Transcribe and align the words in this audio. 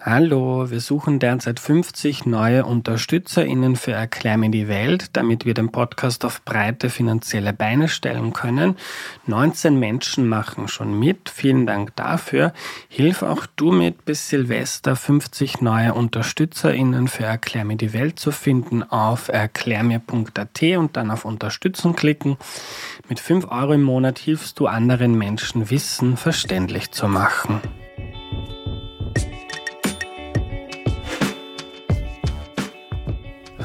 Hallo, 0.00 0.70
wir 0.70 0.80
suchen 0.80 1.18
derzeit 1.18 1.58
50 1.58 2.24
neue 2.24 2.64
UnterstützerInnen 2.64 3.74
für 3.74 3.90
Erklär 3.90 4.38
mir 4.38 4.48
die 4.48 4.68
Welt, 4.68 5.16
damit 5.16 5.44
wir 5.44 5.54
den 5.54 5.72
Podcast 5.72 6.24
auf 6.24 6.44
breite 6.44 6.88
finanzielle 6.88 7.52
Beine 7.52 7.88
stellen 7.88 8.32
können. 8.32 8.76
19 9.26 9.76
Menschen 9.76 10.28
machen 10.28 10.68
schon 10.68 10.96
mit. 10.96 11.28
Vielen 11.28 11.66
Dank 11.66 11.96
dafür. 11.96 12.52
Hilf 12.88 13.24
auch 13.24 13.44
du 13.56 13.72
mit, 13.72 14.04
bis 14.04 14.28
Silvester 14.28 14.94
50 14.94 15.62
neue 15.62 15.92
UnterstützerInnen 15.94 17.08
für 17.08 17.24
Erklär 17.24 17.64
mir 17.64 17.76
die 17.76 17.92
Welt 17.92 18.20
zu 18.20 18.30
finden 18.30 18.84
auf 18.84 19.26
erklärmir.at 19.26 20.62
und 20.78 20.96
dann 20.96 21.10
auf 21.10 21.24
Unterstützen 21.24 21.96
klicken. 21.96 22.36
Mit 23.08 23.18
5 23.18 23.50
Euro 23.50 23.72
im 23.72 23.82
Monat 23.82 24.20
hilfst 24.20 24.60
du 24.60 24.68
anderen 24.68 25.18
Menschen, 25.18 25.70
Wissen 25.70 26.16
verständlich 26.16 26.92
zu 26.92 27.08
machen. 27.08 27.60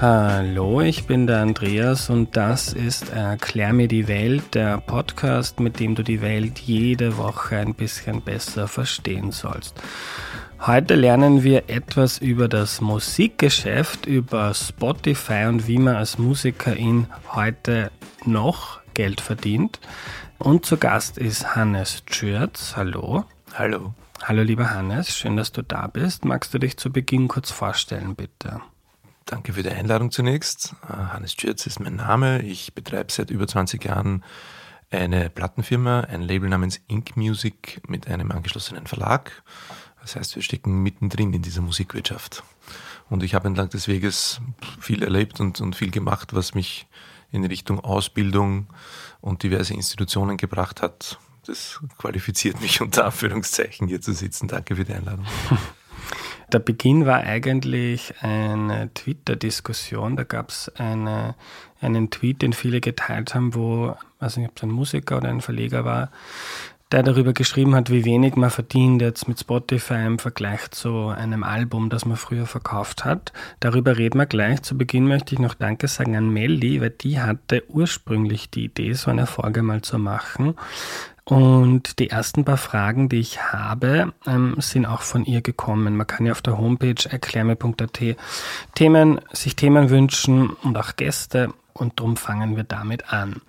Hallo, 0.02 0.82
ich 0.82 1.06
bin 1.06 1.28
der 1.28 1.42
Andreas 1.42 2.10
und 2.10 2.36
das 2.36 2.74
ist 2.74 3.10
Erklär 3.10 3.74
mir 3.74 3.88
die 3.88 4.08
Welt, 4.08 4.56
der 4.56 4.80
Podcast, 4.80 5.60
mit 5.60 5.80
dem 5.80 5.94
du 5.94 6.04
die 6.04 6.22
Welt 6.22 6.60
jede 6.60 7.18
Woche 7.18 7.58
ein 7.58 7.76
bisschen 7.76 8.22
besser 8.22 8.68
verstehen 8.68 9.32
sollst. 9.32 9.80
Heute 10.60 10.96
lernen 10.96 11.44
wir 11.44 11.70
etwas 11.70 12.18
über 12.18 12.48
das 12.48 12.82
Musikgeschäft, 12.82 14.06
über 14.08 14.54
Spotify 14.54 15.46
und 15.48 15.68
wie 15.68 15.78
man 15.78 15.96
als 15.96 16.18
Musikerin 16.18 17.08
heute 17.32 17.92
noch 18.26 18.80
Geld 18.96 19.22
verdient. 19.22 19.80
Und 20.40 20.66
zu 20.66 20.78
Gast 20.78 21.18
ist 21.18 21.56
Hannes 21.56 22.04
Schürz. 22.10 22.74
Hallo. 22.76 23.26
Hallo. 23.54 23.94
Hallo, 24.24 24.42
lieber 24.42 24.72
Hannes, 24.72 25.16
schön, 25.16 25.38
dass 25.38 25.52
du 25.52 25.62
da 25.62 25.88
bist. 25.88 26.26
Magst 26.26 26.54
du 26.54 26.58
dich 26.58 26.78
zu 26.78 26.92
Beginn 26.92 27.28
kurz 27.28 27.52
vorstellen, 27.52 28.16
bitte? 28.16 28.62
Danke 29.26 29.54
für 29.54 29.64
die 29.64 29.70
Einladung 29.70 30.12
zunächst. 30.12 30.76
Äh, 30.84 30.94
Hannes 30.94 31.34
Schürz 31.34 31.66
ist 31.66 31.80
mein 31.80 31.96
Name. 31.96 32.42
Ich 32.42 32.74
betreibe 32.74 33.12
seit 33.12 33.30
über 33.30 33.48
20 33.48 33.84
Jahren 33.84 34.24
eine 34.92 35.30
Plattenfirma, 35.30 36.02
ein 36.02 36.22
Label 36.22 36.50
namens 36.50 36.82
Ink 36.88 37.16
Music 37.16 37.82
mit 37.88 38.08
einem 38.08 38.32
angeschlossenen 38.32 38.86
Verlag. 38.86 39.44
Das 40.02 40.16
heißt, 40.16 40.36
wir 40.36 40.44
stecken 40.44 40.84
mittendrin 40.84 41.34
in 41.34 41.42
dieser 41.42 41.62
Musikwirtschaft. 41.62 42.44
Und 43.10 43.24
ich 43.24 43.34
habe 43.34 43.48
entlang 43.48 43.70
des 43.70 43.88
Weges 43.88 44.42
viel 44.80 45.04
erlebt 45.04 45.40
und, 45.40 45.62
und 45.62 45.76
viel 45.76 45.92
gemacht, 45.92 46.34
was 46.34 46.54
mich 46.54 46.88
in 47.32 47.46
Richtung 47.46 47.80
Ausbildung 47.80 48.68
und 49.22 49.44
diverse 49.44 49.74
Institutionen 49.74 50.38
gebracht 50.38 50.82
hat. 50.82 51.18
Das 51.46 51.82
qualifiziert 51.98 52.62
mich 52.62 52.82
unter 52.82 53.06
Anführungszeichen 53.06 53.88
hier 53.88 54.02
zu 54.02 54.14
sitzen. 54.14 54.48
Danke 54.48 54.76
für 54.76 54.86
die 54.86 54.94
Einladung. 54.94 55.26
Der 56.54 56.60
Beginn 56.60 57.08
war 57.08 57.22
eigentlich 57.22 58.14
eine 58.22 58.94
Twitter-Diskussion. 58.94 60.16
Da 60.16 60.24
gab 60.24 60.50
es 60.50 60.72
eine, 60.78 61.34
einen 61.82 62.12
Tweet, 62.12 62.44
den 62.44 62.54
viele 62.54 62.80
geteilt 62.80 63.34
haben, 63.34 63.56
wo, 63.56 63.96
weiß 64.20 64.38
nicht, 64.38 64.50
ob 64.50 64.58
es 64.58 64.64
ein 64.64 64.70
Musiker 64.70 65.18
oder 65.18 65.30
ein 65.30 65.42
Verleger 65.42 65.84
war, 65.84 66.12
der 66.92 67.02
darüber 67.02 67.34
geschrieben 67.34 67.74
hat, 67.74 67.90
wie 67.90 68.06
wenig 68.06 68.36
man 68.36 68.52
verdient 68.52 69.02
jetzt 69.02 69.28
mit 69.28 69.40
Spotify 69.40 70.06
im 70.06 70.20
Vergleich 70.20 70.70
zu 70.70 71.08
einem 71.08 71.44
Album, 71.44 71.90
das 71.90 72.06
man 72.06 72.18
früher 72.18 72.46
verkauft 72.46 73.04
hat. 73.04 73.34
Darüber 73.60 73.98
reden 73.98 74.20
wir 74.20 74.28
gleich. 74.28 74.62
Zu 74.62 74.78
Beginn 74.78 75.08
möchte 75.08 75.34
ich 75.34 75.40
noch 75.40 75.56
Danke 75.56 75.88
sagen 75.88 76.16
an 76.16 76.30
Melly, 76.30 76.82
weil 76.82 76.92
die 76.92 77.20
hatte 77.20 77.64
ursprünglich 77.68 78.52
die 78.52 78.66
Idee, 78.66 78.94
so 78.94 79.10
eine 79.10 79.26
Folge 79.26 79.64
mal 79.64 79.82
zu 79.82 79.98
machen. 79.98 80.54
Und 81.26 82.00
die 82.00 82.10
ersten 82.10 82.44
paar 82.44 82.58
Fragen, 82.58 83.08
die 83.08 83.20
ich 83.20 83.42
habe, 83.42 84.14
ähm, 84.28 84.56
sind 84.60 84.86
auch 84.86 85.02
von 85.02 85.26
ihr 85.26 85.42
gekommen. 85.42 85.96
Man 85.96 86.08
kann 86.08 86.26
ja 86.26 86.34
auf 86.34 86.42
der 86.42 86.58
Homepage 86.58 87.10
erklärme.at 87.10 88.18
Themen, 88.76 89.22
sich 89.32 89.56
Themen 89.56 89.90
wünschen 89.90 90.50
und 90.50 90.78
auch 90.78 90.96
Gäste. 90.98 91.54
Und 91.72 92.00
darum 92.00 92.18
fangen 92.18 92.56
wir 92.58 92.64
damit 92.64 93.12
an. 93.14 93.42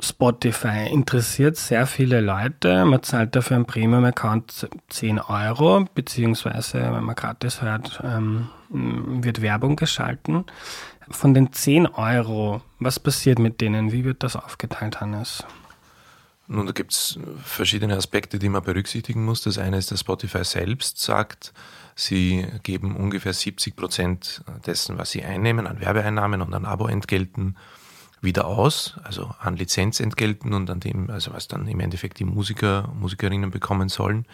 Spotify 0.00 0.88
interessiert 0.90 1.56
sehr 1.56 1.86
viele 1.86 2.20
Leute. 2.20 2.84
Man 2.84 3.02
zahlt 3.02 3.34
dafür 3.34 3.56
einen 3.56 3.66
Premium-Account 3.66 4.68
10 4.88 5.18
Euro, 5.18 5.86
beziehungsweise, 5.94 6.80
wenn 6.80 7.04
man 7.04 7.14
gratis 7.14 7.62
hört, 7.62 8.00
ähm, 8.04 8.48
wird 8.68 9.40
Werbung 9.40 9.76
geschalten. 9.76 10.44
Von 11.10 11.34
den 11.34 11.52
10 11.52 11.86
Euro, 11.86 12.62
was 12.78 12.98
passiert 12.98 13.38
mit 13.38 13.60
denen? 13.60 13.92
Wie 13.92 14.04
wird 14.04 14.22
das 14.22 14.36
aufgeteilt, 14.36 15.00
Hannes? 15.00 15.44
Nun, 16.46 16.66
da 16.66 16.72
gibt 16.72 16.92
es 16.92 17.18
verschiedene 17.42 17.96
Aspekte, 17.96 18.38
die 18.38 18.50
man 18.50 18.62
berücksichtigen 18.62 19.24
muss. 19.24 19.42
Das 19.42 19.56
eine 19.56 19.78
ist, 19.78 19.90
dass 19.90 20.00
Spotify 20.00 20.44
selbst 20.44 20.98
sagt, 20.98 21.54
sie 21.94 22.46
geben 22.62 22.96
ungefähr 22.96 23.32
70 23.32 23.76
Prozent 23.76 24.42
dessen, 24.66 24.98
was 24.98 25.10
sie 25.10 25.22
einnehmen, 25.22 25.66
an 25.66 25.80
Werbeeinnahmen 25.80 26.42
und 26.42 26.52
an 26.52 26.66
Aboentgelten 26.66 27.56
wieder 28.20 28.46
aus, 28.46 28.94
also 29.04 29.34
an 29.38 29.56
Lizenzentgelten 29.56 30.52
und 30.52 30.68
an 30.70 30.80
dem, 30.80 31.10
also 31.10 31.32
was 31.32 31.48
dann 31.48 31.66
im 31.68 31.80
Endeffekt 31.80 32.18
die 32.18 32.24
Musiker, 32.24 32.92
Musikerinnen 32.98 33.50
bekommen 33.50 33.88
sollen. 33.88 34.26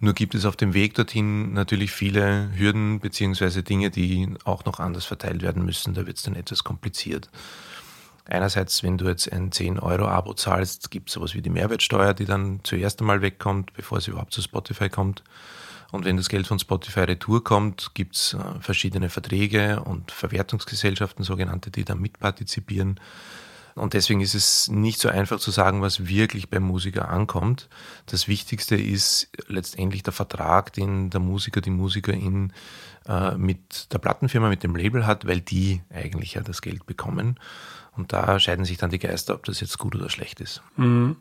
Nur 0.00 0.12
gibt 0.12 0.34
es 0.34 0.44
auf 0.44 0.56
dem 0.56 0.74
Weg 0.74 0.94
dorthin 0.94 1.52
natürlich 1.52 1.92
viele 1.92 2.50
Hürden 2.56 3.00
beziehungsweise 3.00 3.62
Dinge, 3.62 3.90
die 3.90 4.28
auch 4.44 4.64
noch 4.64 4.80
anders 4.80 5.04
verteilt 5.04 5.42
werden 5.42 5.64
müssen. 5.64 5.94
Da 5.94 6.06
wird 6.06 6.18
es 6.18 6.24
dann 6.24 6.34
etwas 6.34 6.64
kompliziert. 6.64 7.30
Einerseits, 8.26 8.82
wenn 8.82 8.96
du 8.96 9.06
jetzt 9.06 9.30
ein 9.30 9.50
10-Euro-Abo 9.50 10.32
zahlst, 10.34 10.90
gibt 10.90 11.08
es 11.10 11.14
sowas 11.14 11.34
wie 11.34 11.42
die 11.42 11.50
Mehrwertsteuer, 11.50 12.14
die 12.14 12.24
dann 12.24 12.60
zuerst 12.62 13.00
einmal 13.00 13.20
wegkommt, 13.20 13.74
bevor 13.74 14.00
sie 14.00 14.12
überhaupt 14.12 14.32
zu 14.32 14.40
Spotify 14.40 14.88
kommt. 14.88 15.22
Und 15.92 16.04
wenn 16.04 16.16
das 16.16 16.28
Geld 16.28 16.46
von 16.46 16.58
Spotify 16.58 17.00
retour 17.00 17.44
kommt, 17.44 17.92
gibt 17.94 18.16
es 18.16 18.34
äh, 18.34 18.60
verschiedene 18.60 19.10
Verträge 19.10 19.80
und 19.84 20.10
Verwertungsgesellschaften, 20.10 21.24
sogenannte, 21.24 21.70
die 21.70 21.84
da 21.84 21.94
mitpartizipieren. 21.94 22.98
Und 23.74 23.92
deswegen 23.92 24.20
ist 24.20 24.34
es 24.34 24.68
nicht 24.68 25.00
so 25.00 25.08
einfach 25.08 25.38
zu 25.38 25.50
sagen, 25.50 25.82
was 25.82 26.06
wirklich 26.06 26.48
beim 26.48 26.62
Musiker 26.62 27.08
ankommt. 27.10 27.68
Das 28.06 28.28
Wichtigste 28.28 28.76
ist 28.76 29.28
letztendlich 29.48 30.02
der 30.02 30.12
Vertrag, 30.12 30.72
den 30.72 31.10
der 31.10 31.20
Musiker, 31.20 31.60
die 31.60 31.70
Musikerin 31.70 32.52
äh, 33.06 33.36
mit 33.36 33.92
der 33.92 33.98
Plattenfirma, 33.98 34.48
mit 34.48 34.62
dem 34.62 34.76
Label 34.76 35.06
hat, 35.06 35.26
weil 35.26 35.40
die 35.40 35.82
eigentlich 35.90 36.34
ja 36.34 36.42
das 36.42 36.62
Geld 36.62 36.86
bekommen. 36.86 37.38
Und 37.96 38.12
da 38.12 38.38
scheiden 38.40 38.64
sich 38.64 38.76
dann 38.76 38.90
die 38.90 38.98
Geister, 38.98 39.34
ob 39.34 39.44
das 39.44 39.60
jetzt 39.60 39.78
gut 39.78 39.94
oder 39.94 40.10
schlecht 40.10 40.40
ist. 40.40 40.62
Mhm. 40.76 41.16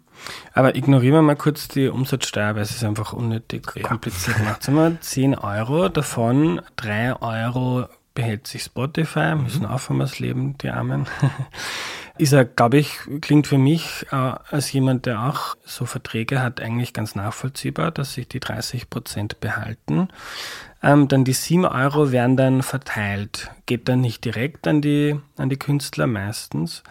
Aber 0.53 0.75
ignorieren 0.75 1.15
wir 1.15 1.21
mal 1.21 1.35
kurz 1.35 1.67
die 1.67 1.87
Umsatzsteuer, 1.87 2.55
weil 2.55 2.63
es 2.63 2.71
ist 2.71 2.83
einfach 2.83 3.13
unnötig 3.13 3.67
ja. 3.75 3.87
kompliziert 3.87 4.43
macht. 4.43 4.63
Sagen 4.63 4.77
wir 4.77 4.99
10 4.99 5.35
Euro, 5.35 5.89
davon 5.89 6.61
3 6.77 7.21
Euro 7.21 7.87
behält 8.15 8.47
sich 8.47 8.63
Spotify, 8.63 9.35
müssen 9.35 9.63
mhm. 9.63 9.69
aufhören 9.69 9.99
das 9.99 10.19
Leben, 10.19 10.57
die 10.59 10.69
Armen. 10.69 11.07
ist 12.17 12.33
er, 12.33 12.45
glaube 12.45 12.77
ich, 12.77 12.99
klingt 13.21 13.47
für 13.47 13.57
mich 13.57 14.05
äh, 14.11 14.15
als 14.15 14.71
jemand, 14.71 15.05
der 15.05 15.23
auch 15.23 15.55
so 15.65 15.85
Verträge 15.85 16.41
hat, 16.41 16.61
eigentlich 16.61 16.93
ganz 16.93 17.15
nachvollziehbar, 17.15 17.91
dass 17.91 18.13
sich 18.13 18.27
die 18.27 18.39
30 18.39 18.89
Prozent 18.89 19.39
behalten. 19.39 20.09
Ähm, 20.83 21.07
dann 21.07 21.23
die 21.23 21.33
7 21.33 21.65
Euro 21.65 22.11
werden 22.11 22.37
dann 22.37 22.61
verteilt. 22.61 23.49
Geht 23.65 23.89
dann 23.89 24.01
nicht 24.01 24.25
direkt 24.25 24.67
an 24.67 24.81
die, 24.81 25.19
an 25.37 25.49
die 25.49 25.57
Künstler 25.57 26.05
meistens, 26.05 26.83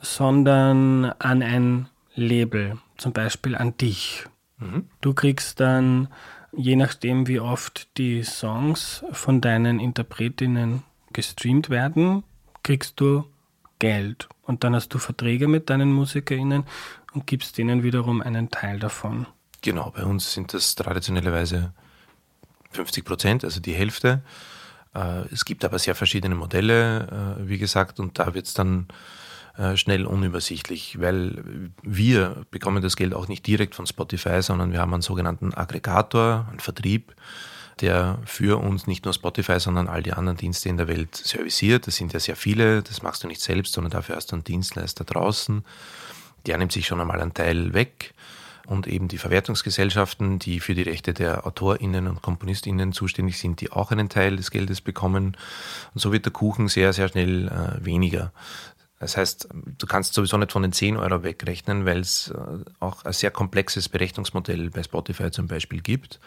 sondern 0.00 1.06
an 1.18 1.42
ein 1.42 1.88
Label, 2.14 2.78
zum 2.96 3.12
Beispiel 3.12 3.56
an 3.56 3.76
dich. 3.78 4.26
Mhm. 4.58 4.88
Du 5.00 5.12
kriegst 5.12 5.58
dann, 5.58 6.08
je 6.52 6.76
nachdem 6.76 7.26
wie 7.26 7.40
oft 7.40 7.96
die 7.98 8.22
Songs 8.22 9.04
von 9.10 9.40
deinen 9.40 9.80
Interpretinnen 9.80 10.84
gestreamt 11.12 11.68
werden, 11.68 12.22
kriegst 12.62 13.00
du 13.00 13.24
Geld. 13.78 14.28
Und 14.42 14.64
dann 14.64 14.74
hast 14.74 14.88
du 14.94 14.98
Verträge 14.98 15.48
mit 15.48 15.70
deinen 15.70 15.92
MusikerInnen 15.92 16.64
und 17.12 17.26
gibst 17.26 17.58
denen 17.58 17.82
wiederum 17.82 18.20
einen 18.20 18.50
Teil 18.50 18.78
davon. 18.78 19.26
Genau, 19.60 19.90
bei 19.90 20.04
uns 20.04 20.32
sind 20.32 20.54
das 20.54 20.74
traditionellerweise 20.74 21.72
50 22.70 23.04
Prozent, 23.04 23.44
also 23.44 23.60
die 23.60 23.74
Hälfte. 23.74 24.22
Äh, 24.94 25.22
es 25.32 25.44
gibt 25.44 25.64
aber 25.64 25.78
sehr 25.78 25.94
verschiedene 25.94 26.34
Modelle, 26.34 27.36
äh, 27.40 27.48
wie 27.48 27.58
gesagt, 27.58 28.00
und 28.00 28.18
da 28.18 28.34
wird 28.34 28.46
es 28.46 28.54
dann 28.54 28.88
äh, 29.56 29.76
schnell 29.76 30.06
unübersichtlich, 30.06 31.00
weil 31.00 31.42
wir 31.82 32.44
bekommen 32.50 32.82
das 32.82 32.96
Geld 32.96 33.14
auch 33.14 33.28
nicht 33.28 33.46
direkt 33.46 33.74
von 33.74 33.86
Spotify, 33.86 34.42
sondern 34.42 34.72
wir 34.72 34.80
haben 34.80 34.94
einen 34.94 35.02
sogenannten 35.02 35.52
Aggregator, 35.52 36.46
einen 36.48 36.60
Vertrieb, 36.60 37.14
der 37.80 38.18
für 38.24 38.58
uns 38.58 38.86
nicht 38.86 39.04
nur 39.04 39.14
Spotify, 39.14 39.60
sondern 39.60 39.88
all 39.88 40.02
die 40.02 40.12
anderen 40.12 40.36
Dienste 40.36 40.68
in 40.68 40.76
der 40.76 40.88
Welt 40.88 41.14
serviciert. 41.14 41.86
Das 41.86 41.96
sind 41.96 42.12
ja 42.12 42.20
sehr 42.20 42.36
viele, 42.36 42.82
das 42.82 43.02
machst 43.02 43.24
du 43.24 43.28
nicht 43.28 43.40
selbst, 43.40 43.72
sondern 43.72 43.90
dafür 43.90 44.16
hast 44.16 44.32
du 44.32 44.36
einen 44.36 44.44
Dienstleister 44.44 45.04
draußen. 45.04 45.64
Der 46.46 46.58
nimmt 46.58 46.72
sich 46.72 46.86
schon 46.86 47.00
einmal 47.00 47.20
einen 47.20 47.34
Teil 47.34 47.74
weg 47.74 48.14
und 48.66 48.86
eben 48.86 49.08
die 49.08 49.18
Verwertungsgesellschaften, 49.18 50.38
die 50.38 50.60
für 50.60 50.74
die 50.74 50.82
Rechte 50.82 51.14
der 51.14 51.46
AutorInnen 51.46 52.06
und 52.06 52.22
KomponistInnen 52.22 52.92
zuständig 52.92 53.38
sind, 53.38 53.60
die 53.60 53.72
auch 53.72 53.90
einen 53.90 54.08
Teil 54.08 54.36
des 54.36 54.50
Geldes 54.50 54.80
bekommen. 54.80 55.36
Und 55.94 56.00
so 56.00 56.12
wird 56.12 56.26
der 56.26 56.32
Kuchen 56.32 56.68
sehr, 56.68 56.92
sehr 56.92 57.08
schnell 57.08 57.48
äh, 57.48 57.84
weniger. 57.84 58.32
Das 59.00 59.16
heißt, 59.16 59.48
du 59.52 59.86
kannst 59.86 60.14
sowieso 60.14 60.36
nicht 60.38 60.52
von 60.52 60.62
den 60.62 60.72
10 60.72 60.96
Euro 60.96 61.22
wegrechnen, 61.22 61.86
weil 61.86 62.00
es 62.00 62.28
äh, 62.28 62.36
auch 62.80 63.04
ein 63.04 63.12
sehr 63.12 63.30
komplexes 63.30 63.88
Berechnungsmodell 63.88 64.70
bei 64.70 64.82
Spotify 64.82 65.30
zum 65.30 65.46
Beispiel 65.46 65.80
gibt 65.80 66.20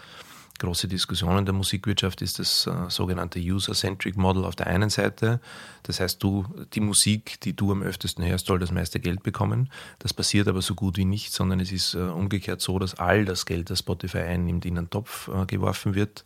große 0.62 0.88
Diskussion 0.88 1.40
in 1.40 1.46
der 1.46 1.54
Musikwirtschaft 1.54 2.22
ist 2.22 2.38
das 2.38 2.68
äh, 2.68 2.90
sogenannte 2.90 3.40
User-Centric 3.40 4.16
Model 4.16 4.46
auf 4.46 4.56
der 4.56 4.68
einen 4.68 4.90
Seite. 4.90 5.42
Das 5.84 6.00
heißt, 6.00 6.22
du, 6.22 6.46
die 6.74 6.80
Musik, 6.80 7.40
die 7.42 7.56
du 7.56 7.72
am 7.72 7.82
öftesten 7.82 8.24
hörst, 8.24 8.46
soll 8.46 8.60
das 8.60 8.72
meiste 8.72 9.00
Geld 9.00 9.24
bekommen. 9.24 9.72
Das 10.00 10.14
passiert 10.14 10.48
aber 10.48 10.62
so 10.62 10.76
gut 10.76 10.98
wie 10.98 11.06
nicht, 11.06 11.34
sondern 11.34 11.60
es 11.60 11.72
ist 11.72 11.96
äh, 11.96 12.00
umgekehrt 12.00 12.62
so, 12.62 12.78
dass 12.78 12.96
all 12.96 13.26
das 13.26 13.46
Geld, 13.48 13.72
das 13.72 13.80
Spotify 13.80 14.20
einnimmt, 14.20 14.66
in 14.66 14.78
einen 14.78 14.90
Topf 14.92 15.30
äh, 15.30 15.46
geworfen 15.48 15.96
wird 15.96 16.24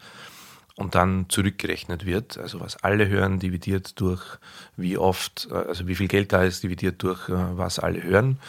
und 0.76 0.96
dann 0.96 1.28
zurückgerechnet 1.30 2.06
wird. 2.06 2.38
Also 2.38 2.60
was 2.60 2.76
alle 2.84 3.08
hören, 3.08 3.40
dividiert 3.40 4.00
durch 4.02 4.22
wie 4.76 4.98
oft, 4.98 5.48
also 5.50 5.88
wie 5.88 5.96
viel 5.96 6.10
Geld 6.10 6.34
da 6.34 6.44
ist, 6.44 6.64
dividiert 6.64 7.02
durch 7.02 7.30
was 7.30 7.80
alle 7.80 8.04
hören. 8.04 8.40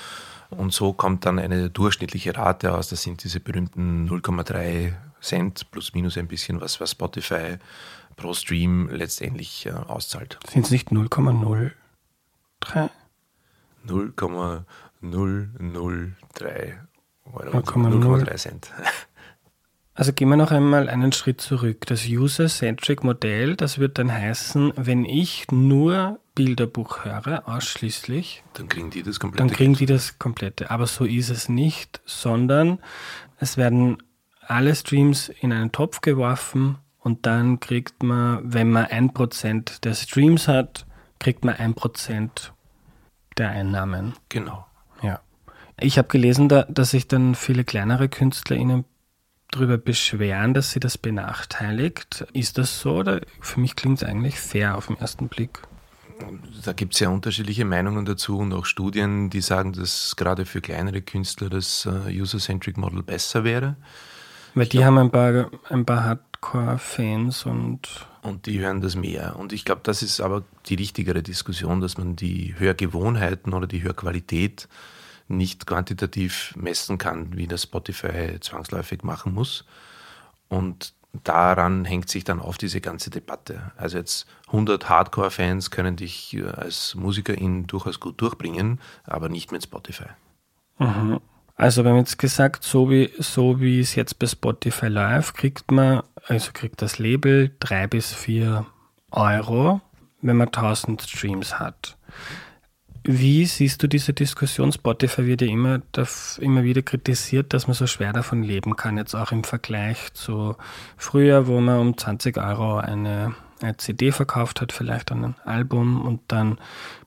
Und 0.50 0.72
so 0.72 0.92
kommt 0.92 1.24
dann 1.24 1.38
eine 1.38 1.70
durchschnittliche 1.70 2.36
Rate 2.36 2.74
aus. 2.74 2.88
Das 2.88 3.02
sind 3.02 3.22
diese 3.22 3.38
berühmten 3.38 4.08
0,3 4.08 4.94
Cent 5.26 5.70
plus 5.70 5.94
minus 5.94 6.16
ein 6.16 6.28
bisschen, 6.28 6.60
was, 6.60 6.80
was 6.80 6.92
Spotify 6.92 7.56
pro 8.16 8.32
Stream 8.34 8.88
letztendlich 8.90 9.66
äh, 9.66 9.70
auszahlt. 9.70 10.38
Sind 10.48 10.64
es 10.64 10.70
nicht 10.70 10.90
0,03? 10.90 11.72
0,003 13.86 16.80
0,03 17.32 18.36
Cent. 18.36 18.70
Also 19.98 20.12
gehen 20.12 20.28
wir 20.28 20.36
noch 20.36 20.50
einmal 20.50 20.90
einen 20.90 21.12
Schritt 21.12 21.40
zurück. 21.40 21.86
Das 21.86 22.06
User-Centric-Modell, 22.06 23.56
das 23.56 23.78
wird 23.78 23.96
dann 23.96 24.12
heißen, 24.12 24.74
wenn 24.76 25.06
ich 25.06 25.50
nur 25.50 26.20
Bilderbuch 26.34 27.06
höre, 27.06 27.48
ausschließlich, 27.48 28.44
dann 28.52 28.68
kriegen 28.68 28.90
die 28.90 29.02
das 29.02 29.18
komplette. 29.18 29.48
Dann 29.48 29.56
kriegen 29.56 29.72
die 29.72 29.86
das 29.86 30.18
komplette. 30.18 30.70
Aber 30.70 30.86
so 30.86 31.06
ist 31.06 31.30
es 31.30 31.48
nicht, 31.48 32.02
sondern 32.04 32.78
es 33.38 33.56
werden 33.56 33.96
alle 34.48 34.74
Streams 34.74 35.28
in 35.28 35.52
einen 35.52 35.72
Topf 35.72 36.00
geworfen 36.00 36.78
und 36.98 37.26
dann 37.26 37.60
kriegt 37.60 38.02
man, 38.02 38.40
wenn 38.42 38.70
man 38.70 38.86
ein 38.86 39.12
Prozent 39.12 39.84
der 39.84 39.94
Streams 39.94 40.48
hat, 40.48 40.86
kriegt 41.18 41.44
man 41.44 41.54
ein 41.54 41.74
Prozent 41.74 42.52
der 43.38 43.50
Einnahmen. 43.50 44.14
Genau. 44.28 44.66
Ja. 45.02 45.20
Ich 45.78 45.98
habe 45.98 46.08
gelesen, 46.08 46.48
dass 46.48 46.90
sich 46.90 47.06
dann 47.06 47.34
viele 47.34 47.64
kleinere 47.64 48.08
KünstlerInnen 48.08 48.84
darüber 49.50 49.78
beschweren, 49.78 50.54
dass 50.54 50.72
sie 50.72 50.80
das 50.80 50.98
benachteiligt. 50.98 52.26
Ist 52.32 52.58
das 52.58 52.80
so 52.80 52.96
oder 52.96 53.20
für 53.40 53.60
mich 53.60 53.76
klingt 53.76 54.02
es 54.02 54.08
eigentlich 54.08 54.40
fair 54.40 54.76
auf 54.76 54.88
den 54.88 54.98
ersten 54.98 55.28
Blick? 55.28 55.62
Da 56.64 56.72
gibt 56.72 56.94
es 56.94 57.00
ja 57.00 57.10
unterschiedliche 57.10 57.64
Meinungen 57.64 58.06
dazu 58.06 58.38
und 58.38 58.52
auch 58.54 58.64
Studien, 58.64 59.28
die 59.28 59.42
sagen, 59.42 59.74
dass 59.74 60.16
gerade 60.16 60.46
für 60.46 60.62
kleinere 60.62 61.02
Künstler 61.02 61.50
das 61.50 61.86
äh, 61.86 62.10
User-Centric 62.10 62.78
Model 62.78 63.02
besser 63.02 63.44
wäre. 63.44 63.76
Weil 64.56 64.66
die 64.66 64.78
glaub, 64.78 64.86
haben 64.86 64.98
ein 64.98 65.10
paar, 65.10 65.50
ein 65.68 65.84
paar 65.84 66.04
Hardcore-Fans 66.04 67.44
und. 67.44 68.06
Und 68.22 68.46
die 68.46 68.58
hören 68.58 68.80
das 68.80 68.96
mehr. 68.96 69.36
Und 69.38 69.52
ich 69.52 69.66
glaube, 69.66 69.82
das 69.84 70.02
ist 70.02 70.20
aber 70.20 70.44
die 70.64 70.76
richtigere 70.76 71.22
Diskussion, 71.22 71.82
dass 71.82 71.98
man 71.98 72.16
die 72.16 72.54
Hörgewohnheiten 72.58 73.52
oder 73.52 73.66
die 73.66 73.82
Hörqualität 73.82 74.66
nicht 75.28 75.66
quantitativ 75.66 76.54
messen 76.56 76.96
kann, 76.96 77.36
wie 77.36 77.46
das 77.46 77.64
Spotify 77.64 78.40
zwangsläufig 78.40 79.02
machen 79.02 79.34
muss. 79.34 79.66
Und 80.48 80.94
daran 81.22 81.84
hängt 81.84 82.08
sich 82.08 82.24
dann 82.24 82.40
auf 82.40 82.56
diese 82.56 82.80
ganze 82.80 83.10
Debatte. 83.10 83.72
Also 83.76 83.98
jetzt 83.98 84.26
100 84.46 84.88
Hardcore-Fans 84.88 85.70
können 85.70 85.96
dich 85.96 86.34
äh, 86.34 86.44
als 86.44 86.94
Musikerin 86.94 87.66
durchaus 87.66 88.00
gut 88.00 88.22
durchbringen, 88.22 88.80
aber 89.04 89.28
nicht 89.28 89.52
mit 89.52 89.62
Spotify. 89.62 90.08
Mhm. 90.78 91.20
Also 91.56 91.84
wir 91.84 91.90
haben 91.90 91.98
jetzt 91.98 92.18
gesagt, 92.18 92.64
so 92.64 92.90
wie, 92.90 93.10
so 93.18 93.60
wie 93.60 93.80
es 93.80 93.94
jetzt 93.94 94.18
bei 94.18 94.26
Spotify 94.26 94.88
Live 94.88 95.32
kriegt 95.32 95.72
man, 95.72 96.02
also 96.26 96.50
kriegt 96.52 96.82
das 96.82 96.98
Label 96.98 97.50
drei 97.60 97.86
bis 97.86 98.12
vier 98.12 98.66
Euro, 99.10 99.80
wenn 100.20 100.36
man 100.36 100.48
1000 100.48 101.00
Streams 101.00 101.58
hat. 101.58 101.96
Wie 103.04 103.46
siehst 103.46 103.82
du 103.82 103.86
diese 103.86 104.12
Diskussion? 104.12 104.70
Spotify 104.70 105.26
wird 105.26 105.40
ja 105.40 105.46
immer, 105.46 105.80
immer 106.40 106.64
wieder 106.64 106.82
kritisiert, 106.82 107.54
dass 107.54 107.68
man 107.68 107.74
so 107.74 107.86
schwer 107.86 108.12
davon 108.12 108.42
leben 108.42 108.76
kann, 108.76 108.98
jetzt 108.98 109.14
auch 109.14 109.32
im 109.32 109.44
Vergleich 109.44 110.12
zu 110.12 110.56
früher, 110.98 111.46
wo 111.46 111.60
man 111.60 111.78
um 111.78 111.96
20 111.96 112.36
Euro 112.36 112.78
eine, 112.78 113.34
eine 113.62 113.76
CD 113.78 114.12
verkauft 114.12 114.60
hat, 114.60 114.72
vielleicht 114.72 115.10
ein 115.10 115.36
Album 115.44 116.04
und 116.04 116.20
dann 116.28 116.58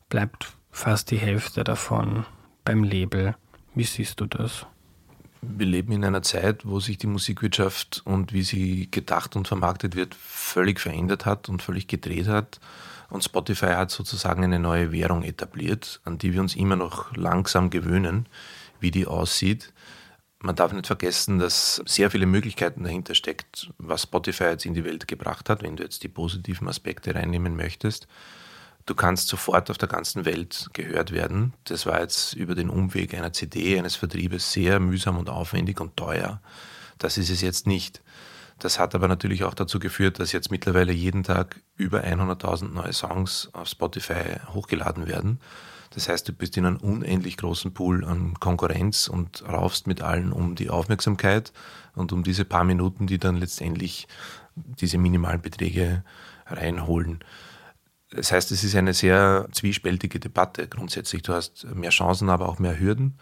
bleibt 0.08 0.54
fast 0.72 1.12
die 1.12 1.18
Hälfte 1.18 1.64
davon 1.64 2.26
beim 2.64 2.84
Label. 2.84 3.36
Wie 3.76 3.84
siehst 3.84 4.20
du 4.20 4.26
das? 4.26 4.66
Wir 5.42 5.66
leben 5.66 5.94
in 5.94 6.04
einer 6.04 6.22
Zeit, 6.22 6.66
wo 6.66 6.80
sich 6.80 6.98
die 6.98 7.08
Musikwirtschaft 7.08 8.02
und 8.04 8.34
wie 8.34 8.44
sie 8.44 8.92
gedacht 8.92 9.36
und 9.36 9.48
vermarktet 9.48 9.96
wird, 9.96 10.16
völlig 10.16 10.80
verändert 10.80 11.26
hat 11.26 11.48
und 11.48 11.62
völlig 11.62 11.88
gedreht 11.88 12.28
hat. 12.28 12.60
Und 13.10 13.24
Spotify 13.24 13.68
hat 13.68 13.90
sozusagen 13.90 14.44
eine 14.44 14.60
neue 14.60 14.92
Währung 14.92 15.24
etabliert, 15.24 16.02
an 16.04 16.18
die 16.18 16.34
wir 16.34 16.42
uns 16.42 16.56
immer 16.56 16.76
noch 16.76 17.16
langsam 17.16 17.70
gewöhnen, 17.70 18.28
wie 18.80 18.92
die 18.92 19.08
aussieht. 19.08 19.74
Man 20.42 20.56
darf 20.56 20.72
nicht 20.74 20.88
vergessen, 20.88 21.40
dass 21.40 21.82
sehr 21.86 22.12
viele 22.12 22.26
Möglichkeiten 22.26 22.84
dahinter 22.84 23.16
steckt, 23.16 23.72
was 23.78 24.04
Spotify 24.04 24.46
jetzt 24.46 24.66
in 24.66 24.74
die 24.74 24.86
Welt 24.86 25.08
gebracht 25.08 25.50
hat, 25.50 25.64
wenn 25.64 25.76
du 25.76 25.84
jetzt 25.84 26.04
die 26.04 26.08
positiven 26.08 26.68
Aspekte 26.68 27.16
reinnehmen 27.16 27.56
möchtest. 27.56 28.08
Du 28.90 28.96
kannst 28.96 29.28
sofort 29.28 29.70
auf 29.70 29.78
der 29.78 29.88
ganzen 29.88 30.26
Welt 30.26 30.68
gehört 30.74 31.12
werden. 31.12 31.54
Das 31.66 31.86
war 31.86 32.02
jetzt 32.02 32.34
über 32.34 32.56
den 32.56 32.72
Umweg 32.72 33.14
einer 33.14 33.32
CD, 33.32 33.78
eines 33.78 33.96
Vertriebes 33.96 34.52
sehr 34.52 34.80
mühsam 34.80 35.20
und 35.20 35.30
aufwendig 35.30 35.80
und 35.80 35.96
teuer. 35.96 36.42
Das 36.98 37.20
ist 37.20 37.30
es 37.30 37.42
jetzt 37.42 37.68
nicht. 37.68 38.02
Das 38.58 38.80
hat 38.80 38.96
aber 38.96 39.08
natürlich 39.08 39.44
auch 39.44 39.54
dazu 39.54 39.78
geführt, 39.78 40.20
dass 40.20 40.32
jetzt 40.32 40.50
mittlerweile 40.50 40.92
jeden 40.92 41.22
Tag 41.22 41.62
über 41.78 42.00
100.000 42.00 42.74
neue 42.74 42.92
Songs 42.92 43.50
auf 43.54 43.68
Spotify 43.68 44.40
hochgeladen 44.56 45.08
werden. 45.08 45.40
Das 45.92 46.10
heißt, 46.10 46.28
du 46.28 46.34
bist 46.34 46.58
in 46.58 46.66
einem 46.66 46.78
unendlich 46.78 47.38
großen 47.38 47.76
Pool 47.76 48.04
an 48.04 48.40
Konkurrenz 48.40 49.08
und 49.08 49.48
raufst 49.48 49.86
mit 49.86 50.02
allen 50.02 50.34
um 50.34 50.56
die 50.56 50.72
Aufmerksamkeit 50.72 51.54
und 51.94 52.12
um 52.12 52.24
diese 52.24 52.44
paar 52.44 52.64
Minuten, 52.64 53.06
die 53.06 53.20
dann 53.20 53.36
letztendlich 53.36 54.08
diese 54.56 54.98
minimalen 54.98 55.42
Beträge 55.42 56.04
reinholen. 56.48 57.20
Das 58.12 58.32
heißt, 58.32 58.52
es 58.52 58.64
ist 58.64 58.76
eine 58.76 58.94
sehr 58.94 59.48
zwiespältige 59.52 60.20
Debatte 60.20 60.68
grundsätzlich. 60.68 61.22
Du 61.22 61.34
hast 61.34 61.66
mehr 61.76 61.92
Chancen, 61.92 62.30
aber 62.30 62.50
auch 62.50 62.60
mehr 62.60 62.80
Hürden 62.80 63.20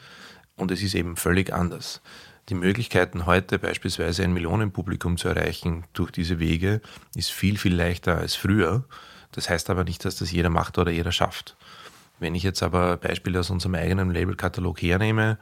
und 0.56 0.72
es 0.72 0.82
ist 0.82 0.96
eben 0.96 1.18
völlig 1.18 1.54
anders 1.54 2.02
die 2.50 2.56
Möglichkeiten 2.56 3.26
heute 3.26 3.60
beispielsweise 3.60 4.24
ein 4.24 4.34
Millionenpublikum 4.34 5.18
zu 5.18 5.28
erreichen 5.28 5.84
durch 5.94 6.12
diese 6.12 6.40
Wege 6.40 6.82
ist 7.16 7.32
viel, 7.32 7.58
viel 7.58 7.76
leichter 7.76 8.18
als 8.18 8.36
früher. 8.36 8.86
Das 9.32 9.50
heißt 9.50 9.70
aber 9.70 9.84
nicht, 9.84 10.06
dass 10.06 10.16
das 10.16 10.32
jeder 10.32 10.50
macht 10.50 10.78
oder 10.78 10.92
jeder 10.92 11.12
schafft. 11.12 11.58
Wenn 12.20 12.36
ich 12.36 12.44
jetzt 12.44 12.64
aber 12.64 12.98
Beispiele 12.98 13.40
aus 13.40 13.50
unserem 13.50 13.76
eigenen 13.76 14.12
Labelkatalog 14.12 14.82
hernehme, 14.82 15.38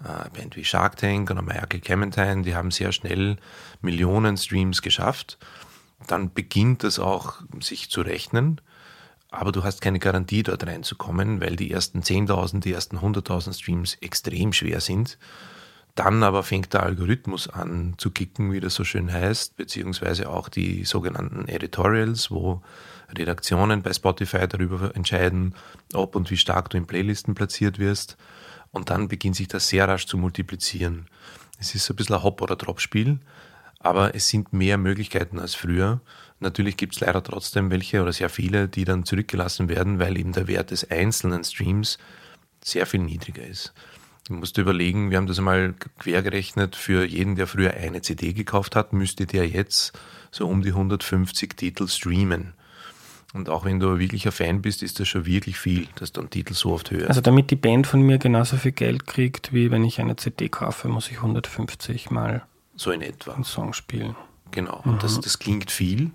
äh, 0.00 0.30
Band 0.30 0.56
wie 0.56 0.64
Shark 0.64 0.96
Tank 0.96 1.30
oder 1.30 1.42
Michael 1.42 1.80
Clementine, 1.80 2.42
die 2.42 2.54
haben 2.54 2.70
sehr 2.70 2.92
schnell 2.92 3.36
Millionen 3.82 4.36
Streams 4.36 4.80
geschafft, 4.80 5.38
dann 6.06 6.32
beginnt 6.32 6.84
das 6.84 6.98
auch 6.98 7.42
sich 7.60 7.90
zu 7.90 8.00
rechnen. 8.00 8.60
Aber 9.30 9.52
du 9.52 9.64
hast 9.64 9.80
keine 9.80 9.98
Garantie, 9.98 10.42
dort 10.42 10.66
reinzukommen, 10.66 11.40
weil 11.40 11.56
die 11.56 11.70
ersten 11.70 12.00
10.000, 12.00 12.60
die 12.60 12.72
ersten 12.72 12.98
100.000 12.98 13.58
Streams 13.58 13.94
extrem 14.00 14.52
schwer 14.52 14.80
sind. 14.80 15.18
Dann 15.96 16.22
aber 16.22 16.42
fängt 16.42 16.74
der 16.74 16.82
Algorithmus 16.82 17.48
an 17.48 17.94
zu 17.96 18.10
kicken, 18.10 18.52
wie 18.52 18.60
das 18.60 18.74
so 18.74 18.84
schön 18.84 19.10
heißt, 19.10 19.56
beziehungsweise 19.56 20.28
auch 20.28 20.50
die 20.50 20.84
sogenannten 20.84 21.48
Editorials, 21.48 22.30
wo 22.30 22.62
Redaktionen 23.16 23.82
bei 23.82 23.92
Spotify 23.92 24.46
darüber 24.46 24.94
entscheiden, 24.94 25.54
ob 25.94 26.14
und 26.14 26.30
wie 26.30 26.36
stark 26.36 26.70
du 26.70 26.76
in 26.76 26.86
Playlisten 26.86 27.34
platziert 27.34 27.78
wirst. 27.78 28.16
Und 28.72 28.90
dann 28.90 29.08
beginnt 29.08 29.36
sich 29.36 29.48
das 29.48 29.68
sehr 29.68 29.88
rasch 29.88 30.06
zu 30.06 30.18
multiplizieren. 30.18 31.06
Es 31.58 31.74
ist 31.74 31.86
so 31.86 31.94
ein 31.94 31.96
bisschen 31.96 32.16
ein 32.16 32.22
Hop- 32.22 32.42
oder 32.42 32.56
Drop-Spiel, 32.56 33.18
aber 33.86 34.16
es 34.16 34.28
sind 34.28 34.52
mehr 34.52 34.78
Möglichkeiten 34.78 35.38
als 35.38 35.54
früher. 35.54 36.00
Natürlich 36.40 36.76
gibt 36.76 36.94
es 36.94 37.00
leider 37.00 37.22
trotzdem 37.22 37.70
welche 37.70 38.02
oder 38.02 38.12
sehr 38.12 38.28
viele, 38.28 38.66
die 38.68 38.84
dann 38.84 39.04
zurückgelassen 39.04 39.68
werden, 39.68 40.00
weil 40.00 40.18
eben 40.18 40.32
der 40.32 40.48
Wert 40.48 40.72
des 40.72 40.90
einzelnen 40.90 41.44
Streams 41.44 41.98
sehr 42.62 42.84
viel 42.86 43.00
niedriger 43.00 43.46
ist. 43.46 43.72
Du 44.26 44.34
musst 44.34 44.58
überlegen, 44.58 45.10
wir 45.10 45.18
haben 45.18 45.28
das 45.28 45.38
einmal 45.38 45.74
quergerechnet, 45.98 46.74
für 46.74 47.04
jeden, 47.04 47.36
der 47.36 47.46
früher 47.46 47.74
eine 47.74 48.02
CD 48.02 48.32
gekauft 48.32 48.74
hat, 48.74 48.92
müsste 48.92 49.24
der 49.24 49.46
jetzt 49.46 49.96
so 50.32 50.48
um 50.48 50.62
die 50.62 50.70
150 50.70 51.56
Titel 51.56 51.86
streamen. 51.86 52.54
Und 53.34 53.48
auch 53.48 53.64
wenn 53.64 53.78
du 53.78 53.90
ein 53.90 53.98
wirklicher 54.00 54.32
Fan 54.32 54.62
bist, 54.62 54.82
ist 54.82 54.98
das 54.98 55.06
schon 55.06 55.26
wirklich 55.26 55.58
viel, 55.58 55.86
dass 55.94 56.12
du 56.12 56.22
einen 56.22 56.30
Titel 56.30 56.54
so 56.54 56.72
oft 56.72 56.90
hörst. 56.90 57.08
Also 57.08 57.20
damit 57.20 57.52
die 57.52 57.56
Band 57.56 57.86
von 57.86 58.02
mir 58.02 58.18
genauso 58.18 58.56
viel 58.56 58.72
Geld 58.72 59.06
kriegt, 59.06 59.52
wie 59.52 59.70
wenn 59.70 59.84
ich 59.84 60.00
eine 60.00 60.16
CD 60.16 60.48
kaufe, 60.48 60.88
muss 60.88 61.08
ich 61.08 61.18
150 61.18 62.10
Mal 62.10 62.44
so 62.76 62.90
in 62.90 63.02
etwa. 63.02 63.32
einen 63.32 63.44
Song 63.44 63.72
spielen. 63.72 64.16
Genau, 64.52 64.80
und 64.84 64.94
mhm. 64.94 64.98
das, 65.00 65.20
das 65.20 65.38
klingt 65.38 65.70
viel, 65.70 66.12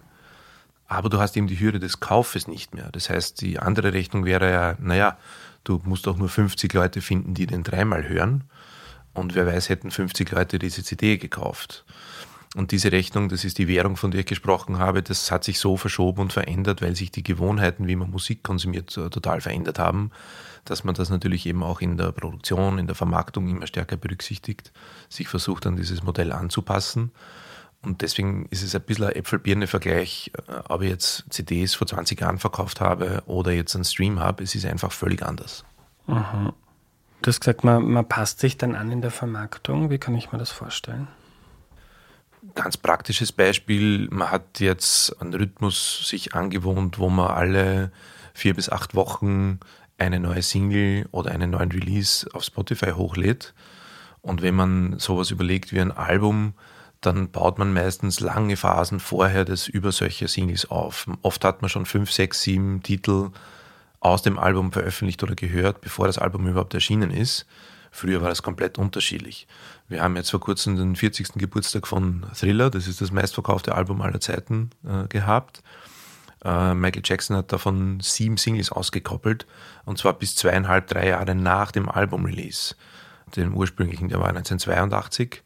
aber 0.88 1.10
du 1.10 1.20
hast 1.20 1.36
eben 1.36 1.48
die 1.48 1.60
Hürde 1.60 1.80
des 1.80 2.00
Kaufes 2.00 2.48
nicht 2.48 2.74
mehr. 2.74 2.89
Das 2.91 3.10
heißt, 3.10 3.41
die 3.41 3.60
andere 3.60 3.94
Rechnung 3.94 4.25
wäre 4.25 4.51
ja, 4.51 4.75
naja, 4.80 5.18
Du 5.63 5.80
musst 5.84 6.08
auch 6.08 6.18
nur 6.18 6.30
50 6.30 6.74
Leute 6.74 7.01
finden, 7.01 7.34
die 7.34 7.46
den 7.46 7.63
dreimal 7.63 8.08
hören. 8.08 8.46
Und 9.13 9.36
wer 9.36 9.46
weiß, 9.46 9.70
hätten 9.70 9.91
50 9.91 10.32
Leute 10.32 10.58
diese 10.58 10.84
CD 10.84 11.18
gekauft. 11.18 11.86
Und 12.56 12.72
diese 12.72 12.91
Rechnung, 12.91 13.30
das 13.30 13.46
ist 13.46 13.58
die 13.60 13.68
Währung, 13.68 13.96
von 13.96 14.12
der 14.12 14.22
ich 14.22 14.25
gesprochen 14.25 14.80
habe, 14.80 15.03
das 15.03 15.32
hat 15.32 15.44
sich 15.44 15.60
so 15.60 15.77
verschoben 15.77 16.22
und 16.22 16.34
verändert, 16.34 16.82
weil 16.82 16.96
sich 16.96 17.12
die 17.12 17.24
Gewohnheiten, 17.24 17.88
wie 17.88 17.96
man 17.96 18.10
Musik 18.10 18.44
konsumiert, 18.44 18.89
total 18.89 19.39
verändert 19.39 19.80
haben, 19.80 20.12
dass 20.65 20.84
man 20.84 20.96
das 20.96 21.10
natürlich 21.10 21.46
eben 21.46 21.63
auch 21.63 21.82
in 21.82 21.98
der 21.98 22.12
Produktion, 22.12 22.77
in 22.77 22.88
der 22.88 22.96
Vermarktung 22.96 23.48
immer 23.48 23.68
stärker 23.68 23.98
berücksichtigt, 23.98 24.72
sich 25.10 25.27
versucht 25.27 25.65
an 25.65 25.75
dieses 25.75 26.03
Modell 26.03 26.32
anzupassen. 26.32 27.12
Und 27.84 28.01
deswegen 28.03 28.46
ist 28.51 28.62
es 28.62 28.75
ein 28.75 28.82
bisschen 28.82 29.06
ein 29.06 29.15
Äpfel-Birne-Vergleich, 29.15 30.32
äh, 30.48 30.53
ob 30.70 30.84
ich 30.84 30.89
jetzt 30.89 31.25
CDs 31.30 31.74
vor 31.74 31.88
20 31.88 32.22
Jahren 32.22 32.38
verkauft 32.38 32.80
habe 32.80 33.24
oder 33.25 33.51
jetzt 33.51 33.75
einen 33.75 33.86
Stream 33.86 34.20
habe. 34.20 34.44
Es 34.44 34.53
ist 34.53 34.65
einfach 34.65 34.91
völlig 34.91 35.24
anders. 35.24 35.63
Mhm. 36.06 36.53
Du 37.22 37.27
hast 37.27 37.39
gesagt, 37.39 37.63
man, 37.63 37.84
man 37.84 38.08
passt 38.08 38.39
sich 38.39 38.58
dann 38.58 38.75
an 38.75 38.91
in 38.91 39.01
der 39.01 39.12
Vermarktung. 39.12 39.89
Wie 39.89 39.98
kann 39.98 40.15
ich 40.15 40.32
mir 40.32 40.38
das 40.38 40.51
vorstellen? 40.51 41.08
Ganz 42.56 42.77
praktisches 42.77 43.32
Beispiel, 43.32 44.10
man 44.10 44.32
hat 44.32 44.60
jetzt 44.60 45.20
einen 45.22 45.34
Rhythmus 45.34 46.08
sich 46.08 46.34
angewohnt, 46.34 46.98
wo 46.98 47.10
man 47.10 47.27
alle 47.27 47.91
vier 48.34 48.56
bis 48.56 48.70
acht 48.70 48.96
Wochen 48.96 49.60
eine 50.01 50.20
neue 50.20 50.41
Single 50.41 51.08
oder 51.12 51.31
einen 51.31 51.51
neuen 51.51 51.72
Release 51.72 52.27
auf 52.34 52.43
Spotify 52.43 52.91
hochlädt. 52.91 53.53
Und 54.22 54.41
wenn 54.41 54.55
man 54.55 55.00
sowas 55.00 55.31
überlegt 55.31 55.72
wie 55.72 55.79
ein 55.79 55.91
Album, 55.91 56.53
dann 57.01 57.31
baut 57.31 57.58
man 57.60 57.74
meistens 57.74 58.20
lange 58.20 58.58
Phasen 58.58 59.00
vorher 59.00 59.46
das 59.46 59.67
über 59.67 59.91
solche 59.91 60.27
Singles 60.27 60.70
auf. 60.70 61.08
Oft 61.22 61.43
hat 61.46 61.62
man 61.62 61.70
schon 61.70 61.86
fünf, 61.86 62.12
sechs, 62.12 62.41
sieben 62.41 62.84
Titel 62.84 63.29
aus 64.00 64.24
dem 64.24 64.39
Album 64.39 64.72
veröffentlicht 64.72 65.22
oder 65.24 65.36
gehört, 65.36 65.81
bevor 65.81 66.08
das 66.08 66.17
Album 66.17 66.48
überhaupt 66.48 66.74
erschienen 66.74 67.12
ist. 67.12 67.46
Früher 67.91 68.22
war 68.22 68.29
das 68.29 68.41
komplett 68.41 68.77
unterschiedlich. 68.77 69.48
Wir 69.88 70.01
haben 70.01 70.15
jetzt 70.15 70.31
vor 70.31 70.39
kurzem 70.39 70.77
den 70.77 70.96
40. 70.96 71.34
Geburtstag 71.36 71.86
von 71.86 72.25
Thriller, 72.34 72.70
das 72.70 72.88
ist 72.88 73.01
das 73.01 73.12
meistverkaufte 73.12 73.75
Album 73.75 74.01
aller 74.01 74.20
Zeiten, 74.20 74.72
äh, 74.84 75.08
gehabt. 75.08 75.62
Äh, 76.43 76.74
Michael 76.74 77.03
Jackson 77.05 77.38
hat 77.38 77.51
davon 77.51 78.00
sieben 78.01 78.38
Singles 78.38 78.71
ausgekoppelt 78.71 79.45
und 79.86 79.98
zwar 79.98 80.13
bis 80.13 80.36
zweieinhalb, 80.36 80.88
drei 80.88 81.10
Jahre 81.10 81.36
nach 81.36 81.71
dem 81.71 81.89
Album-Release. 81.89 82.75
Den 83.36 83.53
ursprünglichen, 83.53 84.10
der 84.10 84.19
war 84.19 84.29
1982 84.29 85.43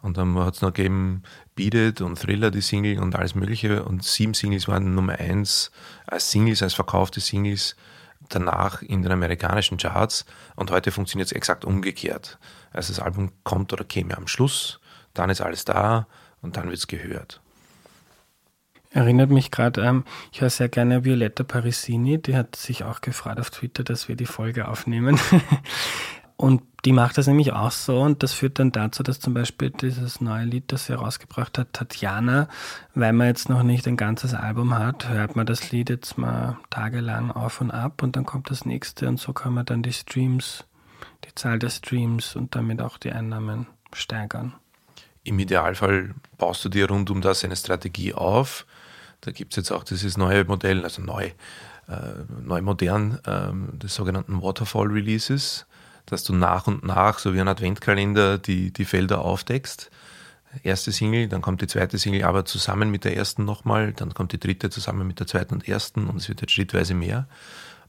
und 0.00 0.16
dann 0.16 0.38
hat 0.38 0.54
es 0.54 0.62
noch 0.62 0.72
gegeben 0.72 1.22
Beat 1.54 1.74
It 1.74 2.00
und 2.00 2.18
Thriller, 2.18 2.50
die 2.50 2.60
Single 2.60 3.00
und 3.00 3.16
alles 3.16 3.34
Mögliche. 3.34 3.84
Und 3.84 4.04
sieben 4.04 4.34
Singles 4.34 4.68
waren 4.68 4.94
Nummer 4.94 5.14
eins 5.18 5.72
als 6.06 6.30
Singles, 6.30 6.62
als 6.62 6.74
verkaufte 6.74 7.20
Singles 7.20 7.74
danach 8.28 8.82
in 8.82 9.02
den 9.02 9.12
amerikanischen 9.12 9.78
Charts. 9.78 10.24
Und 10.54 10.70
heute 10.70 10.92
funktioniert 10.92 11.26
es 11.26 11.32
exakt 11.32 11.64
umgekehrt. 11.64 12.38
Also 12.72 12.92
das 12.92 13.00
Album 13.02 13.32
kommt 13.42 13.72
oder 13.72 13.84
käme 13.84 14.16
am 14.16 14.28
Schluss, 14.28 14.80
dann 15.14 15.30
ist 15.30 15.40
alles 15.40 15.64
da 15.64 16.06
und 16.42 16.56
dann 16.56 16.66
wird 16.66 16.78
es 16.78 16.86
gehört. 16.86 17.40
Erinnert 18.90 19.30
mich 19.30 19.50
gerade, 19.50 19.82
ähm, 19.82 20.04
ich 20.32 20.40
höre 20.40 20.50
sehr 20.50 20.68
gerne 20.68 21.04
Violetta 21.04 21.44
Parisini, 21.44 22.20
die 22.20 22.36
hat 22.36 22.56
sich 22.56 22.84
auch 22.84 23.00
gefragt 23.00 23.38
auf 23.38 23.50
Twitter, 23.50 23.84
dass 23.84 24.08
wir 24.08 24.16
die 24.16 24.26
Folge 24.26 24.68
aufnehmen. 24.68 25.20
Und 26.40 26.62
die 26.84 26.92
macht 26.92 27.18
das 27.18 27.26
nämlich 27.26 27.52
auch 27.52 27.72
so 27.72 28.00
und 28.00 28.22
das 28.22 28.32
führt 28.32 28.60
dann 28.60 28.70
dazu, 28.70 29.02
dass 29.02 29.18
zum 29.18 29.34
Beispiel 29.34 29.70
dieses 29.70 30.20
neue 30.20 30.44
Lied, 30.44 30.70
das 30.70 30.86
sie 30.86 30.92
herausgebracht 30.92 31.58
hat, 31.58 31.72
Tatjana, 31.72 32.46
weil 32.94 33.12
man 33.12 33.26
jetzt 33.26 33.48
noch 33.48 33.64
nicht 33.64 33.88
ein 33.88 33.96
ganzes 33.96 34.34
Album 34.34 34.78
hat, 34.78 35.08
hört 35.08 35.34
man 35.34 35.46
das 35.46 35.72
Lied 35.72 35.90
jetzt 35.90 36.16
mal 36.16 36.56
tagelang 36.70 37.32
auf 37.32 37.60
und 37.60 37.72
ab 37.72 38.04
und 38.04 38.14
dann 38.14 38.24
kommt 38.24 38.52
das 38.52 38.64
nächste 38.64 39.08
und 39.08 39.18
so 39.18 39.32
kann 39.32 39.52
man 39.52 39.66
dann 39.66 39.82
die 39.82 39.92
Streams, 39.92 40.64
die 41.24 41.34
Zahl 41.34 41.58
der 41.58 41.70
Streams 41.70 42.36
und 42.36 42.54
damit 42.54 42.80
auch 42.80 42.98
die 42.98 43.10
Einnahmen 43.10 43.66
steigern. 43.92 44.54
Im 45.24 45.40
Idealfall 45.40 46.14
baust 46.38 46.64
du 46.64 46.68
dir 46.68 46.88
rund 46.88 47.10
um 47.10 47.20
das 47.20 47.42
eine 47.44 47.56
Strategie 47.56 48.14
auf. 48.14 48.64
Da 49.20 49.30
gibt 49.32 49.52
es 49.52 49.56
jetzt 49.56 49.72
auch 49.72 49.84
dieses 49.84 50.16
neue 50.16 50.44
Modell, 50.44 50.84
also 50.84 51.02
neu, 51.02 51.30
äh, 51.88 51.94
neu 52.42 52.62
modern, 52.62 53.18
äh, 53.24 53.78
des 53.78 53.94
sogenannten 53.94 54.42
Waterfall 54.42 54.86
Releases 54.86 55.66
dass 56.10 56.24
du 56.24 56.34
nach 56.34 56.66
und 56.66 56.84
nach, 56.84 57.18
so 57.18 57.34
wie 57.34 57.40
ein 57.40 57.48
Adventkalender, 57.48 58.38
die, 58.38 58.72
die 58.72 58.84
Felder 58.84 59.20
aufdeckst. 59.20 59.90
Erste 60.62 60.90
Single, 60.90 61.28
dann 61.28 61.42
kommt 61.42 61.60
die 61.60 61.66
zweite 61.66 61.98
Single 61.98 62.24
aber 62.24 62.46
zusammen 62.46 62.90
mit 62.90 63.04
der 63.04 63.16
ersten 63.16 63.44
nochmal, 63.44 63.92
dann 63.92 64.14
kommt 64.14 64.32
die 64.32 64.40
dritte 64.40 64.70
zusammen 64.70 65.06
mit 65.06 65.20
der 65.20 65.26
zweiten 65.26 65.54
und 65.54 65.68
ersten 65.68 66.06
und 66.06 66.16
es 66.16 66.28
wird 66.28 66.40
jetzt 66.40 66.52
schrittweise 66.52 66.94
mehr. 66.94 67.28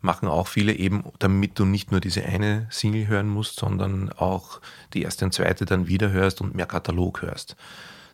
Machen 0.01 0.27
auch 0.27 0.47
viele 0.47 0.73
eben, 0.73 1.03
damit 1.19 1.57
du 1.59 1.65
nicht 1.65 1.91
nur 1.91 2.01
diese 2.01 2.23
eine 2.23 2.67
Single 2.69 3.07
hören 3.07 3.27
musst, 3.27 3.57
sondern 3.59 4.11
auch 4.11 4.59
die 4.93 5.03
erste 5.03 5.25
und 5.25 5.33
zweite 5.33 5.65
dann 5.65 5.87
wieder 5.87 6.09
hörst 6.11 6.41
und 6.41 6.55
mehr 6.55 6.65
Katalog 6.65 7.21
hörst. 7.21 7.55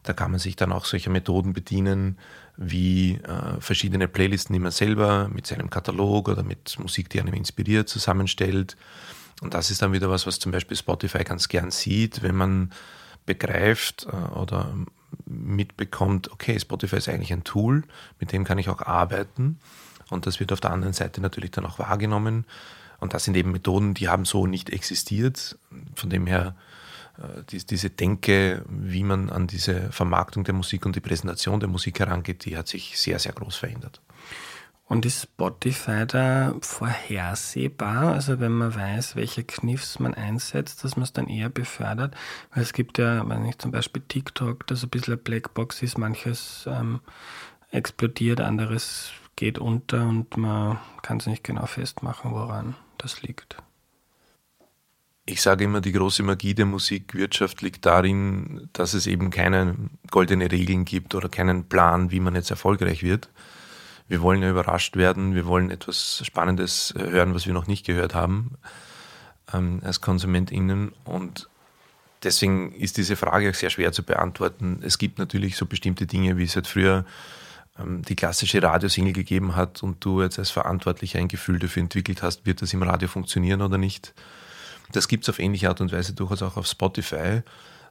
Da 0.04 0.14
kann 0.14 0.32
man 0.32 0.40
sich 0.40 0.56
dann 0.56 0.72
auch 0.72 0.86
solcher 0.86 1.10
Methoden 1.10 1.54
bedienen, 1.54 2.20
wie 2.58 3.16
äh, 3.16 3.60
verschiedene 3.60 4.08
Playlisten, 4.08 4.54
die 4.54 4.60
man 4.60 4.72
selber 4.72 5.30
mit 5.30 5.48
seinem 5.48 5.70
Katalog 5.70 6.30
oder 6.30 6.44
mit 6.44 6.78
Musik, 6.80 7.10
die 7.10 7.20
einem 7.20 7.34
inspiriert, 7.34 7.90
zusammenstellt 7.90 8.78
und 9.42 9.54
das 9.54 9.72
ist 9.72 9.82
dann 9.82 9.94
wieder 9.94 10.10
was, 10.10 10.26
was 10.26 10.40
zum 10.40 10.52
Beispiel 10.52 10.78
Spotify 10.78 11.24
ganz 11.24 11.48
gern 11.48 11.72
sieht, 11.72 12.24
wenn 12.24 12.36
man 12.36 12.72
begreift 13.26 14.08
äh, 14.12 14.38
oder 14.38 14.74
mitbekommt, 15.26 16.32
okay, 16.32 16.60
Spotify 16.60 16.98
ist 16.98 17.10
eigentlich 17.10 17.34
ein 17.34 17.44
Tool, 17.44 17.84
mit 18.20 18.32
dem 18.32 18.44
kann 18.44 18.58
ich 18.58 18.70
auch 18.70 18.82
arbeiten. 18.82 19.60
Und 20.10 20.28
das 20.28 20.40
wird 20.40 20.52
auf 20.52 20.62
der 20.62 20.72
anderen 20.72 20.94
Seite 20.94 21.20
natürlich 21.22 21.52
dann 21.52 21.66
auch 21.66 21.80
wahrgenommen. 21.80 22.46
Und 23.00 23.14
das 23.14 23.24
sind 23.24 23.36
eben 23.36 23.52
Methoden, 23.52 23.94
die 23.94 24.08
haben 24.08 24.26
so 24.26 24.46
nicht 24.46 24.70
existiert. 24.70 25.58
Von 25.96 26.10
dem 26.10 26.28
her, 26.28 26.56
äh, 27.18 27.42
diese 27.48 27.90
Denke, 27.90 28.64
wie 28.70 29.04
man 29.04 29.30
an 29.30 29.48
diese 29.48 29.92
Vermarktung 29.92 30.44
der 30.44 30.54
Musik 30.54 30.86
und 30.86 30.96
die 30.96 31.02
Präsentation 31.02 31.60
der 31.60 31.70
Musik 31.70 32.00
herangeht, 32.00 32.46
die 32.46 32.58
hat 32.58 32.68
sich 32.68 33.00
sehr, 33.00 33.20
sehr 33.20 33.34
groß 33.34 33.56
verändert. 33.56 34.02
Und 34.88 35.06
ist 35.06 35.24
Spotify 35.24 36.06
da 36.06 36.54
vorhersehbar? 36.62 38.14
Also 38.14 38.40
wenn 38.40 38.52
man 38.52 38.76
weiß, 38.76 39.16
welche 39.16 39.44
Kniffs 39.44 40.00
man 40.00 40.14
einsetzt, 40.14 40.84
dass 40.84 40.96
man 40.96 41.04
es 41.04 41.14
dann 41.14 41.28
eher 41.28 41.50
befördert? 41.50 42.16
Weil 42.54 42.62
es 42.62 42.72
gibt 42.72 43.00
ja, 43.00 43.28
wenn 43.28 43.46
ich 43.46 43.58
zum 43.58 43.72
Beispiel 43.72 44.04
TikTok, 44.08 44.68
das 44.68 44.84
ein 44.84 44.90
bisschen 44.90 45.14
eine 45.14 45.22
Blackbox 45.22 45.82
ist, 45.82 45.98
manches 45.98 46.66
ähm, 46.70 47.00
explodiert, 47.72 48.42
anderes 48.42 49.12
geht 49.36 49.58
unter 49.58 50.08
und 50.08 50.38
man 50.38 50.80
kann 51.02 51.18
es 51.18 51.26
nicht 51.26 51.44
genau 51.44 51.66
festmachen, 51.66 52.32
woran 52.32 52.76
das 53.00 53.24
liegt. 53.24 53.58
Ich 55.28 55.42
sage 55.42 55.64
immer, 55.64 55.82
die 55.82 55.92
große 55.92 56.22
Magie 56.22 56.54
der 56.54 56.66
Musikwirtschaft 56.66 57.62
liegt 57.62 57.86
darin, 57.86 58.70
dass 58.74 58.94
es 58.94 59.08
eben 59.08 59.32
keine 59.32 59.76
goldene 60.12 60.52
Regeln 60.52 60.86
gibt 60.86 61.16
oder 61.16 61.30
keinen 61.30 61.68
Plan, 61.68 62.12
wie 62.12 62.20
man 62.20 62.36
jetzt 62.36 62.52
erfolgreich 62.52 63.02
wird 63.02 63.30
wir 64.08 64.22
wollen 64.22 64.42
ja 64.42 64.50
überrascht 64.50 64.96
werden, 64.96 65.34
wir 65.34 65.46
wollen 65.46 65.72
etwas 65.72 66.22
Spannendes 66.24 66.94
äh, 66.96 67.10
hören, 67.10 67.34
was 67.34 67.46
wir 67.46 67.54
noch 67.54 67.68
nicht 67.68 67.86
gehört 67.86 68.14
haben 68.14 68.58
ähm, 69.54 69.82
als 69.84 70.02
KonsumentInnen. 70.02 70.94
Und 71.06 71.50
deswegen 72.24 72.74
ist 72.74 72.98
diese 72.98 73.16
Frage 73.16 73.50
auch 73.50 73.56
sehr 73.56 73.70
schwer 73.70 73.92
zu 73.92 74.04
beantworten. 74.04 74.80
Es 74.84 74.98
gibt 74.98 75.18
natürlich 75.18 75.58
so 75.58 75.66
bestimmte 75.66 76.06
Dinge, 76.06 76.38
wie 76.38 76.44
es 76.44 76.56
halt 76.56 76.68
früher 76.68 77.06
ähm, 77.80 78.04
die 78.04 78.16
klassische 78.16 78.62
Radiosingle 78.62 79.14
gegeben 79.14 79.56
hat 79.56 79.82
und 79.82 80.04
du 80.06 80.22
jetzt 80.22 80.38
als 80.38 80.52
Verantwortlicher 80.52 81.20
ein 81.20 81.28
Gefühl 81.28 81.60
dafür 81.60 81.82
entwickelt 81.82 82.22
hast, 82.22 82.46
wird 82.46 82.62
das 82.62 82.74
im 82.74 82.84
Radio 82.84 83.08
funktionieren 83.08 83.62
oder 83.62 83.78
nicht. 83.78 84.14
Das 84.96 85.08
gibt 85.08 85.24
es 85.24 85.30
auf 85.30 85.40
ähnliche 85.40 85.70
Art 85.70 85.82
und 85.82 85.92
Weise 85.92 86.14
durchaus 86.14 86.42
auch 86.42 86.58
auf 86.58 86.68
Spotify. 86.68 87.42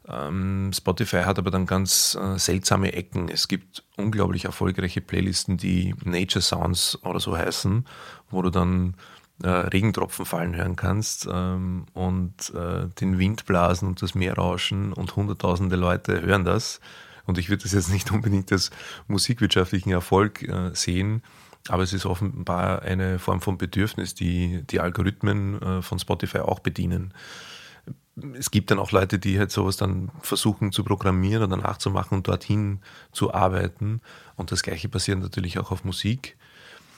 Ähm, 0.07 0.71
Spotify 0.75 1.23
hat 1.23 1.39
aber 1.39 1.51
dann 1.51 1.67
ganz 1.67 2.17
äh, 2.21 2.39
seltsame 2.39 2.93
Ecken. 2.93 3.29
Es 3.29 3.49
gibt 3.49 3.85
unglaublich 3.97 4.45
erfolgreiche 4.45 5.01
Playlisten, 5.01 5.57
die 5.57 5.95
Nature 6.05 6.43
Sounds 6.43 6.99
oder 7.03 7.21
so 7.21 7.37
heißen, 7.37 7.87
wo 8.31 8.43
du 8.43 8.51
dann 8.51 8.95
äh, 9.43 9.49
Regentropfen 9.49 10.25
fallen 10.25 10.55
hören 10.55 10.77
kannst 10.77 11.29
ähm, 11.31 11.87
und 11.95 12.53
äh, 12.55 12.89
den 13.01 13.19
Wind 13.19 13.47
blasen 13.47 13.89
und 13.89 14.03
das 14.03 14.15
Meer 14.15 14.35
rauschen 14.35 14.93
und 14.93 15.17
hunderttausende 15.17 15.77
Leute 15.77 16.23
hören 16.23 16.45
das. 16.45 16.81
Und 17.27 17.39
ich 17.39 17.49
würde 17.49 17.63
das 17.63 17.73
jetzt 17.73 17.91
nicht 17.91 18.11
unbedingt 18.13 18.53
als 18.53 18.71
musikwirtschaftlichen 19.09 19.93
Erfolg 19.93 20.43
äh, 20.43 20.71
sehen, 20.75 21.23
aber 21.69 21.83
es 21.83 21.93
ist 21.93 22.07
offenbar 22.07 22.83
eine 22.83 23.19
Form 23.19 23.41
von 23.41 23.59
Bedürfnis, 23.59 24.15
die 24.15 24.63
die 24.71 24.81
Algorithmen 24.81 25.63
äh, 25.63 25.83
von 25.83 25.99
Spotify 25.99 26.39
auch 26.39 26.61
bedienen 26.61 27.15
es 28.39 28.51
gibt 28.51 28.71
dann 28.71 28.79
auch 28.79 28.93
Leute, 28.93 29.19
die 29.19 29.39
halt 29.39 29.51
sowas 29.51 29.77
dann 29.77 30.11
versuchen 30.21 30.73
zu 30.73 30.85
programmieren 30.85 31.43
oder 31.43 31.57
nachzumachen 31.57 32.19
und 32.19 32.29
dorthin 32.29 32.81
zu 33.13 33.35
arbeiten. 33.35 34.01
Und 34.37 34.53
das 34.53 34.63
Gleiche 34.63 34.89
passiert 34.89 35.19
natürlich 35.19 35.59
auch 35.59 35.71
auf 35.71 35.85
Musik. 35.85 36.37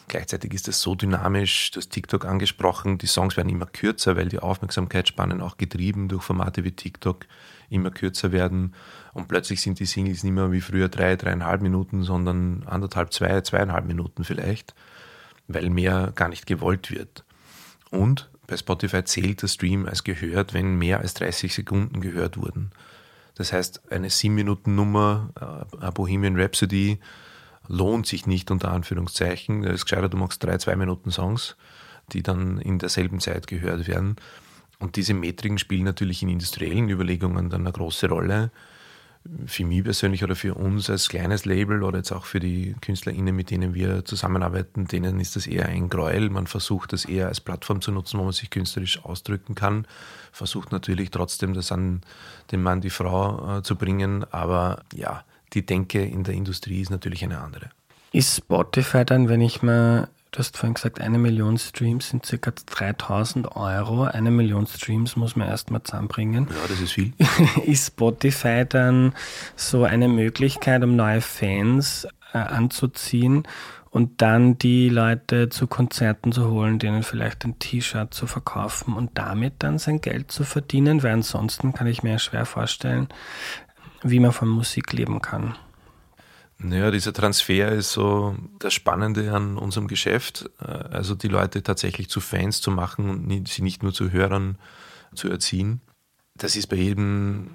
Gleichzeitig 0.08 0.54
ist 0.54 0.68
es 0.68 0.80
so 0.82 0.94
dynamisch, 0.94 1.72
du 1.72 1.78
hast 1.78 1.90
TikTok 1.90 2.26
angesprochen, 2.26 2.98
die 2.98 3.06
Songs 3.08 3.36
werden 3.36 3.48
immer 3.48 3.66
kürzer, 3.66 4.14
weil 4.16 4.28
die 4.28 4.38
Aufmerksamkeitsspannen 4.38 5.40
auch 5.40 5.56
getrieben 5.56 6.08
durch 6.08 6.22
Formate 6.22 6.62
wie 6.62 6.70
TikTok 6.70 7.26
immer 7.70 7.90
kürzer 7.90 8.30
werden. 8.30 8.74
Und 9.16 9.28
plötzlich 9.28 9.62
sind 9.62 9.78
die 9.78 9.86
Singles 9.86 10.24
nicht 10.24 10.34
mehr 10.34 10.52
wie 10.52 10.60
früher 10.60 10.90
drei, 10.90 11.16
dreieinhalb 11.16 11.62
Minuten, 11.62 12.02
sondern 12.02 12.64
anderthalb, 12.66 13.14
zwei, 13.14 13.40
zweieinhalb 13.40 13.86
Minuten 13.86 14.24
vielleicht, 14.24 14.74
weil 15.48 15.70
mehr 15.70 16.12
gar 16.14 16.28
nicht 16.28 16.46
gewollt 16.46 16.90
wird. 16.90 17.24
Und 17.90 18.28
bei 18.46 18.58
Spotify 18.58 19.04
zählt 19.04 19.40
der 19.40 19.48
Stream 19.48 19.86
als 19.86 20.04
gehört, 20.04 20.52
wenn 20.52 20.76
mehr 20.76 21.00
als 21.00 21.14
30 21.14 21.54
Sekunden 21.54 22.02
gehört 22.02 22.36
wurden. 22.36 22.72
Das 23.36 23.54
heißt, 23.54 23.90
eine 23.90 24.08
7-Minuten-Nummer, 24.08 25.64
äh, 25.80 25.90
Bohemian 25.92 26.38
Rhapsody, 26.38 26.98
lohnt 27.68 28.06
sich 28.06 28.26
nicht 28.26 28.50
unter 28.50 28.70
Anführungszeichen. 28.70 29.64
Es 29.64 29.76
ist 29.76 29.86
gescheiter, 29.86 30.10
du 30.10 30.18
machst 30.18 30.44
drei, 30.44 30.58
zwei 30.58 30.76
Minuten 30.76 31.10
Songs, 31.10 31.56
die 32.12 32.22
dann 32.22 32.58
in 32.58 32.78
derselben 32.78 33.20
Zeit 33.20 33.46
gehört 33.46 33.88
werden. 33.88 34.16
Und 34.78 34.96
diese 34.96 35.14
Metriken 35.14 35.56
spielen 35.56 35.84
natürlich 35.84 36.22
in 36.22 36.28
industriellen 36.28 36.90
Überlegungen 36.90 37.48
dann 37.48 37.62
eine 37.62 37.72
große 37.72 38.10
Rolle. 38.10 38.50
Für 39.46 39.64
mich 39.64 39.84
persönlich 39.84 40.24
oder 40.24 40.36
für 40.36 40.54
uns 40.54 40.90
als 40.90 41.08
kleines 41.08 41.44
Label 41.44 41.82
oder 41.82 41.98
jetzt 41.98 42.12
auch 42.12 42.24
für 42.24 42.40
die 42.40 42.74
KünstlerInnen, 42.80 43.34
mit 43.34 43.50
denen 43.50 43.74
wir 43.74 44.04
zusammenarbeiten, 44.04 44.86
denen 44.86 45.20
ist 45.20 45.36
das 45.36 45.46
eher 45.46 45.66
ein 45.66 45.88
Gräuel. 45.88 46.30
Man 46.30 46.46
versucht 46.46 46.92
das 46.92 47.04
eher 47.04 47.28
als 47.28 47.40
Plattform 47.40 47.80
zu 47.80 47.92
nutzen, 47.92 48.18
wo 48.18 48.24
man 48.24 48.32
sich 48.32 48.50
künstlerisch 48.50 49.04
ausdrücken 49.04 49.54
kann. 49.54 49.86
Versucht 50.32 50.72
natürlich 50.72 51.10
trotzdem, 51.10 51.54
das 51.54 51.72
an 51.72 52.02
den 52.52 52.62
Mann, 52.62 52.80
die 52.80 52.90
Frau 52.90 53.58
äh, 53.58 53.62
zu 53.62 53.76
bringen. 53.76 54.24
Aber 54.32 54.82
ja, 54.94 55.24
die 55.52 55.64
Denke 55.64 56.04
in 56.04 56.24
der 56.24 56.34
Industrie 56.34 56.80
ist 56.80 56.90
natürlich 56.90 57.24
eine 57.24 57.38
andere. 57.38 57.70
Ist 58.12 58.36
Spotify 58.36 59.04
dann, 59.04 59.28
wenn 59.28 59.40
ich 59.40 59.62
mal 59.62 60.08
Du 60.36 60.40
hast 60.40 60.58
vorhin 60.58 60.74
gesagt, 60.74 61.00
eine 61.00 61.16
Million 61.16 61.56
Streams 61.56 62.10
sind 62.10 62.26
ca. 62.42 62.52
3000 62.66 63.56
Euro. 63.56 64.02
Eine 64.02 64.30
Million 64.30 64.66
Streams 64.66 65.16
muss 65.16 65.34
man 65.34 65.48
erstmal 65.48 65.82
zusammenbringen. 65.82 66.46
Ja, 66.50 66.68
das 66.68 66.78
ist 66.78 66.92
viel. 66.92 67.14
ist 67.64 67.86
Spotify 67.86 68.66
dann 68.68 69.14
so 69.54 69.84
eine 69.84 70.08
Möglichkeit, 70.08 70.84
um 70.84 70.94
neue 70.94 71.22
Fans 71.22 72.06
äh, 72.34 72.38
anzuziehen 72.38 73.44
und 73.88 74.20
dann 74.20 74.58
die 74.58 74.90
Leute 74.90 75.48
zu 75.48 75.66
Konzerten 75.68 76.32
zu 76.32 76.50
holen, 76.50 76.78
denen 76.78 77.02
vielleicht 77.02 77.46
ein 77.46 77.58
T-Shirt 77.58 78.12
zu 78.12 78.26
verkaufen 78.26 78.92
und 78.92 79.12
damit 79.14 79.54
dann 79.60 79.78
sein 79.78 80.02
Geld 80.02 80.30
zu 80.30 80.44
verdienen? 80.44 81.02
Weil 81.02 81.14
ansonsten 81.14 81.72
kann 81.72 81.86
ich 81.86 82.02
mir 82.02 82.18
schwer 82.18 82.44
vorstellen, 82.44 83.08
wie 84.02 84.20
man 84.20 84.32
von 84.32 84.50
Musik 84.50 84.92
leben 84.92 85.22
kann. 85.22 85.54
Naja, 86.58 86.90
dieser 86.90 87.12
Transfer 87.12 87.72
ist 87.72 87.92
so 87.92 88.34
das 88.58 88.72
Spannende 88.72 89.32
an 89.32 89.58
unserem 89.58 89.88
Geschäft. 89.88 90.48
Äh, 90.60 90.66
also 90.66 91.14
die 91.14 91.28
Leute 91.28 91.62
tatsächlich 91.62 92.08
zu 92.08 92.20
Fans 92.20 92.60
zu 92.60 92.70
machen 92.70 93.10
und 93.10 93.48
sie 93.48 93.62
nicht 93.62 93.82
nur 93.82 93.92
zu 93.92 94.10
Hörern 94.10 94.58
zu 95.14 95.28
erziehen. 95.28 95.80
Das 96.34 96.56
ist 96.56 96.66
bei 96.66 96.76
jedem 96.76 97.50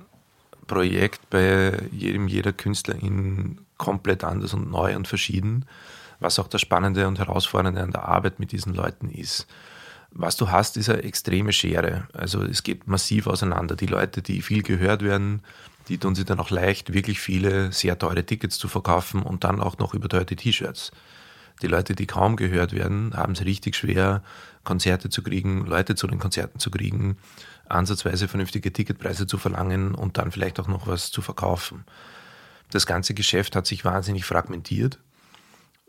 Projekt, 0.67 1.29
bei 1.29 1.77
jedem, 1.91 2.27
jeder 2.27 2.53
Künstlerin 2.53 3.62
komplett 3.77 4.24
anders 4.24 4.53
und 4.53 4.70
neu 4.72 4.96
und 4.96 5.08
verschieden. 5.08 5.65
Was 6.20 6.38
auch 6.38 6.48
das 6.48 6.62
Spannende 6.62 7.08
und 7.08 7.17
Herausfordernde 7.17 7.81
an 7.81 7.91
der 7.91 8.05
Arbeit 8.05 8.39
mit 8.39 8.51
diesen 8.51 8.75
Leuten 8.75 9.10
ist. 9.10 9.48
Was 10.12 10.36
du 10.36 10.51
hast, 10.51 10.77
ist 10.77 10.89
eine 10.89 11.03
extreme 11.03 11.53
Schere. 11.53 12.08
Also 12.13 12.43
es 12.43 12.63
geht 12.63 12.88
massiv 12.88 13.27
auseinander. 13.27 13.75
Die 13.75 13.88
Leute, 13.88 14.22
die 14.22 14.41
viel 14.41 14.62
gehört 14.62 15.01
werden, 15.03 15.41
die 15.91 15.98
tun 15.98 16.15
sich 16.15 16.24
dann 16.24 16.39
auch 16.39 16.51
leicht, 16.51 16.93
wirklich 16.93 17.19
viele 17.19 17.74
sehr 17.74 18.00
teure 18.00 18.25
Tickets 18.25 18.57
zu 18.57 18.69
verkaufen 18.69 19.24
und 19.24 19.43
dann 19.43 19.60
auch 19.60 19.77
noch 19.77 19.93
überteuerte 19.93 20.38
T-Shirts. 20.38 20.93
Die 21.62 21.67
Leute, 21.67 21.95
die 21.95 22.07
kaum 22.07 22.38
gehört 22.38 22.71
werden, 22.71 23.13
haben 23.13 23.33
es 23.33 23.43
richtig 23.43 23.75
schwer, 23.75 24.24
Konzerte 24.63 25.10
zu 25.10 25.21
kriegen, 25.21 25.65
Leute 25.65 25.95
zu 25.95 26.07
den 26.07 26.17
Konzerten 26.17 26.60
zu 26.60 26.71
kriegen, 26.71 27.17
ansatzweise 27.67 28.29
vernünftige 28.29 28.71
Ticketpreise 28.71 29.27
zu 29.27 29.38
verlangen 29.38 29.93
und 29.93 30.17
dann 30.17 30.31
vielleicht 30.31 30.62
auch 30.62 30.69
noch 30.69 30.88
was 30.88 31.12
zu 31.12 31.21
verkaufen. 31.21 31.83
Das 32.69 32.86
ganze 32.86 33.13
Geschäft 33.13 33.57
hat 33.57 33.67
sich 33.67 33.83
wahnsinnig 33.83 34.24
fragmentiert. 34.24 34.98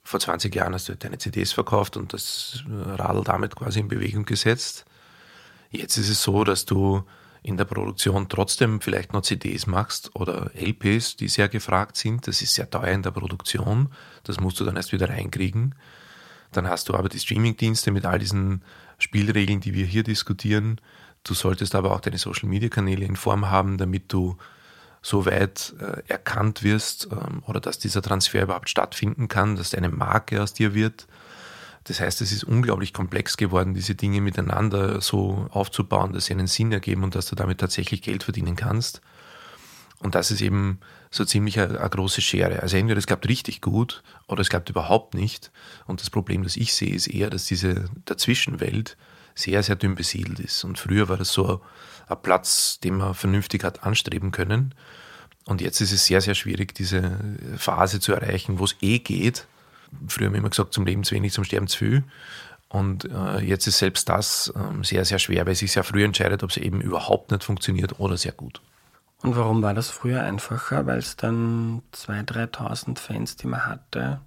Vor 0.03 0.19
20 0.19 0.53
Jahren 0.53 0.75
hast 0.75 0.89
du 0.89 0.97
deine 0.97 1.19
CDs 1.19 1.53
verkauft 1.53 1.97
und 1.97 2.13
das 2.13 2.65
Radl 2.69 3.23
damit 3.23 3.55
quasi 3.55 3.79
in 3.79 3.87
Bewegung 3.87 4.25
gesetzt. 4.25 4.85
Jetzt 5.71 5.97
ist 5.97 6.09
es 6.09 6.25
so, 6.25 6.43
dass 6.43 6.65
du 6.65 7.05
in 7.43 7.57
der 7.57 7.65
Produktion 7.65 8.29
trotzdem 8.29 8.81
vielleicht 8.81 9.13
noch 9.13 9.23
CDs 9.23 9.67
machst 9.67 10.15
oder 10.15 10.53
LPs, 10.55 11.17
die 11.17 11.29
sehr 11.29 11.49
gefragt 11.49 11.97
sind. 11.97 12.29
Das 12.29 12.41
ist 12.41 12.55
sehr 12.55 12.71
teuer 12.71 12.93
in 12.93 13.03
der 13.03 13.11
Produktion. 13.11 13.89
Das 14.23 14.39
musst 14.39 14.61
du 14.61 14.65
dann 14.65 14.77
erst 14.77 14.93
wieder 14.93 15.09
reinkriegen. 15.09 15.75
Dann 16.53 16.69
hast 16.69 16.89
du 16.89 16.95
aber 16.95 17.09
die 17.09 17.19
Streamingdienste 17.19 17.91
mit 17.91 18.05
all 18.05 18.19
diesen 18.19 18.63
Spielregeln, 18.99 19.61
die 19.61 19.75
wir 19.75 19.87
hier 19.87 20.05
diskutieren. 20.05 20.81
Du 21.25 21.35
solltest 21.35 21.75
aber 21.75 21.93
auch 21.93 22.01
deine 22.01 22.19
Social 22.19 22.49
Media 22.49 22.69
Kanäle 22.69 23.05
in 23.05 23.17
Form 23.17 23.51
haben, 23.51 23.79
damit 23.79 24.13
du 24.13 24.37
so 25.01 25.27
weit 25.27 25.75
äh, 25.81 26.03
erkannt 26.07 26.63
wirst 26.63 27.09
ähm, 27.11 27.43
oder 27.47 27.59
dass 27.59 27.79
dieser 27.79 28.03
Transfer 28.03 28.43
überhaupt 28.43 28.71
stattfinden 28.71 29.27
kann, 29.27 29.57
dass 29.57 29.75
eine 29.75 29.89
Marke 29.89 30.41
aus 30.41 30.53
dir 30.53 30.75
wird. 30.75 31.09
Das 31.85 32.01
heißt, 32.01 32.21
es 32.21 32.33
ist 32.33 32.45
unglaublich 32.45 32.93
komplex 32.93 33.37
geworden, 33.37 33.75
diese 33.75 33.95
Dinge 33.95 34.21
miteinander 34.21 35.01
so 35.01 35.49
aufzubauen, 35.51 36.13
dass 36.13 36.27
sie 36.27 36.35
einen 36.35 36.47
Sinn 36.47 36.71
ergeben 36.71 37.03
und 37.03 37.15
dass 37.15 37.27
du 37.27 37.35
damit 37.35 37.59
tatsächlich 37.59 38.03
Geld 38.03 38.23
verdienen 38.23 38.57
kannst. 38.57 39.01
Und 39.99 40.15
das 40.15 40.31
ist 40.31 40.41
eben 40.41 40.81
so 41.11 41.25
ziemlich 41.25 41.61
eine, 41.61 41.79
eine, 41.79 41.91
große 41.91 42.23
Schere. 42.23 42.63
Also 42.63 42.77
entweder 42.77 42.99
es 42.99 43.07
klappt 43.07 43.29
richtig 43.29 43.61
gut 43.61 44.03
oder 44.27 44.41
es 44.41 44.49
klappt 44.49 44.69
überhaupt 44.69 45.15
nicht. 45.15 45.53
Und 45.87 46.01
das 46.01 46.11
Problem, 46.11 46.43
das 46.43 46.57
ich 46.57 46.75
sehe, 46.75 46.95
ist 46.95 47.07
eher, 47.07 47.31
dass 47.31 47.47
diese 47.47 47.85
Dazwischenwelt 48.05 48.97
sehr, 49.35 49.63
sehr 49.63 49.77
dünn 49.77 49.95
besiedelt 49.95 50.41
ist. 50.41 50.65
Und 50.65 50.79
früher 50.79 51.09
war 51.09 51.17
das 51.17 51.33
so 51.33 51.63
ein 52.09 52.23
Platz, 52.23 52.81
den 52.81 52.97
man 52.97 53.15
vernünftig 53.15 53.65
hat 53.65 53.85
anstreben 53.85 54.33
können. 54.33 54.75
Und 55.45 55.61
jetzt 55.61 55.81
ist 55.81 55.93
es 55.93 56.07
sehr, 56.07 56.21
sehr 56.21 56.35
schwierig, 56.35 56.75
diese 56.75 57.19
Phase 57.57 58.01
zu 58.01 58.13
erreichen, 58.13 58.59
wo 58.59 58.65
es 58.65 58.77
eh 58.81 58.99
geht, 58.99 59.47
früher 60.09 60.27
haben 60.27 60.35
wir 60.35 60.39
immer 60.39 60.51
gesagt, 60.51 60.73
zum 60.73 60.87
Leben 60.87 61.05
zu 61.05 61.15
wenig, 61.15 61.33
zum 61.33 61.45
Sterben 61.45 61.69
zu 61.69 61.79
viel. 61.79 62.05
Und 62.69 63.05
äh, 63.05 63.41
jetzt 63.41 63.67
ist 63.67 63.79
selbst 63.79 64.09
das 64.09 64.53
äh, 64.57 64.83
sehr, 64.85 65.05
sehr 65.05 65.19
schwer, 65.19 65.47
weil 65.47 65.55
sich 65.55 65.73
sehr 65.73 65.85
früh 65.85 66.05
entscheidet, 66.05 66.43
ob 66.43 66.51
es 66.51 66.57
eben 66.57 66.81
überhaupt 66.81 67.31
nicht 67.31 67.45
funktioniert 67.45 68.01
oder 68.01 68.17
sehr 68.17 68.33
gut. 68.33 68.63
Und 69.23 69.37
warum 69.37 69.63
war 69.63 69.75
das 69.75 69.91
früher 69.91 70.23
einfacher? 70.23 70.87
Weil 70.87 70.99
es 70.99 71.17
dann 71.17 71.83
2.000, 71.95 72.51
3.000 72.57 72.99
Fans, 72.99 73.37
die 73.37 73.47
man 73.47 73.67
hatte, 73.67 74.21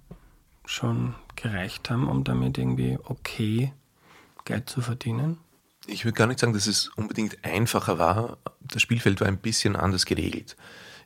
schon 0.64 1.14
gereicht 1.34 1.90
haben, 1.90 2.08
um 2.08 2.24
damit 2.24 2.56
irgendwie 2.56 2.98
okay 3.04 3.72
Geld 4.44 4.70
zu 4.70 4.80
verdienen? 4.80 5.38
Ich 5.86 6.04
würde 6.04 6.16
gar 6.16 6.26
nicht 6.26 6.40
sagen, 6.40 6.52
dass 6.52 6.66
es 6.66 6.88
unbedingt 6.88 7.44
einfacher 7.44 7.98
war. 7.98 8.38
Das 8.60 8.82
Spielfeld 8.82 9.20
war 9.20 9.28
ein 9.28 9.38
bisschen 9.38 9.76
anders 9.76 10.06
geregelt. 10.06 10.56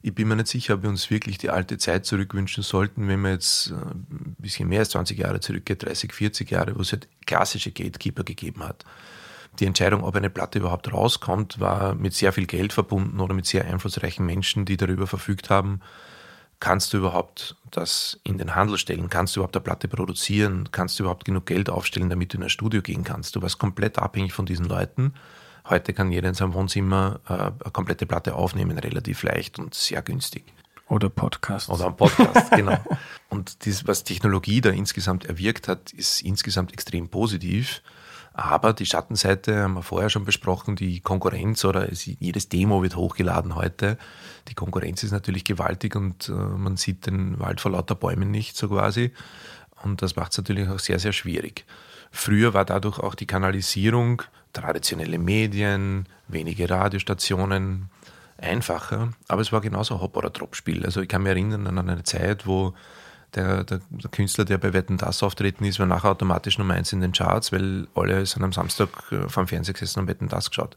Ich 0.03 0.15
bin 0.15 0.29
mir 0.29 0.37
nicht 0.37 0.49
sicher, 0.49 0.75
ob 0.75 0.83
wir 0.83 0.89
uns 0.89 1.11
wirklich 1.11 1.37
die 1.37 1.51
alte 1.51 1.77
Zeit 1.77 2.07
zurückwünschen 2.07 2.63
sollten, 2.63 3.07
wenn 3.09 3.21
man 3.21 3.33
jetzt 3.33 3.71
äh, 3.71 3.75
ein 3.75 4.37
bisschen 4.39 4.69
mehr 4.69 4.81
als 4.81 4.91
20 4.91 5.19
Jahre 5.19 5.41
zurückgeht, 5.41 5.85
30, 5.85 6.13
40 6.13 6.51
Jahre, 6.51 6.77
wo 6.77 6.81
es 6.81 6.93
halt 6.93 7.09
klassische 7.27 7.71
Gatekeeper 7.71 8.25
gegeben 8.25 8.63
hat. 8.63 8.85
Die 9.59 9.67
Entscheidung, 9.67 10.05
ob 10.05 10.17
eine 10.17 10.31
Platte 10.31 10.59
überhaupt 10.59 10.91
rauskommt, 10.93 11.61
war 11.61 11.95
mit 11.95 12.15
sehr 12.15 12.33
viel 12.33 12.47
Geld 12.47 12.73
verbunden 12.73 13.21
oder 13.21 13.35
mit 13.35 13.47
sehr 13.47 13.67
einflussreichen 13.67 14.25
Menschen, 14.25 14.65
die 14.65 14.77
darüber 14.77 15.07
verfügt 15.07 15.51
haben, 15.51 15.81
kannst 16.61 16.93
du 16.93 16.99
überhaupt 16.99 17.57
das 17.71 18.21
in 18.23 18.39
den 18.39 18.55
Handel 18.55 18.79
stellen? 18.79 19.09
Kannst 19.09 19.35
du 19.35 19.41
überhaupt 19.41 19.57
eine 19.57 19.65
Platte 19.65 19.89
produzieren? 19.89 20.69
Kannst 20.71 20.99
du 20.99 21.03
überhaupt 21.03 21.25
genug 21.25 21.47
Geld 21.47 21.69
aufstellen, 21.69 22.11
damit 22.11 22.33
du 22.33 22.37
in 22.37 22.45
ein 22.45 22.51
Studio 22.51 22.83
gehen 22.83 23.03
kannst? 23.03 23.35
Du 23.35 23.43
warst 23.43 23.59
komplett 23.59 23.99
abhängig 23.99 24.33
von 24.33 24.47
diesen 24.47 24.67
Leuten. 24.67 25.15
Heute 25.71 25.93
kann 25.93 26.11
jeder 26.11 26.29
in 26.29 26.35
seinem 26.35 26.53
Wohnzimmer 26.55 27.21
äh, 27.29 27.33
eine 27.33 27.53
komplette 27.73 28.05
Platte 28.05 28.35
aufnehmen, 28.35 28.77
relativ 28.77 29.23
leicht 29.23 29.61
und 29.61 29.73
sehr 29.73 30.03
günstig. 30.03 30.43
Oder 30.89 31.09
Podcast. 31.09 31.69
Oder 31.69 31.87
ein 31.87 31.97
Podcast, 31.97 32.51
genau. 32.57 32.77
Und 33.29 33.65
das, 33.65 33.87
was 33.87 34.03
Technologie 34.03 34.61
da 34.61 34.71
insgesamt 34.71 35.27
erwirkt 35.27 35.69
hat, 35.69 35.93
ist 35.93 36.23
insgesamt 36.23 36.73
extrem 36.73 37.09
positiv. 37.09 37.83
Aber 38.33 38.73
die 38.73 38.85
Schattenseite 38.85 39.63
haben 39.63 39.75
wir 39.75 39.85
vorher 39.85 40.11
schon 40.11 40.25
besprochen, 40.25 40.75
die 40.75 40.99
Konkurrenz 40.99 41.65
oder 41.65 41.91
es, 41.91 42.05
jedes 42.05 42.49
Demo 42.49 42.83
wird 42.83 42.97
hochgeladen 42.97 43.55
heute. 43.55 43.97
Die 44.49 44.55
Konkurrenz 44.55 45.05
ist 45.05 45.13
natürlich 45.13 45.45
gewaltig 45.45 45.95
und 45.95 46.29
äh, 46.29 46.33
man 46.33 46.79
sieht 46.79 47.07
den 47.07 47.39
Wald 47.39 47.61
vor 47.61 47.71
lauter 47.71 47.95
Bäumen 47.95 48.33
nicht 48.33 48.57
so 48.57 48.69
quasi. 48.69 49.13
Und 49.85 50.03
das 50.03 50.17
macht 50.17 50.33
es 50.33 50.39
natürlich 50.39 50.69
auch 50.69 50.81
sehr, 50.81 50.99
sehr 50.99 51.13
schwierig. 51.13 51.65
Früher 52.11 52.55
war 52.55 52.65
dadurch 52.65 52.99
auch 52.99 53.15
die 53.15 53.27
Kanalisierung 53.27 54.23
traditionelle 54.53 55.19
Medien, 55.19 56.07
wenige 56.29 56.69
Radiostationen, 56.69 57.91
einfacher. 58.39 59.13
Aber 59.29 59.43
es 59.43 59.53
war 59.53 59.61
genauso 59.61 60.01
Hop- 60.01 60.17
oder 60.17 60.31
Drop-Spiel. 60.31 60.85
Also 60.85 61.01
ich 61.01 61.09
kann 61.09 61.23
mich 61.23 61.31
erinnern 61.31 61.67
an 61.67 61.79
eine 61.79 62.03
Zeit, 62.03 62.47
wo 62.47 62.75
der, 63.35 63.65
der, 63.65 63.81
der, 63.91 64.11
Künstler, 64.11 64.45
der 64.45 64.59
bei 64.59 64.73
Wetten 64.73 64.97
Das 64.97 65.23
auftreten 65.23 65.65
ist, 65.65 65.79
war 65.79 65.87
nachher 65.87 66.11
automatisch 66.11 66.59
Nummer 66.59 66.75
eins 66.75 66.93
in 66.93 67.01
den 67.01 67.13
Charts, 67.13 67.53
weil 67.53 67.87
alle 67.95 68.27
sind 68.27 68.43
am 68.43 68.53
Samstag 68.53 68.89
äh, 69.13 69.29
vom 69.29 69.47
Fernseher 69.47 69.75
gesessen 69.75 70.01
und 70.01 70.09
Wetten 70.09 70.29
Das 70.29 70.51
geschaut. 70.51 70.77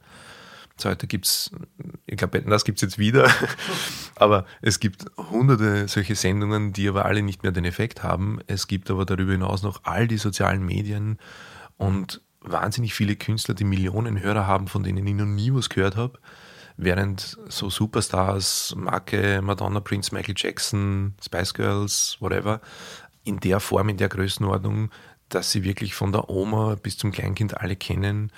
So, 0.75 0.89
heute 0.89 1.05
gibt 1.05 1.25
es, 1.25 1.51
ich 2.05 2.17
glaube, 2.17 2.33
Wetten 2.33 2.49
Das 2.49 2.65
gibt 2.65 2.77
es 2.77 2.81
jetzt 2.81 2.97
wieder, 2.97 3.29
aber 4.15 4.45
es 4.61 4.79
gibt 4.79 5.05
hunderte 5.17 5.87
solche 5.87 6.15
Sendungen, 6.15 6.73
die 6.73 6.87
aber 6.89 7.05
alle 7.05 7.21
nicht 7.21 7.43
mehr 7.43 7.51
den 7.51 7.65
Effekt 7.65 8.03
haben. 8.03 8.39
Es 8.47 8.67
gibt 8.67 8.89
aber 8.91 9.05
darüber 9.05 9.31
hinaus 9.31 9.63
noch 9.63 9.81
all 9.83 10.07
die 10.07 10.17
sozialen 10.17 10.65
Medien 10.65 11.17
und 11.77 12.21
wahnsinnig 12.43 12.93
viele 12.93 13.15
Künstler, 13.15 13.53
die 13.55 13.63
Millionen 13.63 14.21
Hörer 14.21 14.47
haben, 14.47 14.67
von 14.67 14.83
denen 14.83 15.05
ich 15.05 15.13
noch 15.13 15.25
nie 15.25 15.53
was 15.53 15.69
gehört 15.69 15.95
habe. 15.95 16.19
Während 16.75 17.37
so 17.49 17.69
Superstars, 17.69 18.73
Marke 18.75 19.41
Madonna, 19.41 19.79
Prince, 19.79 20.13
Michael 20.13 20.35
Jackson, 20.37 21.13
Spice 21.23 21.53
Girls, 21.53 22.17
whatever, 22.19 22.61
in 23.23 23.39
der 23.39 23.59
Form, 23.59 23.89
in 23.89 23.97
der 23.97 24.09
Größenordnung, 24.09 24.89
dass 25.29 25.51
sie 25.51 25.63
wirklich 25.63 25.95
von 25.95 26.11
der 26.11 26.29
Oma 26.29 26.75
bis 26.75 26.97
zum 26.97 27.11
Kleinkind 27.11 27.57
alle 27.57 27.75
kennen, 27.75 28.31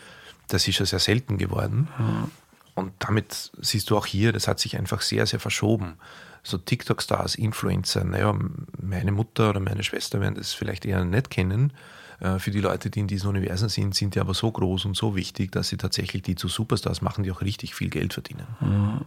das 0.48 0.68
ist 0.68 0.76
schon 0.76 0.86
sehr 0.86 1.00
selten 1.00 1.38
geworden. 1.38 1.88
Mhm. 1.98 2.32
Und 2.76 2.94
damit 3.00 3.52
siehst 3.62 3.90
du 3.90 3.98
auch 3.98 4.06
hier, 4.06 4.34
das 4.34 4.48
hat 4.48 4.60
sich 4.60 4.78
einfach 4.78 5.02
sehr, 5.02 5.26
sehr 5.26 5.40
verschoben. 5.40 5.98
So 6.44 6.58
TikTok-Stars, 6.58 7.36
Influencer, 7.36 8.04
naja, 8.04 8.38
meine 8.80 9.12
Mutter 9.12 9.50
oder 9.50 9.60
meine 9.60 9.84
Schwester 9.84 10.20
werden 10.20 10.36
das 10.36 10.54
vielleicht 10.54 10.86
eher 10.86 11.04
nicht 11.06 11.30
kennen. 11.30 11.74
Äh, 12.20 12.40
für 12.40 12.52
die 12.52 12.62
Leute, 12.62 12.90
die 12.90 13.00
in 13.00 13.08
diesen 13.08 13.30
Universen 13.30 13.70
sind, 13.70 13.96
sind 13.96 14.16
die 14.16 14.20
aber 14.20 14.34
so 14.34 14.52
groß 14.52 14.86
und 14.86 14.96
so 14.96 15.16
wichtig, 15.16 15.52
dass 15.52 15.70
sie 15.70 15.78
tatsächlich 15.78 16.24
die 16.24 16.36
zu 16.36 16.48
Superstars 16.48 17.02
machen, 17.02 17.24
die 17.24 17.32
auch 17.32 17.42
richtig 17.42 17.76
viel 17.76 17.90
Geld 17.90 18.14
verdienen. 18.14 18.48
Mhm. 18.60 19.02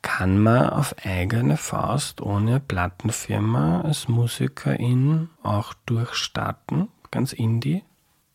Kann 0.00 0.38
man 0.40 0.70
auf 0.70 0.94
eigene 1.04 1.56
Faust 1.56 2.20
ohne 2.20 2.60
Plattenfirma 2.60 3.80
als 3.80 4.06
Musikerin 4.06 5.28
auch 5.42 5.74
durchstarten? 5.86 6.88
Ganz 7.10 7.32
indie? 7.32 7.82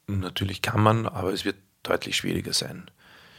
Natürlich 0.08 0.62
kann 0.62 0.82
man, 0.82 1.08
aber 1.08 1.32
es 1.32 1.46
wird 1.46 1.56
deutlich 1.84 2.18
schwieriger 2.18 2.54
sein. 2.54 2.90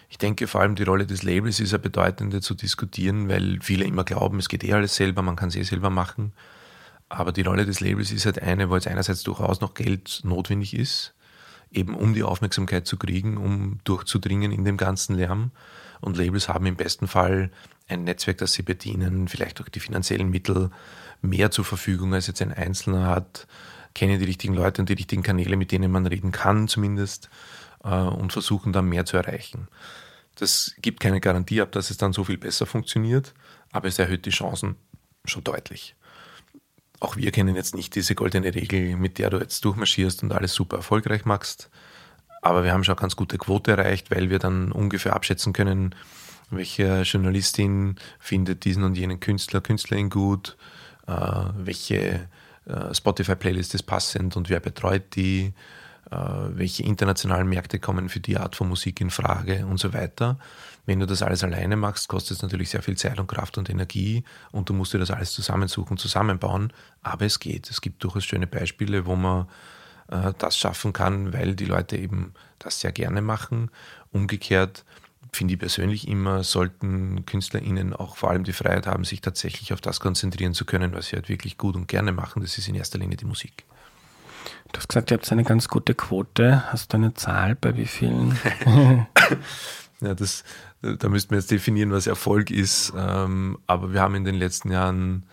Ich 0.08 0.18
denke 0.18 0.46
vor 0.46 0.60
allem 0.60 0.74
die 0.74 0.84
Rolle 0.84 1.06
des 1.06 1.22
Labels 1.22 1.60
ist 1.60 1.74
eine 1.74 1.82
bedeutende 1.82 2.40
zu 2.40 2.54
diskutieren, 2.54 3.28
weil 3.28 3.58
viele 3.60 3.84
immer 3.84 4.04
glauben, 4.04 4.38
es 4.38 4.48
geht 4.48 4.64
eh 4.64 4.72
alles 4.72 4.94
selber, 4.94 5.22
man 5.22 5.36
kann 5.36 5.48
es 5.48 5.56
eh 5.56 5.62
selber 5.62 5.90
machen. 5.90 6.32
Aber 7.08 7.32
die 7.32 7.42
Rolle 7.42 7.66
des 7.66 7.80
Labels 7.80 8.10
ist 8.10 8.26
halt 8.26 8.42
eine, 8.42 8.70
wo 8.70 8.74
jetzt 8.74 8.88
einerseits 8.88 9.22
durchaus 9.22 9.60
noch 9.60 9.74
Geld 9.74 10.20
notwendig 10.24 10.74
ist, 10.74 11.14
eben 11.70 11.94
um 11.94 12.14
die 12.14 12.22
Aufmerksamkeit 12.22 12.86
zu 12.86 12.96
kriegen, 12.96 13.36
um 13.36 13.78
durchzudringen 13.84 14.52
in 14.52 14.64
dem 14.64 14.76
ganzen 14.76 15.16
Lärm. 15.16 15.50
Und 16.00 16.16
Labels 16.16 16.48
haben 16.48 16.66
im 16.66 16.76
besten 16.76 17.06
Fall 17.06 17.50
ein 17.88 18.04
Netzwerk, 18.04 18.38
das 18.38 18.52
sie 18.52 18.62
bedienen, 18.62 19.28
vielleicht 19.28 19.60
auch 19.60 19.68
die 19.68 19.80
finanziellen 19.80 20.30
Mittel 20.30 20.70
mehr 21.22 21.50
zur 21.50 21.64
Verfügung, 21.64 22.14
als 22.14 22.26
jetzt 22.26 22.42
ein 22.42 22.52
Einzelner 22.52 23.06
hat, 23.06 23.46
kennen 23.94 24.18
die 24.18 24.24
richtigen 24.24 24.54
Leute 24.54 24.82
und 24.82 24.88
die 24.88 24.94
richtigen 24.94 25.22
Kanäle, 25.22 25.56
mit 25.56 25.72
denen 25.72 25.90
man 25.90 26.06
reden 26.06 26.32
kann 26.32 26.68
zumindest 26.68 27.30
äh, 27.84 27.94
und 27.94 28.32
versuchen 28.32 28.72
dann 28.72 28.88
mehr 28.88 29.04
zu 29.04 29.16
erreichen. 29.16 29.68
Das 30.36 30.74
gibt 30.82 31.00
keine 31.00 31.20
Garantie 31.20 31.60
ab, 31.60 31.72
dass 31.72 31.90
es 31.90 31.96
dann 31.96 32.12
so 32.12 32.24
viel 32.24 32.38
besser 32.38 32.66
funktioniert, 32.66 33.34
aber 33.70 33.88
es 33.88 33.98
erhöht 33.98 34.26
die 34.26 34.30
Chancen 34.30 34.76
schon 35.24 35.44
deutlich. 35.44 35.94
Auch 37.04 37.16
wir 37.18 37.32
kennen 37.32 37.54
jetzt 37.54 37.74
nicht 37.74 37.94
diese 37.96 38.14
goldene 38.14 38.54
Regel, 38.54 38.96
mit 38.96 39.18
der 39.18 39.28
du 39.28 39.36
jetzt 39.36 39.62
durchmarschierst 39.66 40.22
und 40.22 40.32
alles 40.32 40.54
super 40.54 40.78
erfolgreich 40.78 41.26
machst. 41.26 41.68
Aber 42.40 42.64
wir 42.64 42.72
haben 42.72 42.82
schon 42.82 42.94
eine 42.94 43.00
ganz 43.02 43.14
gute 43.14 43.36
Quote 43.36 43.72
erreicht, 43.72 44.10
weil 44.10 44.30
wir 44.30 44.38
dann 44.38 44.72
ungefähr 44.72 45.14
abschätzen 45.14 45.52
können, 45.52 45.94
welche 46.48 47.02
Journalistin 47.02 47.96
findet 48.18 48.64
diesen 48.64 48.84
und 48.84 48.96
jenen 48.96 49.20
Künstler, 49.20 49.60
Künstlerin 49.60 50.08
gut, 50.08 50.56
äh, 51.06 51.12
welche 51.58 52.26
äh, 52.64 52.94
Spotify-Playlist 52.94 53.74
ist 53.74 53.82
passend 53.82 54.34
und 54.34 54.48
wer 54.48 54.60
betreut 54.60 55.14
die, 55.14 55.52
äh, 56.10 56.16
welche 56.16 56.84
internationalen 56.84 57.50
Märkte 57.50 57.80
kommen 57.80 58.08
für 58.08 58.20
die 58.20 58.38
Art 58.38 58.56
von 58.56 58.66
Musik 58.66 59.02
in 59.02 59.10
Frage 59.10 59.66
und 59.66 59.78
so 59.78 59.92
weiter. 59.92 60.38
Wenn 60.86 61.00
du 61.00 61.06
das 61.06 61.22
alles 61.22 61.42
alleine 61.42 61.76
machst, 61.76 62.08
kostet 62.08 62.36
es 62.36 62.42
natürlich 62.42 62.70
sehr 62.70 62.82
viel 62.82 62.96
Zeit 62.96 63.18
und 63.18 63.26
Kraft 63.26 63.56
und 63.56 63.70
Energie 63.70 64.24
und 64.52 64.68
du 64.68 64.74
musst 64.74 64.92
dir 64.92 64.98
das 64.98 65.10
alles 65.10 65.32
zusammensuchen, 65.32 65.96
zusammenbauen. 65.96 66.72
Aber 67.02 67.24
es 67.24 67.40
geht. 67.40 67.70
Es 67.70 67.80
gibt 67.80 68.04
durchaus 68.04 68.24
schöne 68.24 68.46
Beispiele, 68.46 69.06
wo 69.06 69.16
man 69.16 69.46
äh, 70.08 70.32
das 70.38 70.58
schaffen 70.58 70.92
kann, 70.92 71.32
weil 71.32 71.54
die 71.54 71.64
Leute 71.64 71.96
eben 71.96 72.34
das 72.58 72.80
sehr 72.80 72.92
gerne 72.92 73.22
machen. 73.22 73.70
Umgekehrt 74.12 74.84
finde 75.32 75.54
ich 75.54 75.60
persönlich 75.60 76.06
immer, 76.06 76.44
sollten 76.44 77.26
KünstlerInnen 77.26 77.92
auch 77.92 78.16
vor 78.16 78.30
allem 78.30 78.44
die 78.44 78.52
Freiheit 78.52 78.86
haben, 78.86 79.04
sich 79.04 79.20
tatsächlich 79.20 79.72
auf 79.72 79.80
das 79.80 80.00
konzentrieren 80.00 80.54
zu 80.54 80.64
können, 80.64 80.94
was 80.94 81.06
sie 81.06 81.16
halt 81.16 81.28
wirklich 81.28 81.58
gut 81.58 81.76
und 81.76 81.88
gerne 81.88 82.12
machen. 82.12 82.42
Das 82.42 82.56
ist 82.58 82.68
in 82.68 82.74
erster 82.74 82.98
Linie 82.98 83.16
die 83.16 83.24
Musik. 83.24 83.64
Du 84.72 84.78
hast 84.78 84.88
gesagt, 84.88 85.10
ihr 85.10 85.16
habt 85.16 85.30
eine 85.30 85.44
ganz 85.44 85.68
gute 85.68 85.94
Quote. 85.94 86.72
Hast 86.72 86.92
du 86.92 86.96
eine 86.96 87.14
Zahl 87.14 87.54
bei 87.54 87.76
wie 87.76 87.86
vielen? 87.86 88.38
ja, 90.00 90.14
das, 90.14 90.44
da 90.98 91.08
müssten 91.08 91.30
wir 91.30 91.38
jetzt 91.38 91.50
definieren, 91.50 91.90
was 91.90 92.06
Erfolg 92.06 92.50
ist. 92.50 92.92
Ähm, 92.96 93.58
aber 93.66 93.92
wir 93.92 94.00
haben 94.00 94.14
in 94.14 94.24
den 94.24 94.34
letzten 94.34 94.70
Jahren, 94.70 95.24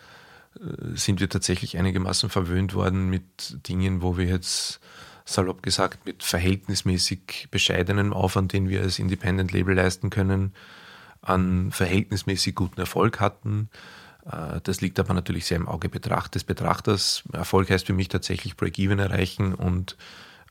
äh, 0.56 0.96
sind 0.96 1.20
wir 1.20 1.30
tatsächlich 1.30 1.78
einigermaßen 1.78 2.30
verwöhnt 2.30 2.74
worden 2.74 3.10
mit 3.10 3.68
Dingen, 3.68 4.02
wo 4.02 4.18
wir 4.18 4.26
jetzt 4.26 4.80
salopp 5.26 5.62
gesagt, 5.64 6.06
mit 6.06 6.24
verhältnismäßig 6.24 7.48
bescheidenem 7.52 8.14
Aufwand, 8.14 8.54
den 8.54 8.70
wir 8.70 8.82
als 8.82 9.00
Independent 9.00 9.52
Label 9.52 9.76
leisten 9.76 10.10
können, 10.10 10.54
an 11.22 11.72
verhältnismäßig 11.72 12.56
guten 12.56 12.80
Erfolg 12.80 13.20
hatten. 13.20 13.70
Äh, 14.26 14.62
das 14.64 14.82
liegt 14.82 15.00
aber 15.00 15.14
natürlich 15.14 15.46
sehr 15.46 15.58
im 15.58 15.68
Auge 15.68 15.90
des 15.90 16.44
Betrachters. 16.44 17.24
Erfolg 17.34 17.70
heißt 17.70 17.88
für 17.88 17.94
mich 17.94 18.08
tatsächlich 18.08 18.56
Break-Even 18.56 19.00
erreichen 19.00 19.54
und 19.54 19.98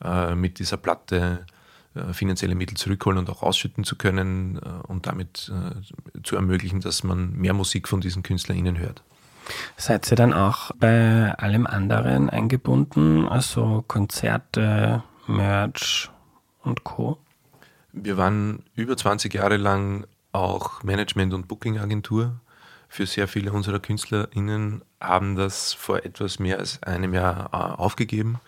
äh, 0.03 0.35
mit 0.35 0.59
dieser 0.59 0.77
Platte 0.77 1.45
finanzielle 2.13 2.55
Mittel 2.55 2.77
zurückholen 2.77 3.19
und 3.19 3.29
auch 3.29 3.43
ausschütten 3.43 3.83
zu 3.83 3.95
können 3.95 4.57
und 4.59 5.07
damit 5.07 5.51
zu 6.23 6.35
ermöglichen, 6.35 6.79
dass 6.79 7.03
man 7.03 7.33
mehr 7.33 7.53
Musik 7.53 7.87
von 7.87 8.01
diesen 8.01 8.23
KünstlerInnen 8.23 8.77
hört. 8.77 9.03
Seid 9.77 10.09
ihr 10.11 10.15
dann 10.15 10.33
auch 10.33 10.71
bei 10.79 11.33
allem 11.37 11.67
anderen 11.67 12.29
eingebunden, 12.29 13.27
also 13.27 13.83
Konzerte, 13.87 15.03
Merch 15.27 16.09
und 16.63 16.83
Co? 16.83 17.17
Wir 17.91 18.17
waren 18.17 18.63
über 18.75 18.95
20 18.95 19.33
Jahre 19.33 19.57
lang 19.57 20.05
auch 20.31 20.83
Management- 20.83 21.33
und 21.33 21.47
Booking-Agentur 21.47 22.39
für 22.87 23.05
sehr 23.05 23.27
viele 23.27 23.51
unserer 23.51 23.79
KünstlerInnen, 23.79 24.83
haben 24.99 25.35
das 25.35 25.73
vor 25.73 26.05
etwas 26.05 26.39
mehr 26.39 26.59
als 26.59 26.81
einem 26.83 27.13
Jahr 27.13 27.49
äh, 27.53 27.81
aufgegeben. 27.81 28.39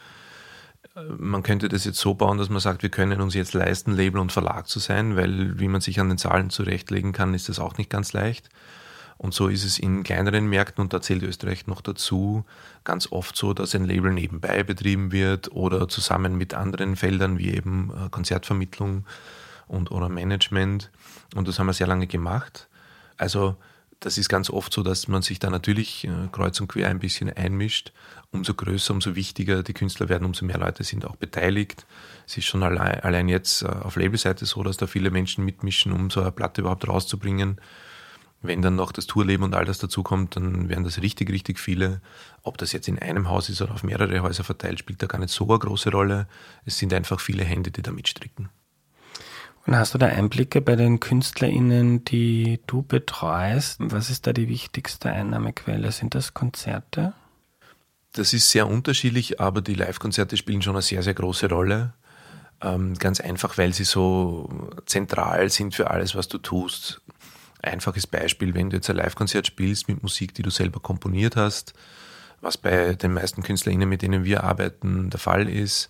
Man 0.96 1.42
könnte 1.42 1.70
das 1.70 1.86
jetzt 1.86 2.00
so 2.00 2.14
bauen, 2.14 2.38
dass 2.38 2.50
man 2.50 2.60
sagt, 2.60 2.84
wir 2.84 2.90
können 2.90 3.20
uns 3.20 3.34
jetzt 3.34 3.54
leisten, 3.54 3.94
Label 3.94 4.22
und 4.22 4.32
Verlag 4.32 4.68
zu 4.68 4.78
sein, 4.78 5.16
weil 5.16 5.60
wie 5.60 5.68
man 5.68 5.82
sich 5.82 6.00
an 6.00 6.10
den 6.10 6.20
Zahlen 6.20 6.52
zurechtlegen 6.52 7.14
kann, 7.14 7.34
ist 7.34 7.50
das 7.50 7.58
auch 7.58 7.78
nicht 7.78 7.90
ganz 7.90 8.14
leicht. 8.14 8.50
Und 9.18 9.34
so 9.34 9.48
ist 9.48 9.64
es 9.64 9.80
in 9.80 10.04
kleineren 10.04 10.48
Märkten, 10.48 10.84
und 10.84 10.94
da 10.94 11.02
zählt 11.02 11.24
Österreich 11.24 11.66
noch 11.66 11.82
dazu, 11.82 12.46
ganz 12.84 13.12
oft 13.12 13.36
so, 13.36 13.54
dass 13.54 13.74
ein 13.74 13.86
Label 13.86 14.12
nebenbei 14.12 14.64
betrieben 14.64 15.12
wird 15.12 15.52
oder 15.52 15.88
zusammen 15.88 16.38
mit 16.38 16.54
anderen 16.54 16.96
Feldern 16.96 17.40
wie 17.40 17.52
eben 17.52 17.92
äh, 17.92 18.10
Konzertvermittlung 18.10 19.06
und 19.68 19.92
oder 19.92 20.10
Management. 20.10 20.92
Und 21.36 21.48
das 21.48 21.58
haben 21.58 21.68
wir 21.68 21.74
sehr 21.74 21.88
lange 21.88 22.08
gemacht. 22.08 22.68
Also 23.18 23.56
das 24.04 24.18
ist 24.18 24.28
ganz 24.28 24.50
oft 24.50 24.74
so, 24.74 24.84
dass 24.84 25.08
man 25.08 25.22
sich 25.22 25.40
da 25.40 25.50
natürlich 25.50 26.06
äh, 26.06 26.10
kreuz 26.32 26.60
und 26.60 26.68
quer 26.68 26.90
ein 26.90 27.00
bisschen 27.00 27.32
einmischt. 27.32 27.94
Umso 28.32 28.54
größer, 28.54 28.94
umso 28.94 29.16
wichtiger 29.16 29.64
die 29.64 29.74
Künstler 29.74 30.10
werden, 30.10 30.26
umso 30.26 30.46
mehr 30.46 30.58
Leute 30.58 30.84
sind 30.84 31.06
auch 31.06 31.16
beteiligt. 31.16 31.86
Es 32.28 32.38
ist 32.38 32.46
schon 32.46 32.64
allein, 32.64 33.00
allein 33.00 33.30
jetzt 33.30 33.62
äh, 33.62 33.68
auf 33.68 33.96
Labelseite 33.96 34.46
so, 34.46 34.62
dass 34.62 34.76
da 34.76 34.88
viele 34.88 35.10
Menschen 35.10 35.46
mitmischen, 35.46 35.94
um 35.94 36.10
so 36.10 36.20
eine 36.20 36.32
Platte 36.32 36.62
überhaupt 36.62 36.86
rauszubringen. 36.86 37.62
Wenn 38.42 38.62
dann 38.62 38.76
noch 38.76 38.92
das 38.92 39.08
Tourleben 39.08 39.44
und 39.44 39.56
all 39.56 39.64
das 39.64 39.78
dazukommt, 39.78 40.36
dann 40.36 40.68
werden 40.68 40.84
das 40.84 41.02
richtig, 41.02 41.30
richtig 41.30 41.58
viele. 41.58 42.02
Ob 42.42 42.58
das 42.58 42.74
jetzt 42.74 42.90
in 42.90 43.00
einem 43.00 43.30
Haus 43.30 43.48
ist 43.48 43.62
oder 43.62 43.74
auf 43.74 43.84
mehrere 43.84 44.22
Häuser 44.22 44.44
verteilt, 44.44 44.80
spielt 44.80 45.02
da 45.02 45.08
gar 45.08 45.20
nicht 45.20 45.32
so 45.32 45.48
eine 45.48 45.60
große 45.60 45.92
Rolle. 45.92 46.28
Es 46.66 46.78
sind 46.78 46.94
einfach 46.94 47.22
viele 47.22 47.46
Hände, 47.46 47.72
die 47.72 47.82
da 47.82 47.92
mitstricken. 47.92 48.50
Und 49.66 49.78
hast 49.78 49.94
du 49.94 49.98
da 49.98 50.08
Einblicke 50.08 50.62
bei 50.62 50.76
den 50.76 51.00
KünstlerInnen, 51.00 52.04
die 52.04 52.60
du 52.68 52.82
betreust? 52.82 53.78
Was 53.80 54.10
ist 54.10 54.28
da 54.28 54.34
die 54.34 54.50
wichtigste 54.50 55.10
Einnahmequelle? 55.10 55.92
Sind 55.92 56.16
das 56.16 56.34
Konzerte? 56.34 57.14
Das 58.12 58.34
ist 58.34 58.52
sehr 58.52 58.68
unterschiedlich, 58.68 59.40
aber 59.40 59.62
die 59.62 59.74
Live-Konzerte 59.74 60.38
spielen 60.38 60.62
schon 60.62 60.76
eine 60.76 60.82
sehr, 60.82 61.02
sehr 61.02 61.14
große 61.14 61.50
Rolle. 61.50 61.94
Ähm, 62.62 62.94
ganz 62.96 63.22
einfach, 63.22 63.58
weil 63.58 63.74
sie 63.74 63.86
so 63.86 64.50
zentral 64.86 65.50
sind 65.50 65.74
für 65.74 65.90
alles, 65.90 66.14
was 66.14 66.28
du 66.28 66.38
tust. 66.38 67.02
Einfaches 67.62 68.06
Beispiel, 68.06 68.54
wenn 68.54 68.70
du 68.70 68.76
jetzt 68.76 68.90
ein 68.90 68.98
Live-Konzert 68.98 69.48
spielst 69.48 69.88
mit 69.88 70.04
Musik, 70.04 70.34
die 70.34 70.44
du 70.44 70.50
selber 70.50 70.82
komponiert 70.82 71.38
hast, 71.38 71.74
was 72.42 72.58
bei 72.58 72.96
den 72.96 73.14
meisten 73.14 73.42
KünstlerInnen, 73.42 73.88
mit 73.88 74.02
denen 74.02 74.26
wir 74.26 74.44
arbeiten, 74.44 75.10
der 75.10 75.20
Fall 75.20 75.48
ist, 75.48 75.90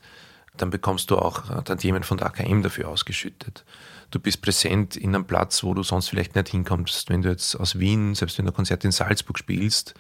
dann 0.58 0.70
bekommst 0.70 1.10
du 1.12 1.18
auch 1.18 1.63
Tantiemen 1.63 2.04
von 2.04 2.18
der 2.18 2.28
AKM 2.28 2.62
dafür 2.62 2.89
ausgeschüttet. 2.89 3.63
Du 4.12 4.20
bist 4.20 4.42
präsent 4.42 4.96
in 4.96 5.16
einem 5.16 5.26
Platz, 5.26 5.63
wo 5.63 5.74
du 5.74 5.82
sonst 5.82 6.10
vielleicht 6.10 6.36
nicht 6.36 6.50
hinkommst. 6.50 7.10
Wenn 7.10 7.24
du 7.24 7.30
jetzt 7.30 7.56
aus 7.56 7.80
Wien, 7.80 8.13
selbst 8.13 8.38
wenn 8.38 8.46
du 8.46 8.52
ein 8.52 8.56
Konzert 8.56 8.86
in 8.86 8.92
Salzburg 8.92 9.39
spielst, 9.39 9.96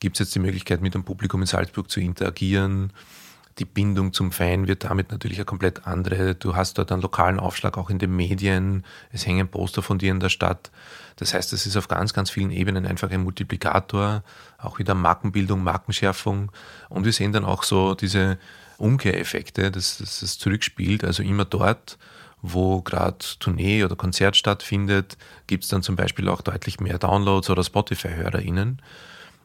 gibt 0.00 0.16
es 0.16 0.20
jetzt 0.20 0.34
die 0.34 0.40
Möglichkeit, 0.40 0.82
mit 0.82 0.94
dem 0.94 1.04
Publikum 1.04 1.40
in 1.40 1.46
Salzburg 1.46 1.90
zu 1.90 2.00
interagieren 2.00 2.92
die 3.58 3.64
Bindung 3.64 4.12
zum 4.12 4.32
Fan 4.32 4.68
wird 4.68 4.84
damit 4.84 5.10
natürlich 5.10 5.38
eine 5.38 5.44
komplett 5.44 5.86
andere. 5.86 6.34
Du 6.34 6.54
hast 6.54 6.78
dort 6.78 6.92
einen 6.92 7.02
lokalen 7.02 7.40
Aufschlag 7.40 7.76
auch 7.76 7.90
in 7.90 7.98
den 7.98 8.14
Medien. 8.14 8.84
Es 9.10 9.26
hängen 9.26 9.48
Poster 9.48 9.82
von 9.82 9.98
dir 9.98 10.12
in 10.12 10.20
der 10.20 10.28
Stadt. 10.28 10.70
Das 11.16 11.34
heißt, 11.34 11.52
es 11.52 11.66
ist 11.66 11.76
auf 11.76 11.88
ganz, 11.88 12.12
ganz 12.12 12.30
vielen 12.30 12.50
Ebenen 12.50 12.86
einfach 12.86 13.10
ein 13.10 13.22
Multiplikator, 13.22 14.22
auch 14.58 14.78
wieder 14.78 14.94
Markenbildung, 14.94 15.62
Markenschärfung. 15.62 16.52
Und 16.88 17.04
wir 17.04 17.12
sehen 17.12 17.32
dann 17.32 17.44
auch 17.44 17.64
so 17.64 17.94
diese 17.94 18.38
Umkehreffekte, 18.78 19.70
dass 19.70 20.00
es 20.00 20.38
zurückspielt. 20.38 21.04
Also 21.04 21.22
immer 21.22 21.44
dort, 21.44 21.98
wo 22.40 22.80
gerade 22.80 23.18
Tournee 23.38 23.84
oder 23.84 23.96
Konzert 23.96 24.36
stattfindet, 24.36 25.18
gibt 25.46 25.64
es 25.64 25.70
dann 25.70 25.82
zum 25.82 25.96
Beispiel 25.96 26.28
auch 26.28 26.40
deutlich 26.40 26.80
mehr 26.80 26.98
Downloads 26.98 27.50
oder 27.50 27.64
Spotify-HörerInnen. 27.64 28.80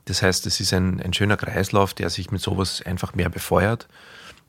Das 0.05 0.21
heißt, 0.21 0.45
es 0.45 0.59
ist 0.59 0.73
ein, 0.73 1.01
ein 1.01 1.13
schöner 1.13 1.37
Kreislauf, 1.37 1.93
der 1.93 2.09
sich 2.09 2.31
mit 2.31 2.41
sowas 2.41 2.81
einfach 2.85 3.15
mehr 3.15 3.29
befeuert. 3.29 3.87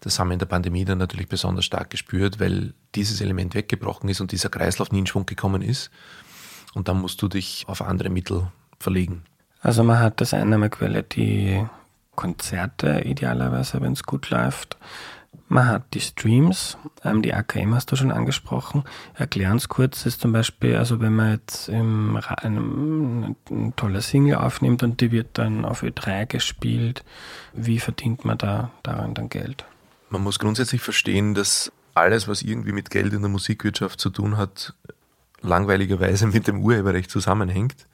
Das 0.00 0.18
haben 0.18 0.28
wir 0.28 0.34
in 0.34 0.38
der 0.38 0.46
Pandemie 0.46 0.84
dann 0.84 0.98
natürlich 0.98 1.28
besonders 1.28 1.64
stark 1.64 1.90
gespürt, 1.90 2.38
weil 2.38 2.74
dieses 2.94 3.20
Element 3.20 3.54
weggebrochen 3.54 4.08
ist 4.10 4.20
und 4.20 4.32
dieser 4.32 4.50
Kreislauf 4.50 4.92
nie 4.92 4.98
in 4.98 5.06
Schwung 5.06 5.26
gekommen 5.26 5.62
ist. 5.62 5.90
und 6.74 6.88
dann 6.88 7.00
musst 7.00 7.22
du 7.22 7.28
dich 7.28 7.64
auf 7.68 7.80
andere 7.80 8.10
Mittel 8.10 8.48
verlegen. 8.78 9.22
Also 9.60 9.82
man 9.82 10.00
hat 10.00 10.20
das 10.20 10.34
Einnahmequelle, 10.34 11.04
die 11.04 11.64
Konzerte 12.14 13.02
idealerweise, 13.04 13.80
wenn 13.80 13.92
es 13.92 14.02
gut 14.02 14.30
läuft. 14.30 14.76
Man 15.48 15.68
hat 15.68 15.94
die 15.94 16.00
Streams, 16.00 16.78
ähm, 17.04 17.22
die 17.22 17.34
AKM 17.34 17.74
hast 17.74 17.92
du 17.92 17.96
schon 17.96 18.10
angesprochen. 18.10 18.84
Erklär 19.14 19.50
uns 19.50 19.68
kurz, 19.68 20.06
ist 20.06 20.20
zum 20.20 20.32
Beispiel, 20.32 20.76
also 20.76 21.00
wenn 21.00 21.14
man 21.14 21.32
jetzt 21.32 21.68
im, 21.68 22.18
einem, 22.36 23.36
ein 23.50 23.76
toller 23.76 24.00
Single 24.00 24.36
aufnimmt 24.36 24.82
und 24.82 25.00
die 25.00 25.12
wird 25.12 25.38
dann 25.38 25.64
auf 25.64 25.82
Ö3 25.82 26.26
gespielt, 26.26 27.04
wie 27.52 27.78
verdient 27.78 28.24
man 28.24 28.38
da 28.38 28.70
daran 28.82 29.14
dann 29.14 29.28
Geld? 29.28 29.64
Man 30.08 30.22
muss 30.22 30.38
grundsätzlich 30.38 30.80
verstehen, 30.80 31.34
dass 31.34 31.72
alles, 31.94 32.26
was 32.26 32.42
irgendwie 32.42 32.72
mit 32.72 32.90
Geld 32.90 33.12
in 33.12 33.20
der 33.20 33.30
Musikwirtschaft 33.30 34.00
zu 34.00 34.10
tun 34.10 34.36
hat, 34.36 34.74
langweiligerweise 35.42 36.26
mit 36.26 36.46
dem 36.46 36.60
Urheberrecht 36.62 37.10
zusammenhängt. 37.10 37.86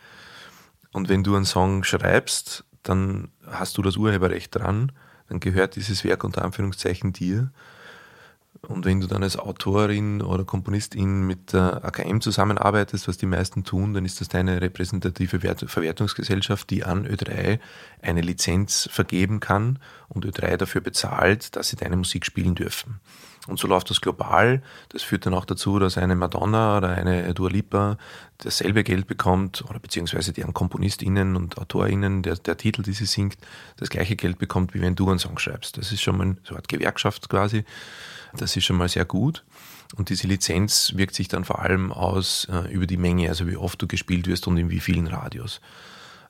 Und 0.92 1.08
wenn 1.08 1.22
du 1.22 1.36
einen 1.36 1.44
Song 1.44 1.84
schreibst, 1.84 2.64
dann 2.82 3.28
hast 3.46 3.76
du 3.78 3.82
das 3.82 3.96
Urheberrecht 3.96 4.54
dran, 4.54 4.92
dann 5.28 5.40
gehört 5.40 5.76
dieses 5.76 6.04
Werk 6.04 6.24
unter 6.24 6.44
Anführungszeichen 6.44 7.12
dir. 7.12 7.50
Und 8.62 8.84
wenn 8.84 9.00
du 9.00 9.06
dann 9.06 9.22
als 9.22 9.38
Autorin 9.38 10.20
oder 10.20 10.44
Komponistin 10.44 11.26
mit 11.26 11.52
der 11.52 11.84
AKM 11.84 12.20
zusammenarbeitest, 12.20 13.08
was 13.08 13.16
die 13.16 13.26
meisten 13.26 13.64
tun, 13.64 13.94
dann 13.94 14.04
ist 14.04 14.20
das 14.20 14.28
deine 14.28 14.60
repräsentative 14.60 15.40
Verwertungsgesellschaft, 15.40 16.68
die 16.68 16.84
an 16.84 17.06
Ö3 17.06 17.58
eine 18.02 18.20
Lizenz 18.20 18.88
vergeben 18.92 19.40
kann 19.40 19.78
und 20.08 20.26
Ö3 20.26 20.56
dafür 20.56 20.80
bezahlt, 20.80 21.56
dass 21.56 21.68
sie 21.68 21.76
deine 21.76 21.96
Musik 21.96 22.26
spielen 22.26 22.54
dürfen. 22.54 23.00
Und 23.46 23.58
so 23.58 23.66
läuft 23.66 23.90
das 23.90 24.00
global. 24.00 24.62
Das 24.90 25.02
führt 25.02 25.24
dann 25.24 25.34
auch 25.34 25.44
dazu, 25.44 25.78
dass 25.78 25.96
eine 25.96 26.14
Madonna 26.14 26.76
oder 26.76 26.90
eine 26.90 27.32
Dua 27.32 27.48
Lipa 27.48 27.96
dasselbe 28.38 28.84
Geld 28.84 29.06
bekommt 29.06 29.64
oder 29.68 29.78
beziehungsweise 29.78 30.32
deren 30.32 30.52
KomponistInnen 30.52 31.36
und 31.36 31.58
AutorInnen, 31.58 32.22
der, 32.22 32.36
der 32.36 32.56
Titel, 32.56 32.82
die 32.82 32.92
sie 32.92 33.06
singt, 33.06 33.38
das 33.76 33.88
gleiche 33.88 34.16
Geld 34.16 34.38
bekommt, 34.38 34.74
wie 34.74 34.80
wenn 34.80 34.94
du 34.94 35.08
einen 35.08 35.18
Song 35.18 35.38
schreibst. 35.38 35.78
Das 35.78 35.90
ist 35.90 36.02
schon 36.02 36.18
mal 36.18 36.36
so 36.42 36.50
eine 36.50 36.58
Art 36.58 36.68
Gewerkschaft 36.68 37.28
quasi. 37.28 37.64
Das 38.36 38.56
ist 38.56 38.64
schon 38.64 38.76
mal 38.76 38.88
sehr 38.88 39.04
gut. 39.04 39.44
Und 39.96 40.08
diese 40.08 40.26
Lizenz 40.26 40.92
wirkt 40.94 41.14
sich 41.14 41.28
dann 41.28 41.44
vor 41.44 41.60
allem 41.60 41.92
aus 41.92 42.46
äh, 42.50 42.72
über 42.72 42.86
die 42.86 42.96
Menge, 42.96 43.28
also 43.28 43.48
wie 43.48 43.56
oft 43.56 43.80
du 43.82 43.88
gespielt 43.88 44.26
wirst 44.28 44.46
und 44.46 44.56
in 44.56 44.70
wie 44.70 44.80
vielen 44.80 45.08
Radios. 45.08 45.60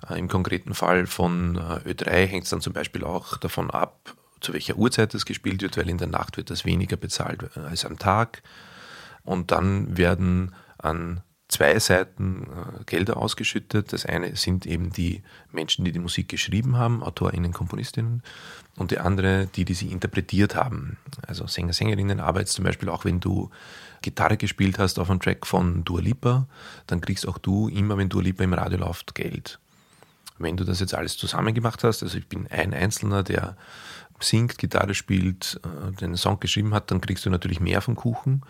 Äh, 0.08 0.18
Im 0.18 0.28
konkreten 0.28 0.74
Fall 0.74 1.06
von 1.06 1.56
äh, 1.56 1.90
Ö3 1.90 2.26
hängt 2.26 2.44
es 2.44 2.50
dann 2.50 2.62
zum 2.62 2.72
Beispiel 2.72 3.04
auch 3.04 3.36
davon 3.36 3.70
ab, 3.70 4.14
zu 4.40 4.52
welcher 4.52 4.76
Uhrzeit 4.76 5.14
das 5.14 5.24
gespielt 5.24 5.62
wird, 5.62 5.76
weil 5.76 5.88
in 5.88 5.98
der 5.98 6.08
Nacht 6.08 6.36
wird 6.36 6.50
das 6.50 6.64
weniger 6.64 6.96
bezahlt 6.96 7.56
als 7.56 7.84
am 7.84 7.98
Tag. 7.98 8.42
Und 9.24 9.50
dann 9.50 9.96
werden 9.96 10.54
an 10.78 11.22
zwei 11.50 11.78
Seiten 11.78 12.44
äh, 12.44 12.84
Gelder 12.84 13.16
ausgeschüttet. 13.16 13.92
Das 13.92 14.06
eine 14.06 14.36
sind 14.36 14.66
eben 14.66 14.92
die 14.92 15.22
Menschen, 15.52 15.84
die 15.84 15.92
die 15.92 15.98
Musik 15.98 16.28
geschrieben 16.28 16.76
haben, 16.76 17.02
AutorInnen, 17.02 17.52
KomponistInnen, 17.52 18.22
und 18.76 18.92
die 18.92 18.98
andere, 18.98 19.46
die, 19.54 19.64
die 19.64 19.74
sie 19.74 19.88
interpretiert 19.88 20.54
haben. 20.54 20.96
Also 21.26 21.46
Sänger, 21.46 21.72
Sängerinnen 21.72 22.20
arbeitest 22.20 22.54
zum 22.54 22.64
Beispiel 22.64 22.88
auch, 22.88 23.04
wenn 23.04 23.20
du 23.20 23.50
Gitarre 24.00 24.36
gespielt 24.36 24.78
hast 24.78 24.98
auf 24.98 25.10
einem 25.10 25.20
Track 25.20 25.46
von 25.46 25.84
Dua 25.84 26.00
Lipa, 26.00 26.46
dann 26.86 27.00
kriegst 27.00 27.28
auch 27.28 27.38
du 27.38 27.68
immer, 27.68 27.98
wenn 27.98 28.08
Dua 28.08 28.22
Lipa 28.22 28.44
im 28.44 28.54
Radio 28.54 28.78
läuft, 28.78 29.14
Geld. 29.14 29.58
Wenn 30.38 30.56
du 30.56 30.64
das 30.64 30.80
jetzt 30.80 30.94
alles 30.94 31.18
zusammen 31.18 31.52
gemacht 31.52 31.84
hast, 31.84 32.02
also 32.02 32.16
ich 32.16 32.26
bin 32.26 32.46
ein 32.46 32.72
Einzelner, 32.72 33.22
der 33.22 33.56
singt, 34.20 34.58
Gitarre 34.58 34.94
spielt, 34.94 35.60
äh, 35.64 35.92
den 35.92 36.16
Song 36.16 36.40
geschrieben 36.40 36.74
hat, 36.74 36.90
dann 36.90 37.00
kriegst 37.00 37.26
du 37.26 37.30
natürlich 37.30 37.60
mehr 37.60 37.80
vom 37.80 37.96
Kuchen. 37.96 38.42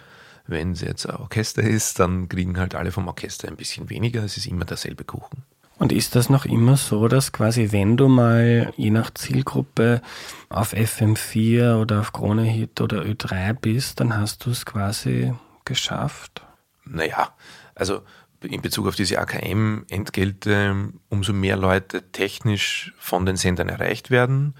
Wenn 0.46 0.72
es 0.72 0.80
jetzt 0.80 1.06
ein 1.06 1.16
Orchester 1.16 1.62
ist, 1.62 2.00
dann 2.00 2.28
kriegen 2.28 2.58
halt 2.58 2.74
alle 2.74 2.92
vom 2.92 3.06
Orchester 3.08 3.48
ein 3.48 3.56
bisschen 3.56 3.88
weniger. 3.90 4.24
Es 4.24 4.36
ist 4.36 4.46
immer 4.46 4.64
derselbe 4.64 5.04
Kuchen. 5.04 5.44
Und 5.78 5.92
ist 5.92 6.14
das 6.14 6.28
noch 6.28 6.44
immer 6.44 6.76
so, 6.76 7.08
dass 7.08 7.32
quasi, 7.32 7.72
wenn 7.72 7.96
du 7.96 8.08
mal 8.08 8.70
je 8.76 8.90
nach 8.90 9.14
Zielgruppe 9.14 10.02
auf 10.50 10.74
FM4 10.74 11.80
oder 11.80 12.00
auf 12.00 12.12
Krone 12.12 12.42
Hit 12.42 12.82
oder 12.82 13.00
Ö3 13.00 13.54
bist, 13.54 13.98
dann 13.98 14.14
hast 14.14 14.44
du 14.44 14.50
es 14.50 14.66
quasi 14.66 15.32
geschafft? 15.64 16.42
Naja, 16.84 17.34
also 17.74 18.02
in 18.42 18.60
Bezug 18.60 18.88
auf 18.88 18.94
diese 18.94 19.18
AKM-Entgelte, 19.18 20.92
umso 21.08 21.32
mehr 21.32 21.56
Leute 21.56 22.02
technisch 22.12 22.92
von 22.98 23.24
den 23.24 23.36
Sendern 23.36 23.70
erreicht 23.70 24.10
werden, 24.10 24.54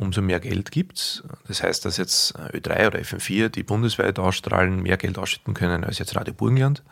umso 0.00 0.22
mehr 0.22 0.40
Geld 0.40 0.70
gibt 0.70 0.98
es. 0.98 1.22
Das 1.46 1.62
heißt, 1.62 1.84
dass 1.84 1.98
jetzt 1.98 2.34
Ö3 2.36 2.86
oder 2.86 2.98
FM4, 3.00 3.50
die 3.50 3.62
bundesweit 3.62 4.18
ausstrahlen, 4.18 4.82
mehr 4.82 4.96
Geld 4.96 5.18
ausschütten 5.18 5.52
können 5.52 5.84
als 5.84 5.98
jetzt 5.98 6.16
Radio 6.16 6.32
Burgenland. 6.32 6.82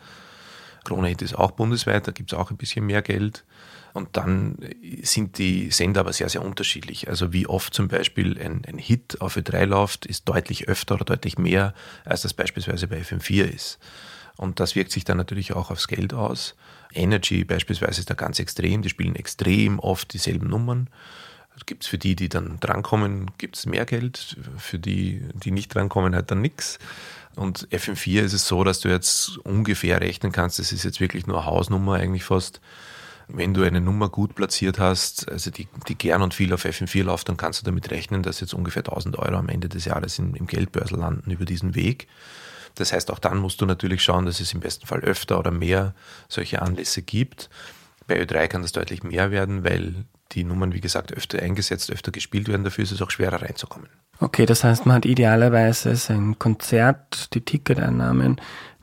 Krone 0.83 1.11
ist 1.11 1.35
auch 1.35 1.51
bundesweit, 1.51 2.07
da 2.07 2.11
gibt 2.11 2.31
es 2.31 2.37
auch 2.37 2.51
ein 2.51 2.57
bisschen 2.57 2.85
mehr 2.85 3.01
Geld. 3.01 3.43
Und 3.93 4.15
dann 4.15 4.57
sind 5.01 5.39
die 5.39 5.71
Sender 5.71 6.01
aber 6.01 6.13
sehr, 6.13 6.29
sehr 6.29 6.43
unterschiedlich. 6.43 7.09
Also 7.09 7.33
wie 7.33 7.47
oft 7.47 7.73
zum 7.73 7.87
Beispiel 7.87 8.39
ein, 8.39 8.63
ein 8.67 8.77
Hit 8.77 9.19
auf 9.19 9.35
Ö3 9.35 9.65
läuft, 9.65 10.05
ist 10.05 10.29
deutlich 10.29 10.67
öfter 10.67 10.95
oder 10.95 11.05
deutlich 11.05 11.39
mehr, 11.39 11.73
als 12.05 12.21
das 12.21 12.35
beispielsweise 12.35 12.87
bei 12.87 13.01
FM4 13.01 13.45
ist. 13.45 13.79
Und 14.37 14.59
das 14.59 14.75
wirkt 14.75 14.91
sich 14.91 15.03
dann 15.03 15.17
natürlich 15.17 15.53
auch 15.53 15.71
aufs 15.71 15.87
Geld 15.87 16.13
aus. 16.13 16.55
Energy 16.93 17.43
beispielsweise 17.43 17.99
ist 18.01 18.09
da 18.09 18.13
ganz 18.13 18.39
extrem, 18.39 18.83
die 18.83 18.89
spielen 18.89 19.15
extrem 19.15 19.79
oft 19.79 20.13
dieselben 20.13 20.47
Nummern 20.47 20.89
gibt 21.65 21.83
es 21.83 21.89
für 21.89 21.97
die, 21.97 22.15
die 22.15 22.29
dann 22.29 22.59
drankommen, 22.59 23.31
gibt 23.37 23.57
es 23.57 23.65
mehr 23.65 23.85
Geld, 23.85 24.37
für 24.57 24.79
die, 24.79 25.23
die 25.33 25.51
nicht 25.51 25.73
drankommen, 25.73 26.15
halt 26.15 26.31
dann 26.31 26.41
nichts. 26.41 26.79
Und 27.35 27.67
FM4 27.69 28.21
ist 28.21 28.33
es 28.33 28.47
so, 28.47 28.63
dass 28.63 28.79
du 28.79 28.89
jetzt 28.89 29.37
ungefähr 29.39 30.01
rechnen 30.01 30.31
kannst, 30.31 30.59
das 30.59 30.71
ist 30.71 30.83
jetzt 30.83 30.99
wirklich 30.99 31.27
nur 31.27 31.45
Hausnummer 31.45 31.95
eigentlich 31.95 32.23
fast. 32.23 32.59
Wenn 33.27 33.53
du 33.53 33.63
eine 33.63 33.79
Nummer 33.79 34.09
gut 34.09 34.33
platziert 34.33 34.79
hast, 34.79 35.29
also 35.29 35.51
die, 35.51 35.67
die 35.87 35.95
gern 35.95 36.23
und 36.23 36.33
viel 36.33 36.51
auf 36.51 36.65
FM4 36.65 37.03
läuft, 37.03 37.29
dann 37.29 37.37
kannst 37.37 37.61
du 37.61 37.65
damit 37.65 37.91
rechnen, 37.91 38.23
dass 38.23 38.39
jetzt 38.39 38.55
ungefähr 38.55 38.81
1000 38.81 39.19
Euro 39.19 39.35
am 39.35 39.49
Ende 39.49 39.69
des 39.69 39.85
Jahres 39.85 40.17
im, 40.17 40.33
im 40.33 40.47
Geldbörsel 40.47 40.97
landen 40.97 41.29
über 41.29 41.45
diesen 41.45 41.75
Weg. 41.75 42.07
Das 42.75 42.91
heißt, 42.91 43.11
auch 43.11 43.19
dann 43.19 43.37
musst 43.37 43.61
du 43.61 43.65
natürlich 43.65 44.03
schauen, 44.03 44.25
dass 44.25 44.39
es 44.39 44.53
im 44.53 44.61
besten 44.61 44.87
Fall 44.87 45.01
öfter 45.01 45.37
oder 45.37 45.51
mehr 45.51 45.93
solche 46.27 46.61
Anlässe 46.61 47.03
gibt. 47.03 47.49
Bei 48.07 48.19
Ö3 48.19 48.47
kann 48.47 48.63
das 48.63 48.71
deutlich 48.71 49.03
mehr 49.03 49.29
werden, 49.29 49.63
weil 49.63 50.05
die 50.31 50.43
Nummern, 50.43 50.73
wie 50.73 50.81
gesagt, 50.81 51.11
öfter 51.11 51.41
eingesetzt, 51.41 51.91
öfter 51.91 52.11
gespielt 52.11 52.47
werden. 52.47 52.63
Dafür 52.63 52.83
ist 52.83 52.91
es 52.91 53.01
auch 53.01 53.11
schwerer 53.11 53.41
reinzukommen. 53.41 53.89
Okay, 54.19 54.45
das 54.45 54.63
heißt, 54.63 54.85
man 54.85 54.97
hat 54.97 55.05
idealerweise 55.05 55.95
sein 55.95 56.37
Konzert, 56.37 57.33
die 57.33 57.41
Ticketeinnahmen, 57.41 58.39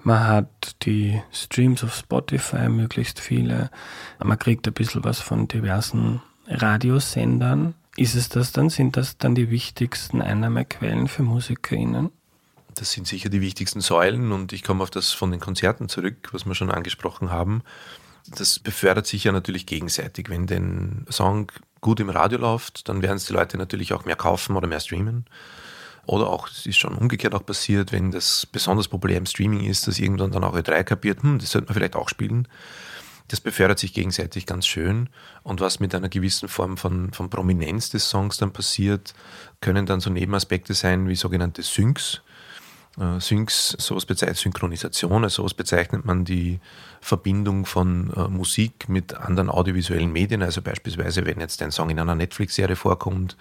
man 0.06 0.20
hat 0.20 0.76
die 0.82 1.20
Streams 1.32 1.82
auf 1.82 1.94
Spotify, 1.94 2.68
möglichst 2.68 3.18
viele. 3.18 3.70
Man 4.22 4.38
kriegt 4.38 4.66
ein 4.68 4.72
bisschen 4.72 5.02
was 5.02 5.18
von 5.18 5.48
diversen 5.48 6.22
Radiosendern. 6.46 7.74
Ist 7.96 8.14
es 8.14 8.28
das 8.28 8.52
dann? 8.52 8.70
Sind 8.70 8.96
das 8.96 9.18
dann 9.18 9.35
die 9.35 9.50
wichtigsten 9.50 10.22
Einnahmequellen 10.22 11.09
für 11.09 11.24
MusikerInnen? 11.24 12.11
Das 12.76 12.92
sind 12.92 13.09
sicher 13.09 13.30
die 13.30 13.40
wichtigsten 13.40 13.80
Säulen 13.80 14.30
und 14.30 14.52
ich 14.52 14.62
komme 14.62 14.85
auf 14.85 14.90
das 14.90 15.12
von 15.12 15.32
den 15.32 15.40
Konzerten 15.40 15.88
zurück, 15.88 16.28
was 16.30 16.46
wir 16.46 16.54
schon 16.54 16.70
angesprochen 16.70 17.30
haben 17.30 17.62
das 18.31 18.59
befördert 18.59 19.07
sich 19.07 19.25
ja 19.25 19.33
natürlich 19.33 19.67
gegenseitig. 19.67 20.29
Wenn 20.29 20.47
den 20.47 21.07
Song 21.11 21.51
gut 21.81 22.01
im 22.01 22.11
Radio 22.11 22.39
läuft, 22.39 22.89
dann 22.89 23.03
werden 23.03 23.17
es 23.17 23.27
die 23.27 23.33
Leute 23.33 23.59
natürlich 23.59 23.93
auch 23.93 24.05
mehr 24.05 24.17
kaufen 24.17 24.57
oder 24.57 24.67
mehr 24.67 24.81
streamen. 24.81 25.27
Oder 26.07 26.29
auch, 26.29 26.49
es 26.49 26.67
ist 26.67 26.79
schon 26.79 26.95
umgekehrt 26.95 27.35
auch 27.35 27.45
passiert, 27.45 27.93
wenn 27.93 28.12
das 28.12 28.47
besonders 28.47 28.89
populär 28.89 29.19
im 29.19 29.27
Streaming 29.27 29.65
ist, 29.65 29.89
dass 29.89 29.99
irgendwann 29.99 30.31
dann 30.31 30.45
auch 30.45 30.55
Ö3 30.55 30.85
kapiert, 30.85 31.23
hm, 31.23 31.39
das 31.39 31.51
sollte 31.51 31.67
man 31.67 31.75
vielleicht 31.75 31.97
auch 31.97 32.09
spielen. 32.09 32.47
Das 33.29 33.41
befördert 33.41 33.81
sich 33.81 33.93
gegenseitig 33.93 34.47
ganz 34.47 34.67
schön. 34.69 35.09
Und 35.43 35.61
was 35.61 35.81
mit 35.81 35.95
einer 35.97 36.09
gewissen 36.09 36.49
Form 36.49 36.77
von, 36.77 37.12
von 37.12 37.29
Prominenz 37.29 37.91
des 37.91 38.09
Songs 38.09 38.37
dann 38.37 38.53
passiert, 38.53 39.15
können 39.61 39.85
dann 39.85 39.99
so 39.99 40.11
Nebenaspekte 40.11 40.75
sein 40.75 41.09
wie 41.09 41.17
sogenannte 41.17 41.62
Syncs. 41.62 42.23
Äh, 42.98 43.20
Syncs, 43.20 43.76
sowas 43.78 44.06
bezeichnet 44.06 44.38
Synchronisation, 44.38 45.24
also 45.24 45.42
sowas 45.42 45.54
bezeichnet 45.54 46.04
man 46.04 46.24
die 46.24 46.61
Verbindung 47.00 47.66
von 47.66 48.11
äh, 48.14 48.28
Musik 48.28 48.88
mit 48.88 49.14
anderen 49.14 49.50
audiovisuellen 49.50 50.11
Medien, 50.11 50.42
also 50.42 50.62
beispielsweise 50.62 51.26
wenn 51.26 51.40
jetzt 51.40 51.61
ein 51.62 51.72
Song 51.72 51.90
in 51.90 52.00
einer 52.00 52.14
Netflix-Serie 52.14 52.76
vorkommt 52.76 53.37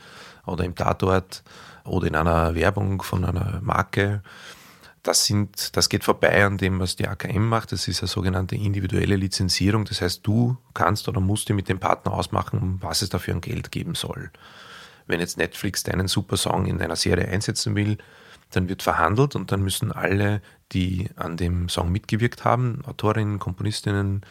oder 0.46 0.66
im 0.66 0.76
Tatort 0.76 1.44
oder 1.86 2.08
in 2.08 2.16
einer 2.16 2.54
Werbung 2.54 3.02
von 3.02 3.24
einer 3.24 3.62
Marke. 3.62 4.22
Das, 5.04 5.26
sind, 5.26 5.78
das 5.78 5.88
geht 5.88 6.04
vorbei 6.04 6.44
an 6.44 6.58
dem, 6.58 6.80
was 6.80 6.96
die 6.96 7.08
AKM 7.08 7.48
macht. 7.48 7.72
Das 7.72 7.88
ist 7.88 8.02
eine 8.02 8.08
sogenannte 8.08 8.56
individuelle 8.56 9.16
Lizenzierung. 9.16 9.86
Das 9.86 10.02
heißt, 10.02 10.26
du 10.26 10.58
kannst 10.74 11.08
oder 11.08 11.22
musst 11.22 11.48
dir 11.48 11.54
mit 11.54 11.70
dem 11.70 11.80
Partner 11.80 12.14
ausmachen, 12.14 12.80
was 12.82 13.04
es 13.04 13.10
dafür 13.10 13.36
an 13.36 13.42
Geld 13.42 13.72
geben 13.72 13.94
soll. 13.94 14.32
Wenn 15.06 15.20
jetzt 15.20 15.38
Netflix 15.38 15.84
deinen 15.84 16.08
super 16.08 16.38
Song 16.38 16.66
in 16.66 16.82
einer 16.82 16.96
Serie 16.96 17.28
einsetzen 17.28 17.76
will, 17.76 18.00
dann 18.56 18.70
wird 18.70 18.84
verhandelt 18.84 19.36
und 19.36 19.52
dann 19.52 19.62
müssen 19.62 19.92
alle, 19.92 20.42
die 20.72 21.10
an 21.16 21.38
dem 21.38 21.70
Song 21.70 21.92
mitgewirkt 21.92 22.46
haben, 22.46 22.82
Autorinnen, 22.86 23.40
Komponistinnen, 23.40 24.22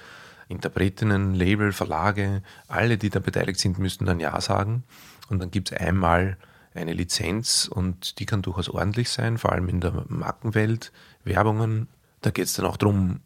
Interpretinnen, 0.49 1.35
Label, 1.35 1.73
Verlage, 1.73 2.43
alle, 2.69 2.99
die 2.99 3.11
da 3.11 3.21
beteiligt 3.21 3.61
sind, 3.61 3.79
müssen 3.79 4.05
dann 4.07 4.21
Ja 4.21 4.41
sagen. 4.41 4.85
Und 5.29 5.39
dann 5.41 5.51
gibt 5.51 5.73
es 5.73 5.79
einmal 5.79 6.37
eine 6.75 6.93
Lizenz 6.93 7.69
und 7.71 8.19
die 8.19 8.27
kann 8.27 8.43
durchaus 8.43 8.69
ordentlich 8.69 9.09
sein, 9.09 9.39
vor 9.39 9.53
allem 9.53 9.69
in 9.69 9.81
der 9.81 10.05
Markenwelt, 10.09 10.93
Werbungen. 11.23 11.89
Da 12.21 12.31
geht 12.31 12.47
es 12.47 12.55
dann 12.55 12.67
auch 12.67 12.77
darum, 12.77 13.21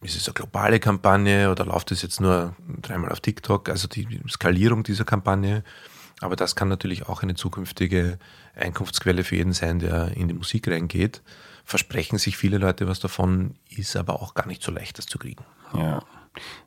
ist 0.00 0.16
es 0.16 0.26
eine 0.26 0.34
globale 0.34 0.80
Kampagne 0.80 1.50
oder 1.50 1.64
läuft 1.64 1.90
es 1.92 2.02
jetzt 2.02 2.20
nur 2.20 2.54
dreimal 2.82 3.10
auf 3.10 3.20
TikTok? 3.20 3.68
Also 3.68 3.88
die 3.88 4.20
Skalierung 4.28 4.82
dieser 4.82 5.04
Kampagne. 5.04 5.64
Aber 6.20 6.36
das 6.36 6.56
kann 6.56 6.68
natürlich 6.68 7.08
auch 7.08 7.22
eine 7.22 7.34
zukünftige 7.34 8.18
Einkunftsquelle 8.54 9.24
für 9.24 9.36
jeden 9.36 9.52
sein, 9.52 9.78
der 9.78 10.16
in 10.16 10.28
die 10.28 10.34
Musik 10.34 10.68
reingeht. 10.68 11.22
Versprechen 11.64 12.18
sich 12.18 12.36
viele 12.36 12.58
Leute 12.58 12.86
was 12.86 13.00
davon, 13.00 13.56
ist 13.68 13.96
aber 13.96 14.22
auch 14.22 14.34
gar 14.34 14.46
nicht 14.46 14.62
so 14.62 14.70
leicht, 14.70 14.98
das 14.98 15.06
zu 15.06 15.18
kriegen. 15.18 15.44
Ja. 15.74 16.02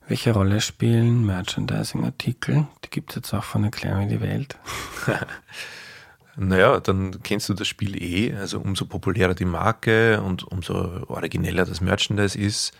Welche 0.07 0.31
Rolle 0.31 0.61
spielen 0.61 1.25
Merchandising-Artikel? 1.25 2.67
Die 2.85 2.89
gibt 2.89 3.11
es 3.11 3.17
jetzt 3.17 3.33
auch 3.33 3.43
von 3.43 3.65
Erklär 3.65 3.95
mir 3.95 4.07
die 4.07 4.21
Welt. 4.21 4.57
naja, 6.37 6.79
dann 6.79 7.21
kennst 7.23 7.49
du 7.49 7.53
das 7.53 7.67
Spiel 7.67 8.01
eh. 8.01 8.33
Also 8.33 8.59
umso 8.59 8.85
populärer 8.85 9.33
die 9.33 9.45
Marke 9.45 10.21
und 10.21 10.43
umso 10.43 11.03
origineller 11.07 11.65
das 11.65 11.81
Merchandise 11.81 12.37
ist, 12.37 12.73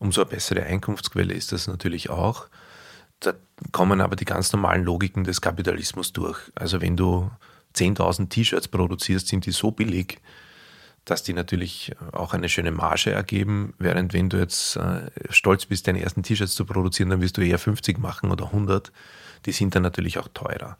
umso 0.00 0.22
eine 0.22 0.30
bessere 0.30 0.64
Einkunftsquelle 0.64 1.32
ist 1.32 1.52
das 1.52 1.68
natürlich 1.68 2.10
auch. 2.10 2.48
Kommen 3.72 4.00
aber 4.00 4.16
die 4.16 4.24
ganz 4.24 4.52
normalen 4.52 4.84
Logiken 4.84 5.24
des 5.24 5.40
Kapitalismus 5.40 6.12
durch. 6.12 6.38
Also 6.54 6.80
wenn 6.80 6.96
du 6.96 7.30
10.000 7.74 8.28
T-Shirts 8.28 8.68
produzierst, 8.68 9.28
sind 9.28 9.46
die 9.46 9.50
so 9.50 9.70
billig, 9.70 10.20
dass 11.04 11.22
die 11.22 11.34
natürlich 11.34 11.92
auch 12.12 12.32
eine 12.32 12.48
schöne 12.48 12.70
Marge 12.70 13.10
ergeben, 13.10 13.74
während 13.78 14.12
wenn 14.14 14.30
du 14.30 14.38
jetzt 14.38 14.76
äh, 14.76 15.10
stolz 15.28 15.66
bist, 15.66 15.86
deine 15.86 16.02
ersten 16.02 16.22
T-Shirts 16.22 16.54
zu 16.54 16.64
produzieren, 16.64 17.10
dann 17.10 17.20
wirst 17.20 17.36
du 17.36 17.42
eher 17.42 17.58
50 17.58 17.98
machen 17.98 18.30
oder 18.30 18.46
100. 18.46 18.90
Die 19.44 19.52
sind 19.52 19.74
dann 19.74 19.82
natürlich 19.82 20.18
auch 20.18 20.28
teurer. 20.32 20.78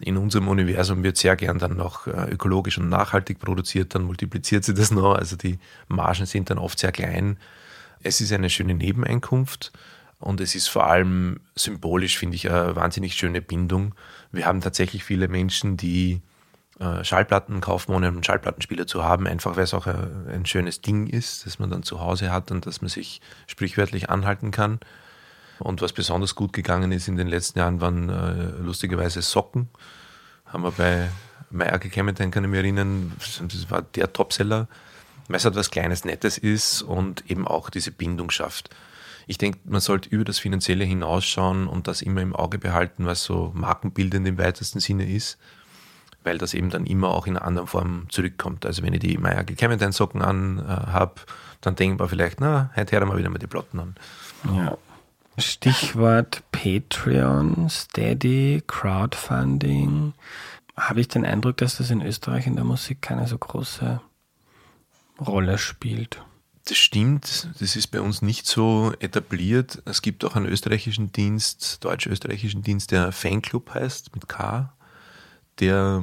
In 0.00 0.16
unserem 0.16 0.48
Universum 0.48 1.02
wird 1.02 1.18
sehr 1.18 1.36
gern 1.36 1.58
dann 1.58 1.76
noch 1.76 2.06
äh, 2.06 2.30
ökologisch 2.32 2.78
und 2.78 2.88
nachhaltig 2.88 3.38
produziert, 3.38 3.94
dann 3.94 4.02
multipliziert 4.02 4.64
sie 4.64 4.74
das 4.74 4.90
noch, 4.90 5.14
also 5.14 5.36
die 5.36 5.58
Margen 5.88 6.26
sind 6.26 6.50
dann 6.50 6.58
oft 6.58 6.78
sehr 6.78 6.90
klein. 6.90 7.36
Es 8.02 8.20
ist 8.20 8.32
eine 8.32 8.48
schöne 8.48 8.74
Nebeneinkunft 8.74 9.72
und 10.20 10.40
es 10.40 10.54
ist 10.54 10.68
vor 10.68 10.86
allem 10.86 11.40
symbolisch, 11.54 12.18
finde 12.18 12.36
ich, 12.36 12.48
eine 12.48 12.76
wahnsinnig 12.76 13.14
schöne 13.14 13.40
Bindung. 13.40 13.94
Wir 14.30 14.46
haben 14.46 14.60
tatsächlich 14.60 15.02
viele 15.02 15.28
Menschen, 15.28 15.78
die 15.78 16.20
äh, 16.78 17.02
Schallplatten 17.02 17.62
kaufen, 17.62 17.94
ohne 17.94 18.08
einen 18.08 18.22
Schallplattenspieler 18.22 18.86
zu 18.86 19.02
haben, 19.02 19.26
einfach 19.26 19.56
weil 19.56 19.64
es 19.64 19.72
auch 19.72 19.86
ein, 19.86 20.28
ein, 20.28 20.46
schönes 20.46 20.82
Ding 20.82 21.06
ist, 21.06 21.46
das 21.46 21.58
man 21.58 21.70
dann 21.70 21.82
zu 21.82 22.00
Hause 22.00 22.30
hat 22.30 22.50
und 22.50 22.66
dass 22.66 22.82
man 22.82 22.90
sich 22.90 23.22
sprichwörtlich 23.46 24.10
anhalten 24.10 24.50
kann. 24.50 24.78
Und 25.58 25.80
was 25.80 25.94
besonders 25.94 26.34
gut 26.34 26.52
gegangen 26.52 26.92
ist 26.92 27.08
in 27.08 27.16
den 27.16 27.26
letzten 27.26 27.58
Jahren, 27.58 27.80
waren 27.80 28.10
äh, 28.10 28.62
lustigerweise 28.62 29.22
Socken. 29.22 29.68
Haben 30.44 30.64
wir 30.64 30.72
bei 30.72 31.08
Meyer 31.50 31.78
Clementine, 31.78 32.30
kann 32.30 32.44
ich 32.44 32.50
mich 32.50 32.60
erinnern, 32.60 33.12
das 33.18 33.70
war 33.70 33.82
der 33.82 34.12
Topseller, 34.12 34.68
weil 35.28 35.36
es 35.36 35.44
etwas 35.46 35.70
Kleines, 35.70 36.04
Nettes 36.04 36.36
ist 36.36 36.82
und 36.82 37.30
eben 37.30 37.48
auch 37.48 37.70
diese 37.70 37.90
Bindung 37.90 38.30
schafft. 38.30 38.70
Ich 39.26 39.38
denke, 39.38 39.58
man 39.64 39.80
sollte 39.80 40.08
über 40.08 40.24
das 40.24 40.38
Finanzielle 40.38 40.84
hinausschauen 40.84 41.66
und 41.66 41.88
das 41.88 42.02
immer 42.02 42.20
im 42.20 42.34
Auge 42.34 42.58
behalten, 42.58 43.06
was 43.06 43.24
so 43.24 43.52
markenbildend 43.54 44.26
im 44.26 44.38
weitesten 44.38 44.80
Sinne 44.80 45.10
ist 45.10 45.38
weil 46.24 46.38
das 46.38 46.54
eben 46.54 46.70
dann 46.70 46.86
immer 46.86 47.08
auch 47.08 47.26
in 47.26 47.36
einer 47.36 47.46
anderen 47.46 47.68
Form 47.68 48.06
zurückkommt. 48.10 48.66
Also 48.66 48.82
wenn 48.82 48.92
ich 48.92 49.00
die 49.00 49.18
Meier 49.18 49.44
Clementine 49.44 49.92
Socken 49.92 50.22
an 50.22 50.58
äh, 50.58 50.62
habe, 50.62 51.14
dann 51.60 51.76
denkt 51.76 51.98
man 51.98 52.08
vielleicht, 52.08 52.40
na, 52.40 52.70
heute 52.76 52.96
hören 52.96 53.08
wir 53.08 53.18
wieder 53.18 53.30
mal 53.30 53.38
die 53.38 53.46
Plotten 53.46 53.80
an. 53.80 53.94
Ja. 54.54 54.76
Stichwort 55.38 56.42
Patreon, 56.52 57.68
Steady, 57.70 58.62
Crowdfunding. 58.66 60.12
Habe 60.76 61.00
ich 61.00 61.08
den 61.08 61.24
Eindruck, 61.24 61.56
dass 61.58 61.78
das 61.78 61.90
in 61.90 62.02
Österreich 62.02 62.46
in 62.46 62.56
der 62.56 62.64
Musik 62.64 63.00
keine 63.00 63.26
so 63.26 63.38
große 63.38 64.00
Rolle 65.20 65.56
spielt? 65.56 66.22
Das 66.66 66.76
stimmt, 66.76 67.48
das 67.58 67.74
ist 67.74 67.88
bei 67.88 68.00
uns 68.00 68.22
nicht 68.22 68.46
so 68.46 68.92
etabliert. 69.00 69.82
Es 69.86 70.02
gibt 70.02 70.24
auch 70.24 70.36
einen 70.36 70.46
österreichischen 70.46 71.10
Dienst, 71.10 71.82
deutsch-österreichischen 71.84 72.62
Dienst, 72.62 72.90
der 72.90 73.12
Fanclub 73.12 73.74
heißt, 73.74 74.14
mit 74.14 74.28
K 74.28 74.72
der 75.60 76.02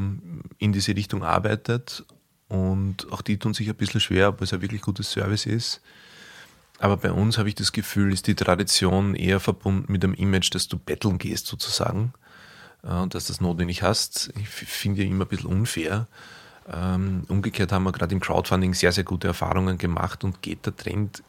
in 0.60 0.72
diese 0.72 0.96
Richtung 0.96 1.24
arbeitet. 1.24 2.06
Und 2.48 3.12
auch 3.12 3.22
die 3.22 3.38
tun 3.38 3.54
sich 3.54 3.68
ein 3.68 3.76
bisschen 3.76 4.00
schwer, 4.00 4.30
ob 4.30 4.42
es 4.42 4.54
ein 4.54 4.62
wirklich 4.62 4.82
gutes 4.82 5.12
Service 5.12 5.46
ist. 5.46 5.82
Aber 6.80 6.98
bei 6.98 7.12
uns 7.12 7.38
habe 7.38 7.50
ich 7.50 7.56
das 7.56 7.72
Gefühl, 7.72 8.14
ist 8.14 8.28
die 8.28 8.36
Tradition 8.36 9.16
eher 9.16 9.40
verbunden 9.40 9.92
mit 9.92 10.04
dem 10.04 10.14
Image, 10.14 10.54
dass 10.54 10.68
du 10.68 10.78
betteln 10.78 11.18
gehst 11.18 11.48
sozusagen 11.48 12.14
äh, 12.84 12.94
und 12.94 13.16
dass 13.16 13.26
das 13.26 13.42
notwendig 13.42 13.82
hast. 13.82 14.32
Ich 14.40 14.48
finde 14.48 15.02
ja 15.04 15.10
immer 15.10 15.26
ein 15.26 15.28
bisschen 15.28 15.50
unfair. 15.50 16.08
Ähm, 16.72 17.24
umgekehrt 17.30 17.72
haben 17.72 17.84
wir 17.84 17.92
gerade 17.92 18.14
im 18.14 18.20
Crowdfunding 18.20 18.74
sehr, 18.74 18.92
sehr 18.92 19.04
gute 19.04 19.28
Erfahrungen 19.28 19.78
gemacht 19.78 20.24
und 20.24 20.42
geht 20.42 20.66
der 20.66 20.76
Trend 20.76 21.24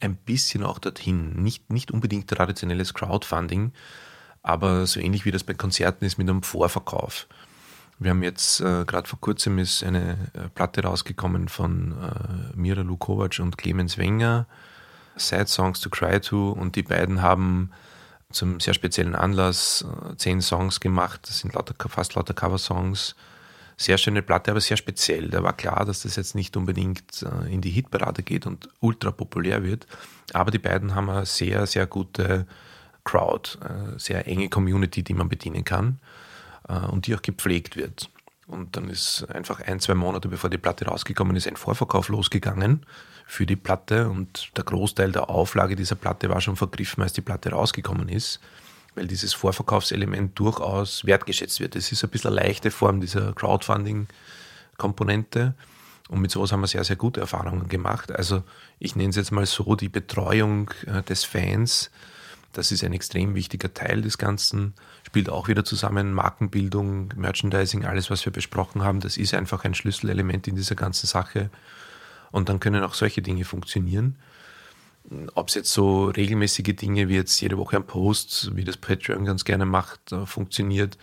ein 0.00 0.16
bisschen 0.16 0.62
auch 0.62 0.78
dorthin. 0.78 1.42
Nicht, 1.42 1.70
nicht 1.70 1.90
unbedingt 1.90 2.28
traditionelles 2.28 2.94
Crowdfunding, 2.94 3.72
aber 4.42 4.86
so 4.86 5.00
ähnlich 5.00 5.24
wie 5.24 5.32
das 5.32 5.44
bei 5.44 5.54
Konzerten 5.54 6.04
ist 6.04 6.18
mit 6.18 6.28
einem 6.28 6.42
Vorverkauf. 6.42 7.26
Wir 7.98 8.12
haben 8.12 8.22
jetzt 8.22 8.60
äh, 8.60 8.84
gerade 8.84 9.08
vor 9.08 9.20
kurzem 9.20 9.58
ist 9.58 9.82
eine 9.82 10.12
äh, 10.34 10.48
Platte 10.54 10.84
rausgekommen 10.84 11.48
von 11.48 11.92
äh, 12.00 12.56
Mira 12.56 12.82
Lukovac 12.82 13.40
und 13.40 13.58
Clemens 13.58 13.98
Wenger, 13.98 14.46
Sad 15.16 15.48
Songs 15.48 15.80
to 15.80 15.90
Cry 15.90 16.20
to, 16.20 16.50
und 16.50 16.76
die 16.76 16.84
beiden 16.84 17.22
haben 17.22 17.72
zum 18.30 18.60
sehr 18.60 18.74
speziellen 18.74 19.16
Anlass 19.16 19.84
äh, 19.84 20.16
zehn 20.16 20.40
Songs 20.40 20.78
gemacht. 20.78 21.22
Das 21.24 21.40
sind 21.40 21.54
lauter, 21.54 21.74
fast 21.88 22.14
lauter 22.14 22.34
Coversongs. 22.34 23.16
Sehr 23.80 23.96
schöne 23.96 24.22
Platte, 24.22 24.50
aber 24.50 24.60
sehr 24.60 24.76
speziell. 24.76 25.30
Da 25.30 25.42
war 25.44 25.52
klar, 25.52 25.84
dass 25.84 26.02
das 26.02 26.16
jetzt 26.16 26.34
nicht 26.34 26.56
unbedingt 26.56 27.22
äh, 27.22 27.52
in 27.52 27.60
die 27.60 27.70
Hitparade 27.70 28.24
geht 28.24 28.44
und 28.44 28.68
ultra 28.80 29.12
populär 29.12 29.62
wird. 29.62 29.86
Aber 30.32 30.50
die 30.50 30.58
beiden 30.58 30.96
haben 30.96 31.08
eine 31.08 31.24
sehr, 31.24 31.64
sehr 31.66 31.86
gute 31.86 32.46
Crowd, 33.04 33.56
äh, 33.62 33.96
sehr 33.96 34.26
enge 34.26 34.48
Community, 34.48 35.04
die 35.04 35.14
man 35.14 35.28
bedienen 35.28 35.64
kann 35.64 36.00
äh, 36.68 36.74
und 36.74 37.06
die 37.06 37.14
auch 37.14 37.22
gepflegt 37.22 37.76
wird. 37.76 38.10
Und 38.48 38.76
dann 38.76 38.88
ist 38.88 39.24
einfach 39.30 39.60
ein, 39.60 39.78
zwei 39.78 39.94
Monate 39.94 40.28
bevor 40.28 40.50
die 40.50 40.58
Platte 40.58 40.86
rausgekommen 40.86 41.36
ist, 41.36 41.46
ein 41.46 41.56
Vorverkauf 41.56 42.08
losgegangen 42.08 42.84
für 43.26 43.46
die 43.46 43.56
Platte 43.56 44.08
und 44.08 44.56
der 44.56 44.64
Großteil 44.64 45.12
der 45.12 45.28
Auflage 45.28 45.76
dieser 45.76 45.96
Platte 45.96 46.30
war 46.30 46.40
schon 46.40 46.56
vergriffen, 46.56 47.02
als 47.02 47.12
die 47.12 47.20
Platte 47.20 47.50
rausgekommen 47.50 48.08
ist, 48.08 48.40
weil 48.98 49.06
dieses 49.06 49.32
Vorverkaufselement 49.32 50.38
durchaus 50.38 51.06
wertgeschätzt 51.06 51.60
wird. 51.60 51.76
Es 51.76 51.92
ist 51.92 52.04
ein 52.04 52.10
bisschen 52.10 52.36
eine 52.36 52.46
leichte 52.46 52.70
Form 52.70 53.00
dieser 53.00 53.32
Crowdfunding-Komponente 53.32 55.54
und 56.08 56.20
mit 56.20 56.30
sowas 56.30 56.52
haben 56.52 56.60
wir 56.60 56.66
sehr, 56.66 56.84
sehr 56.84 56.96
gute 56.96 57.20
Erfahrungen 57.20 57.68
gemacht. 57.68 58.12
Also 58.12 58.42
ich 58.78 58.94
nenne 58.96 59.08
es 59.10 59.16
jetzt 59.16 59.32
mal 59.32 59.46
so, 59.46 59.76
die 59.76 59.88
Betreuung 59.88 60.70
äh, 60.86 61.02
des 61.02 61.24
Fans 61.24 61.90
das 62.52 62.72
ist 62.72 62.82
ein 62.82 62.92
extrem 62.92 63.34
wichtiger 63.34 63.72
Teil 63.72 64.02
des 64.02 64.18
Ganzen. 64.18 64.74
Spielt 65.06 65.28
auch 65.28 65.48
wieder 65.48 65.64
zusammen 65.64 66.12
Markenbildung, 66.12 67.12
Merchandising, 67.16 67.84
alles, 67.84 68.10
was 68.10 68.24
wir 68.24 68.32
besprochen 68.32 68.82
haben. 68.82 69.00
Das 69.00 69.16
ist 69.16 69.34
einfach 69.34 69.64
ein 69.64 69.74
Schlüsselelement 69.74 70.48
in 70.48 70.56
dieser 70.56 70.74
ganzen 70.74 71.06
Sache. 71.06 71.50
Und 72.30 72.48
dann 72.48 72.60
können 72.60 72.82
auch 72.82 72.94
solche 72.94 73.22
Dinge 73.22 73.44
funktionieren. 73.44 74.16
Ob 75.34 75.48
es 75.48 75.54
jetzt 75.54 75.72
so 75.72 76.06
regelmäßige 76.06 76.76
Dinge 76.76 77.08
wie 77.08 77.14
jetzt 77.14 77.40
jede 77.40 77.56
Woche 77.56 77.76
ein 77.76 77.86
Post, 77.86 78.54
wie 78.54 78.64
das 78.64 78.76
Patreon 78.76 79.24
ganz 79.24 79.44
gerne 79.44 79.64
macht, 79.64 80.12
äh, 80.12 80.26
funktioniert, 80.26 80.98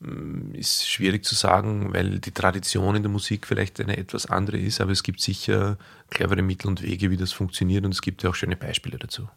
mm, 0.00 0.54
ist 0.54 0.88
schwierig 0.88 1.24
zu 1.24 1.34
sagen, 1.34 1.92
weil 1.92 2.18
die 2.18 2.32
Tradition 2.32 2.96
in 2.96 3.02
der 3.02 3.12
Musik 3.12 3.46
vielleicht 3.46 3.80
eine 3.80 3.96
etwas 3.96 4.26
andere 4.26 4.58
ist, 4.58 4.80
aber 4.80 4.90
es 4.92 5.02
gibt 5.02 5.20
sicher 5.20 5.78
clevere 6.10 6.42
Mittel 6.42 6.68
und 6.68 6.82
Wege, 6.82 7.10
wie 7.10 7.16
das 7.16 7.32
funktioniert 7.32 7.84
und 7.84 7.92
es 7.92 8.02
gibt 8.02 8.22
ja 8.22 8.30
auch 8.30 8.34
schöne 8.34 8.56
Beispiele 8.56 8.98
dazu. 8.98 9.28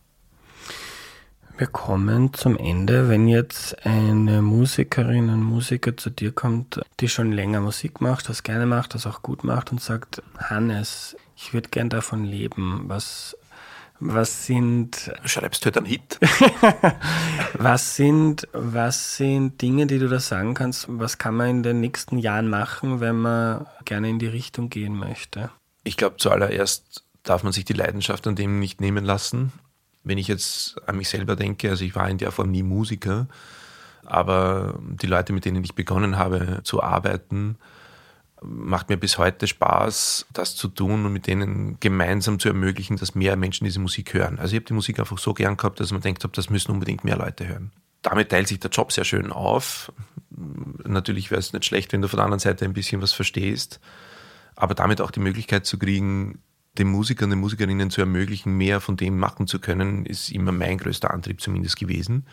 Wir 1.57 1.67
kommen 1.67 2.33
zum 2.33 2.57
Ende. 2.57 3.07
Wenn 3.07 3.29
jetzt 3.29 3.85
eine 3.85 4.41
Musikerin, 4.41 5.29
ein 5.29 5.41
Musiker 5.41 5.95
zu 5.95 6.09
dir 6.09 6.33
kommt, 6.33 6.81
die 6.99 7.07
schon 7.07 7.31
länger 7.31 7.61
Musik 7.61 8.01
macht, 8.01 8.27
das 8.27 8.43
gerne 8.43 8.65
macht, 8.65 8.93
das 8.93 9.07
auch 9.07 9.21
gut 9.21 9.45
macht 9.45 9.71
und 9.71 9.79
sagt, 9.79 10.21
Hannes, 10.37 11.15
ich 11.37 11.53
würde 11.53 11.69
gern 11.69 11.87
davon 11.87 12.25
leben. 12.25 12.83
Was, 12.87 13.37
was 13.99 14.45
sind. 14.45 15.11
Schreibst 15.23 15.63
du 15.63 15.67
heute 15.67 15.79
einen 15.79 15.87
Hit? 15.87 16.19
was 17.53 17.95
sind, 17.95 18.47
was 18.53 19.17
sind 19.17 19.61
Dinge, 19.61 19.87
die 19.87 19.99
du 19.99 20.07
da 20.07 20.19
sagen 20.19 20.53
kannst? 20.53 20.87
Was 20.89 21.17
kann 21.17 21.35
man 21.35 21.49
in 21.49 21.63
den 21.63 21.79
nächsten 21.79 22.17
Jahren 22.17 22.49
machen, 22.49 22.99
wenn 22.99 23.15
man 23.17 23.65
gerne 23.85 24.09
in 24.09 24.19
die 24.19 24.27
Richtung 24.27 24.69
gehen 24.69 24.97
möchte? 24.97 25.49
Ich 25.83 25.97
glaube, 25.97 26.17
zuallererst 26.17 27.03
darf 27.23 27.43
man 27.43 27.53
sich 27.53 27.65
die 27.65 27.73
Leidenschaft 27.73 28.27
an 28.27 28.35
dem 28.35 28.59
nicht 28.59 28.81
nehmen 28.81 29.05
lassen 29.05 29.51
wenn 30.05 30.17
ich 30.17 30.27
jetzt 30.27 30.75
an 30.87 30.97
mich 30.97 31.09
selber 31.09 31.35
denke, 31.35 31.69
also 31.69 31.83
ich 31.83 31.95
war 31.95 32.09
in 32.09 32.19
der 32.19 32.31
Form 32.31 32.51
nie 32.51 32.63
Musiker, 32.63 33.27
aber 34.05 34.79
die 34.79 35.07
Leute, 35.07 35.33
mit 35.33 35.45
denen 35.45 35.63
ich 35.63 35.73
begonnen 35.73 36.17
habe 36.17 36.61
zu 36.63 36.81
arbeiten, 36.81 37.57
macht 38.41 38.89
mir 38.89 38.97
bis 38.97 39.17
heute 39.17 39.47
Spaß, 39.47 40.27
das 40.33 40.55
zu 40.55 40.67
tun 40.67 41.05
und 41.05 41.13
mit 41.13 41.27
denen 41.27 41.79
gemeinsam 41.79 42.39
zu 42.39 42.49
ermöglichen, 42.49 42.97
dass 42.97 43.15
mehr 43.15 43.35
Menschen 43.35 43.65
diese 43.65 43.79
Musik 43.79 44.13
hören. 44.13 44.39
Also 44.39 44.53
ich 44.53 44.59
habe 44.59 44.65
die 44.65 44.73
Musik 44.73 44.99
einfach 44.99 45.17
so 45.17 45.33
gern 45.33 45.57
gehabt, 45.57 45.79
dass 45.79 45.91
man 45.91 46.01
denkt, 46.01 46.27
das 46.33 46.49
müssen 46.49 46.71
unbedingt 46.71 47.03
mehr 47.03 47.17
Leute 47.17 47.47
hören. 47.47 47.71
Damit 48.01 48.29
teilt 48.29 48.47
sich 48.47 48.59
der 48.59 48.69
Job 48.69 48.91
sehr 48.91 49.03
schön 49.03 49.31
auf. 49.31 49.91
Natürlich 50.83 51.31
wäre 51.31 51.39
es 51.39 51.53
nicht 51.53 51.65
schlecht, 51.65 51.91
wenn 51.91 52.01
du 52.01 52.07
von 52.07 52.17
der 52.17 52.25
anderen 52.25 52.39
Seite 52.39 52.65
ein 52.65 52.73
bisschen 52.73 53.01
was 53.01 53.13
verstehst, 53.13 53.79
aber 54.55 54.75
damit 54.75 55.01
auch 55.01 55.11
die 55.11 55.21
Möglichkeit 55.21 55.65
zu 55.65 55.79
kriegen, 55.79 56.39
den 56.77 56.89
Musikern, 56.89 57.29
den 57.29 57.39
Musikerinnen 57.39 57.89
zu 57.89 58.01
ermöglichen, 58.01 58.57
mehr 58.57 58.81
von 58.81 58.97
dem 58.97 59.17
machen 59.17 59.47
zu 59.47 59.59
können, 59.59 60.05
ist 60.05 60.29
immer 60.29 60.51
mein 60.51 60.77
größter 60.77 61.11
Antrieb 61.11 61.41
zumindest 61.41 61.77
gewesen. 61.77 62.27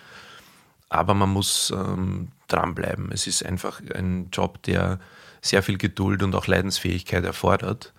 Aber 0.89 1.15
man 1.15 1.31
muss 1.31 1.73
ähm, 1.75 2.29
dranbleiben. 2.49 3.11
Es 3.13 3.27
ist 3.27 3.47
einfach 3.47 3.81
ein 3.95 4.29
Job, 4.31 4.63
der 4.65 4.99
sehr 5.43 5.63
viel 5.63 5.77
Geduld 5.77 6.23
und 6.23 6.35
auch 6.35 6.47
Leidensfähigkeit 6.47 7.25
erfordert. 7.25 7.93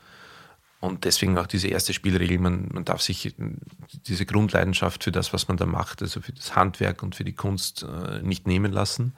Und 0.80 1.06
deswegen 1.06 1.38
auch 1.38 1.48
diese 1.48 1.68
erste 1.68 1.94
Spielregel, 1.94 2.40
man, 2.40 2.70
man 2.74 2.84
darf 2.84 3.02
sich 3.02 3.36
diese 4.08 4.26
Grundleidenschaft 4.26 5.04
für 5.04 5.12
das, 5.12 5.32
was 5.32 5.48
man 5.48 5.58
da 5.58 5.66
macht, 5.66 6.02
also 6.02 6.20
für 6.20 6.34
das 6.34 6.56
Handwerk 6.56 7.04
und 7.04 7.16
für 7.16 7.24
die 7.24 7.34
Kunst 7.34 7.84
äh, 7.84 8.22
nicht 8.22 8.48
nehmen 8.48 8.72
lassen. 8.72 9.14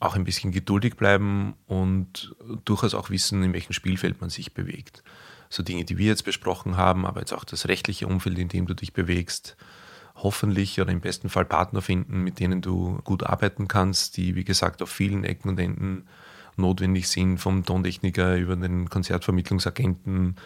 Auch 0.00 0.16
ein 0.16 0.24
bisschen 0.24 0.50
geduldig 0.50 0.96
bleiben 0.96 1.54
und 1.66 2.34
durchaus 2.64 2.94
auch 2.94 3.10
wissen, 3.10 3.42
in 3.42 3.52
welchem 3.52 3.72
Spielfeld 3.72 4.20
man 4.20 4.28
sich 4.28 4.52
bewegt. 4.52 5.02
So 5.50 5.62
Dinge, 5.62 5.84
die 5.84 5.98
wir 5.98 6.08
jetzt 6.08 6.24
besprochen 6.24 6.76
haben, 6.76 7.06
aber 7.06 7.20
jetzt 7.20 7.32
auch 7.32 7.44
das 7.44 7.68
rechtliche 7.68 8.06
Umfeld, 8.06 8.38
in 8.38 8.48
dem 8.48 8.66
du 8.66 8.74
dich 8.74 8.92
bewegst, 8.92 9.56
hoffentlich 10.14 10.80
oder 10.80 10.92
im 10.92 11.00
besten 11.00 11.28
Fall 11.28 11.44
Partner 11.44 11.80
finden, 11.82 12.22
mit 12.22 12.38
denen 12.38 12.60
du 12.60 13.00
gut 13.04 13.22
arbeiten 13.22 13.66
kannst, 13.68 14.16
die, 14.16 14.34
wie 14.34 14.44
gesagt, 14.44 14.82
auf 14.82 14.90
vielen 14.90 15.24
Ecken 15.24 15.48
und 15.48 15.58
Enden 15.58 16.06
notwendig 16.60 17.08
sind, 17.08 17.38
vom 17.38 17.64
Tontechniker 17.64 18.36
über 18.36 18.56
den 18.56 18.88
Konzertvermittlungsagenten, 18.88 20.36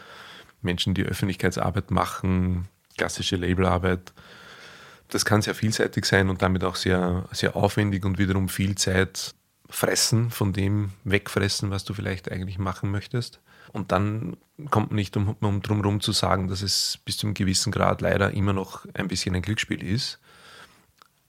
Menschen, 0.62 0.94
die 0.94 1.04
Öffentlichkeitsarbeit 1.04 1.90
machen, 1.90 2.68
klassische 2.96 3.36
Labelarbeit. 3.36 4.12
Das 5.08 5.24
kann 5.24 5.42
sehr 5.42 5.54
vielseitig 5.54 6.06
sein 6.06 6.30
und 6.30 6.42
damit 6.42 6.64
auch 6.64 6.76
sehr, 6.76 7.28
sehr 7.32 7.56
aufwendig 7.56 8.04
und 8.04 8.18
wiederum 8.18 8.48
viel 8.48 8.74
Zeit 8.74 9.34
fressen, 9.68 10.30
von 10.30 10.52
dem 10.52 10.90
wegfressen, 11.04 11.70
was 11.70 11.84
du 11.84 11.94
vielleicht 11.94 12.30
eigentlich 12.30 12.58
machen 12.58 12.90
möchtest. 12.90 13.40
Und 13.72 13.92
dann 13.92 14.36
kommt 14.70 14.90
man 14.90 14.96
nicht 14.96 15.16
um, 15.16 15.36
um 15.40 15.62
drum 15.62 15.78
herum 15.78 16.00
zu 16.00 16.12
sagen, 16.12 16.48
dass 16.48 16.62
es 16.62 16.98
bis 17.04 17.16
zu 17.16 17.26
einem 17.26 17.34
gewissen 17.34 17.72
Grad 17.72 18.00
leider 18.00 18.32
immer 18.32 18.52
noch 18.52 18.86
ein 18.94 19.08
bisschen 19.08 19.34
ein 19.34 19.42
Glücksspiel 19.42 19.82
ist. 19.82 20.20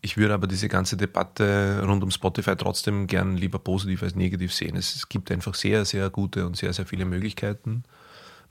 Ich 0.05 0.17
würde 0.17 0.35
aber 0.35 0.45
diese 0.45 0.67
ganze 0.67 0.97
Debatte 0.97 1.81
rund 1.83 2.03
um 2.03 2.11
Spotify 2.11 2.55
trotzdem 2.55 3.07
gern 3.07 3.37
lieber 3.37 3.57
positiv 3.57 4.03
als 4.03 4.13
negativ 4.13 4.53
sehen. 4.53 4.75
Es 4.75 5.09
gibt 5.09 5.31
einfach 5.31 5.55
sehr, 5.55 5.83
sehr 5.83 6.11
gute 6.11 6.45
und 6.45 6.55
sehr, 6.55 6.73
sehr 6.73 6.85
viele 6.85 7.05
Möglichkeiten. 7.05 7.85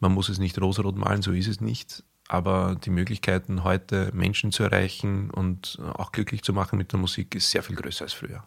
Man 0.01 0.11
muss 0.11 0.29
es 0.29 0.41
nicht 0.41 0.61
rosarot 0.61 0.97
malen, 0.97 1.23
so 1.23 1.31
ist 1.31 1.47
es 1.47 1.61
nicht. 1.61 2.03
Aber 2.27 2.75
die 2.75 2.91
Möglichkeiten, 2.91 3.63
heute 3.63 4.11
Menschen 4.13 4.51
zu 4.51 4.65
erreichen 4.65 5.31
und 5.31 5.79
auch 5.81 6.11
glücklich 6.11 6.43
zu 6.43 6.53
machen 6.53 6.77
mit 6.77 6.91
der 6.91 6.99
Musik, 6.99 7.37
ist 7.37 7.53
sehr 7.53 7.63
viel 7.63 7.77
größer 7.77 8.03
als 8.03 8.15
früher. 8.15 8.43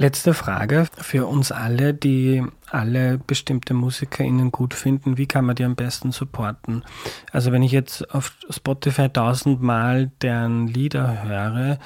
Letzte 0.00 0.32
Frage 0.32 0.86
für 0.96 1.26
uns 1.26 1.50
alle, 1.50 1.92
die 1.92 2.44
alle 2.70 3.18
bestimmte 3.18 3.74
MusikerInnen 3.74 4.52
gut 4.52 4.72
finden. 4.72 5.18
Wie 5.18 5.26
kann 5.26 5.44
man 5.44 5.56
die 5.56 5.64
am 5.64 5.74
besten 5.74 6.12
supporten? 6.12 6.84
Also 7.32 7.50
wenn 7.50 7.64
ich 7.64 7.72
jetzt 7.72 8.14
auf 8.14 8.32
Spotify 8.48 9.08
tausendmal 9.08 10.12
deren 10.22 10.68
Lieder 10.68 11.24
höre, 11.24 11.80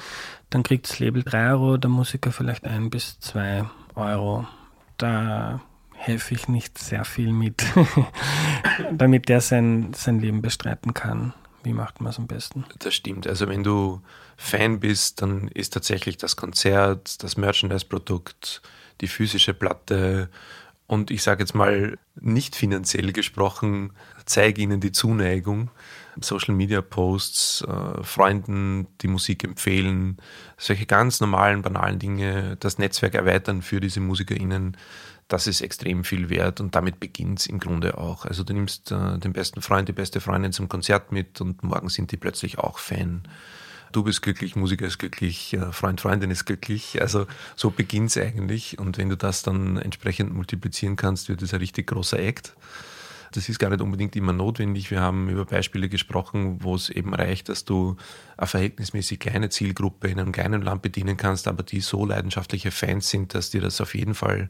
dann 0.51 0.61
kriegt 0.61 0.87
das 0.87 0.99
Label 0.99 1.23
3 1.23 1.53
Euro, 1.53 1.77
der 1.77 1.89
Musiker 1.89 2.31
vielleicht 2.31 2.65
ein 2.65 2.91
bis 2.91 3.19
zwei 3.19 3.65
Euro. 3.95 4.45
Da 4.97 5.61
helfe 5.93 6.35
ich 6.35 6.47
nicht 6.47 6.77
sehr 6.77 7.05
viel 7.05 7.33
mit, 7.33 7.65
damit 8.91 9.27
der 9.27 9.41
sein, 9.41 9.91
sein 9.95 10.19
Leben 10.19 10.43
bestreiten 10.43 10.93
kann. 10.93 11.33
Wie 11.63 11.73
macht 11.73 12.01
man 12.01 12.11
es 12.11 12.17
am 12.17 12.27
besten? 12.27 12.65
Das 12.79 12.93
stimmt. 12.93 13.27
Also 13.27 13.47
wenn 13.47 13.63
du 13.63 14.01
Fan 14.37 14.79
bist, 14.79 15.21
dann 15.21 15.47
ist 15.47 15.73
tatsächlich 15.73 16.17
das 16.17 16.35
Konzert, 16.35 17.23
das 17.23 17.37
Merchandise-Produkt, 17.37 18.61
die 19.01 19.07
physische 19.07 19.53
Platte 19.53 20.29
und 20.85 21.11
ich 21.11 21.23
sage 21.23 21.41
jetzt 21.41 21.55
mal 21.55 21.97
nicht 22.19 22.55
finanziell 22.55 23.13
gesprochen, 23.13 23.93
zeige 24.25 24.61
ihnen 24.61 24.79
die 24.79 24.91
Zuneigung. 24.91 25.71
Social 26.19 26.53
Media 26.53 26.81
Posts, 26.81 27.63
äh, 27.67 28.03
Freunden 28.03 28.87
die 29.01 29.07
Musik 29.07 29.43
empfehlen, 29.43 30.17
solche 30.57 30.85
ganz 30.85 31.19
normalen, 31.19 31.63
banalen 31.63 31.97
Dinge, 31.97 32.57
das 32.59 32.77
Netzwerk 32.77 33.15
erweitern 33.15 33.63
für 33.63 33.79
diese 33.79 34.01
MusikerInnen 34.01 34.77
das 35.27 35.47
ist 35.47 35.61
extrem 35.61 36.03
viel 36.03 36.29
wert 36.29 36.59
und 36.59 36.75
damit 36.75 36.99
beginnt 36.99 37.39
es 37.39 37.47
im 37.47 37.59
Grunde 37.59 37.97
auch. 37.97 38.25
Also 38.25 38.43
du 38.43 38.53
nimmst 38.53 38.91
äh, 38.91 39.17
den 39.17 39.33
besten 39.33 39.61
Freund, 39.61 39.87
die 39.87 39.93
beste 39.93 40.21
Freundin 40.21 40.51
zum 40.51 40.69
Konzert 40.69 41.11
mit 41.11 41.41
und 41.41 41.63
morgen 41.63 41.89
sind 41.89 42.11
die 42.11 42.17
plötzlich 42.17 42.59
auch 42.59 42.77
Fan. 42.79 43.23
Du 43.91 44.03
bist 44.03 44.21
glücklich, 44.23 44.55
Musiker 44.55 44.85
ist 44.85 44.97
glücklich, 44.97 45.53
äh, 45.53 45.71
Freund, 45.71 46.01
Freundin 46.01 46.31
ist 46.31 46.45
glücklich. 46.45 47.01
Also 47.01 47.27
so 47.55 47.69
beginnt 47.69 48.09
es 48.09 48.17
eigentlich 48.17 48.79
und 48.79 48.97
wenn 48.97 49.09
du 49.09 49.17
das 49.17 49.43
dann 49.43 49.77
entsprechend 49.77 50.33
multiplizieren 50.33 50.95
kannst, 50.95 51.29
wird 51.29 51.41
es 51.41 51.53
ein 51.53 51.59
richtig 51.59 51.87
großer 51.87 52.19
Act. 52.19 52.55
Das 53.33 53.49
ist 53.49 53.57
gar 53.57 53.69
nicht 53.69 53.81
unbedingt 53.81 54.15
immer 54.15 54.33
notwendig. 54.33 54.91
Wir 54.91 55.01
haben 55.01 55.27
über 55.27 55.45
Beispiele 55.45 55.89
gesprochen, 55.89 56.63
wo 56.63 56.75
es 56.75 56.89
eben 56.89 57.15
reicht, 57.15 57.49
dass 57.49 57.65
du 57.65 57.97
eine 58.37 58.47
verhältnismäßig 58.47 59.19
kleine 59.19 59.49
Zielgruppe 59.49 60.07
in 60.07 60.19
einem 60.19 60.31
kleinen 60.31 60.61
Land 60.61 60.83
bedienen 60.83 61.17
kannst, 61.17 61.47
aber 61.47 61.63
die 61.63 61.79
so 61.79 62.05
leidenschaftliche 62.05 62.69
Fans 62.69 63.09
sind, 63.09 63.33
dass 63.33 63.49
dir 63.49 63.61
das 63.61 63.81
auf 63.81 63.95
jeden 63.95 64.13
Fall 64.13 64.49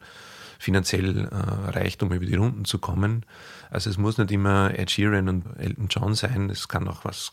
finanziell 0.64 1.28
äh, 1.28 1.70
reicht, 1.70 2.02
um 2.02 2.12
über 2.12 2.24
die 2.24 2.34
Runden 2.34 2.64
zu 2.64 2.78
kommen. 2.78 3.24
Also 3.70 3.90
es 3.90 3.98
muss 3.98 4.18
nicht 4.18 4.30
immer 4.30 4.76
Ed 4.76 4.90
Sheeran 4.90 5.28
und 5.28 5.44
Elton 5.58 5.88
John 5.88 6.14
sein, 6.14 6.50
es 6.50 6.68
kann 6.68 6.88
auch 6.88 7.04
was 7.04 7.32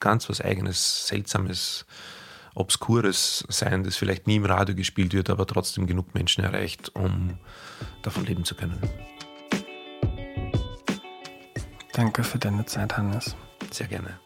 ganz 0.00 0.28
was 0.28 0.40
eigenes, 0.40 1.08
seltsames, 1.08 1.86
obskures 2.54 3.44
sein, 3.48 3.82
das 3.82 3.96
vielleicht 3.96 4.26
nie 4.26 4.36
im 4.36 4.44
Radio 4.44 4.74
gespielt 4.74 5.12
wird, 5.12 5.30
aber 5.30 5.46
trotzdem 5.46 5.86
genug 5.86 6.14
Menschen 6.14 6.44
erreicht, 6.44 6.94
um 6.94 7.38
davon 8.02 8.24
leben 8.26 8.44
zu 8.44 8.54
können. 8.54 8.78
Danke 11.92 12.24
für 12.24 12.38
deine 12.38 12.64
Zeit, 12.64 12.96
Hannes. 12.96 13.36
Sehr 13.70 13.86
gerne. 13.86 14.18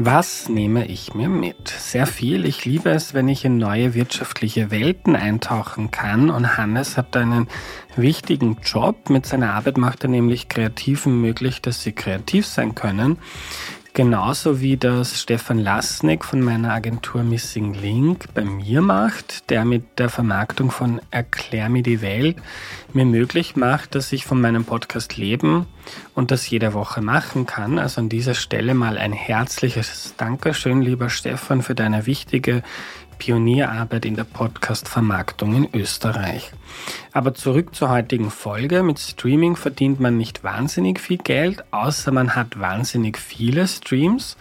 Was 0.00 0.48
nehme 0.48 0.86
ich 0.86 1.14
mir 1.14 1.28
mit? 1.28 1.66
Sehr 1.66 2.06
viel. 2.06 2.46
Ich 2.46 2.64
liebe 2.64 2.90
es, 2.90 3.14
wenn 3.14 3.26
ich 3.26 3.44
in 3.44 3.56
neue 3.56 3.94
wirtschaftliche 3.94 4.70
Welten 4.70 5.16
eintauchen 5.16 5.90
kann. 5.90 6.30
Und 6.30 6.56
Hannes 6.56 6.96
hat 6.96 7.16
einen 7.16 7.48
wichtigen 7.96 8.58
Job. 8.62 9.10
Mit 9.10 9.26
seiner 9.26 9.54
Arbeit 9.54 9.76
macht 9.76 10.04
er 10.04 10.08
nämlich 10.08 10.48
Kreativen 10.48 11.20
möglich, 11.20 11.62
dass 11.62 11.82
sie 11.82 11.90
kreativ 11.90 12.46
sein 12.46 12.76
können. 12.76 13.18
Genauso 13.98 14.60
wie 14.60 14.76
das 14.76 15.20
Stefan 15.20 15.58
Lasnik 15.58 16.24
von 16.24 16.40
meiner 16.40 16.72
Agentur 16.72 17.24
Missing 17.24 17.74
Link 17.74 18.32
bei 18.32 18.44
mir 18.44 18.80
macht, 18.80 19.50
der 19.50 19.64
mit 19.64 19.98
der 19.98 20.08
Vermarktung 20.08 20.70
von 20.70 21.00
Erklär 21.10 21.68
mir 21.68 21.82
die 21.82 22.00
Welt 22.00 22.36
mir 22.92 23.04
möglich 23.04 23.56
macht, 23.56 23.96
dass 23.96 24.12
ich 24.12 24.24
von 24.24 24.40
meinem 24.40 24.64
Podcast 24.64 25.16
leben 25.16 25.66
und 26.14 26.30
das 26.30 26.48
jede 26.48 26.74
Woche 26.74 27.00
machen 27.00 27.44
kann. 27.44 27.80
Also 27.80 28.00
an 28.00 28.08
dieser 28.08 28.34
Stelle 28.34 28.72
mal 28.74 28.98
ein 28.98 29.12
herzliches 29.12 30.14
Dankeschön, 30.16 30.80
lieber 30.80 31.10
Stefan, 31.10 31.62
für 31.62 31.74
deine 31.74 32.06
wichtige 32.06 32.62
Pionierarbeit 33.18 34.04
in 34.04 34.16
der 34.16 34.24
Podcast-Vermarktung 34.24 35.54
in 35.54 35.68
Österreich. 35.74 36.52
Aber 37.12 37.34
zurück 37.34 37.74
zur 37.74 37.90
heutigen 37.90 38.30
Folge. 38.30 38.82
Mit 38.82 38.98
Streaming 38.98 39.56
verdient 39.56 40.00
man 40.00 40.16
nicht 40.16 40.44
wahnsinnig 40.44 41.00
viel 41.00 41.18
Geld, 41.18 41.64
außer 41.72 42.12
man 42.12 42.34
hat 42.34 42.58
wahnsinnig 42.60 43.18
viele 43.18 43.66
Streams. 43.66 44.36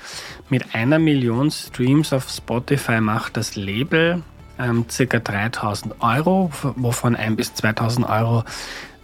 Mit 0.50 0.76
einer 0.76 1.00
Million 1.00 1.52
Streams 1.52 2.14
auf 2.14 2.30
Spotify 2.30 3.02
macht 3.02 3.38
das 3.38 3.56
Label 3.56 4.24
ähm, 4.60 4.86
circa 4.90 5.20
3000 5.20 6.02
Euro, 6.02 6.52
wovon 6.76 7.16
ein 7.16 7.36
bis 7.36 7.54
2000 7.54 8.08
Euro 8.08 8.44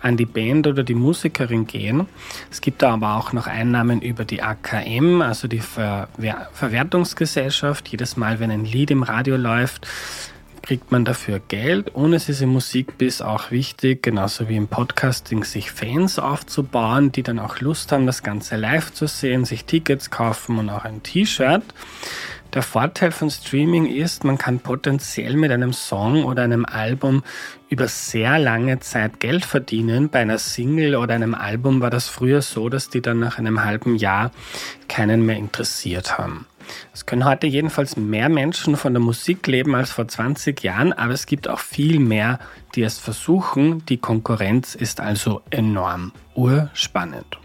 an 0.04 0.18
die 0.18 0.26
Band 0.26 0.68
oder 0.68 0.84
die 0.84 0.94
Musikerin 0.94 1.66
gehen. 1.66 2.06
Es 2.52 2.62
gibt 2.62 2.82
da 2.82 2.94
aber 2.94 3.16
auch 3.16 3.34
noch 3.34 3.48
Einnahmen 3.48 4.02
über 4.02 4.26
die 4.26 4.44
AKM, 4.44 5.22
also 5.22 5.48
die 5.48 5.60
Ver 5.60 6.10
Verwertungsgesellschaft. 6.54 7.88
Jedes 7.88 8.18
Mal, 8.18 8.40
wenn 8.40 8.52
ein 8.52 8.66
Lied 8.66 8.92
im 8.92 9.04
Radio 9.04 9.38
läuft, 9.38 9.88
kriegt 10.62 10.92
man 10.92 11.06
dafür 11.06 11.40
Geld. 11.40 11.92
Diese 11.96 12.48
Musik 12.48 12.94
ist 13.00 13.22
auch 13.22 13.52
wichtig, 13.52 14.04
genauso 14.04 14.50
wie 14.50 14.56
im 14.56 14.68
Podcasting, 14.68 15.44
sich 15.44 15.72
Fans 15.72 16.20
aufzubauen, 16.20 17.12
die 17.12 17.24
dann 17.24 17.40
auch 17.40 17.60
Lust 17.60 17.92
haben, 17.92 18.06
das 18.06 18.24
Ganze 18.24 18.56
live 18.56 18.94
zu 18.94 19.08
sehen, 19.08 19.46
sich 19.46 19.66
Tickets 19.66 20.10
kaufen 20.10 20.58
und 20.58 20.70
auch 20.70 20.86
ein 20.86 21.04
T-Shirt. 21.04 21.64
Der 22.54 22.62
Vorteil 22.62 23.12
von 23.12 23.32
Streaming 23.32 23.88
ist, 23.88 24.24
man 24.24 24.38
kann 24.38 24.60
potenziell 24.60 25.36
mit 25.36 25.52
einem 25.52 25.74
Song 25.74 26.24
oder 26.24 26.44
einem 26.44 26.66
Album 26.66 27.24
über 27.68 27.88
sehr 27.88 28.38
lange 28.38 28.80
Zeit 28.80 29.20
Geld 29.20 29.44
verdienen. 29.44 30.10
Bei 30.10 30.20
einer 30.20 30.38
Single 30.38 30.96
oder 30.96 31.16
einem 31.16 31.34
Album 31.34 31.82
war 31.82 31.90
das 31.90 32.10
früher 32.10 32.44
so, 32.44 32.70
dass 32.70 32.90
die 32.90 33.02
dann 33.02 33.20
nach 33.20 33.40
einem 33.40 33.64
halben 33.64 33.96
Jahr 33.96 34.32
keinen 34.88 35.26
mehr 35.26 35.38
interessiert 35.38 36.20
haben. 36.20 36.46
Es 36.94 37.08
können 37.08 37.26
heute 37.26 37.48
jedenfalls 37.48 37.98
mehr 37.98 38.30
Menschen 38.30 38.78
von 38.78 38.94
der 38.94 39.02
Musik 39.02 39.48
leben 39.48 39.74
als 39.74 39.92
vor 39.92 40.08
20 40.08 40.62
Jahren, 40.62 40.94
aber 40.94 41.14
es 41.14 41.26
gibt 41.26 41.48
auch 41.48 41.60
viel 41.60 42.00
mehr, 42.00 42.38
die 42.76 42.84
es 42.84 43.00
versuchen. 43.00 43.84
Die 43.88 43.98
Konkurrenz 43.98 44.76
ist 44.76 45.02
also 45.02 45.42
enorm. 45.50 46.12
Urspannend. 46.36 47.40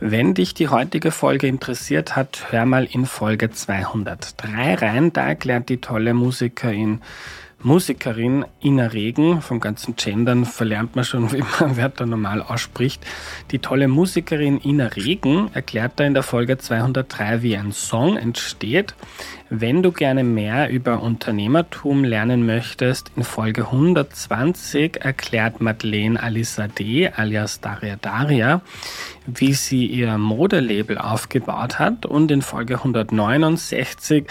Wenn 0.00 0.34
dich 0.34 0.54
die 0.54 0.68
heutige 0.68 1.10
Folge 1.10 1.46
interessiert 1.46 2.16
hat, 2.16 2.46
hör 2.50 2.66
mal 2.66 2.84
in 2.84 3.06
Folge 3.06 3.50
203 3.50 4.74
rein. 4.74 5.12
Da 5.12 5.26
erklärt 5.26 5.68
die 5.68 5.80
tolle 5.80 6.14
Musikerin 6.14 7.00
Musikerin 7.64 8.44
Ina 8.62 8.88
Regen, 8.88 9.40
vom 9.40 9.58
ganzen 9.58 9.96
Gendern 9.96 10.44
verlernt 10.44 10.96
man 10.96 11.04
schon, 11.06 11.32
wie 11.32 11.42
man 11.58 11.78
Wörter 11.78 12.04
normal 12.04 12.42
ausspricht. 12.42 13.02
Die 13.52 13.58
tolle 13.58 13.88
Musikerin 13.88 14.60
Ina 14.62 14.88
Regen 14.88 15.50
erklärt 15.54 15.92
da 15.96 16.04
in 16.04 16.12
der 16.12 16.22
Folge 16.22 16.58
203, 16.58 17.42
wie 17.42 17.56
ein 17.56 17.72
Song 17.72 18.18
entsteht. 18.18 18.94
Wenn 19.48 19.82
du 19.82 19.92
gerne 19.92 20.24
mehr 20.24 20.68
über 20.68 21.02
Unternehmertum 21.02 22.04
lernen 22.04 22.44
möchtest, 22.44 23.12
in 23.16 23.24
Folge 23.24 23.66
120 23.66 25.02
erklärt 25.02 25.60
Madeleine 25.62 26.22
Alisade 26.22 27.12
alias 27.16 27.60
Daria 27.60 27.96
Daria, 27.96 28.60
wie 29.26 29.54
sie 29.54 29.86
ihr 29.86 30.18
Modelabel 30.18 30.98
aufgebaut 30.98 31.78
hat 31.78 32.04
und 32.04 32.30
in 32.30 32.42
Folge 32.42 32.74
169 32.74 34.26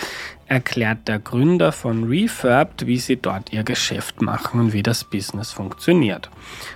erklärt 0.54 1.08
der 1.08 1.18
Gründer 1.18 1.72
von 1.72 2.04
Refurbed, 2.04 2.86
wie 2.86 3.00
sie 3.00 3.18
dort 3.18 3.52
ihr 3.52 3.64
Geschäft 3.64 4.22
machen 4.22 4.60
und 4.60 4.74
wie 4.74 4.84
das 4.84 5.04
Business 5.04 5.52
funktioniert. 5.52 6.30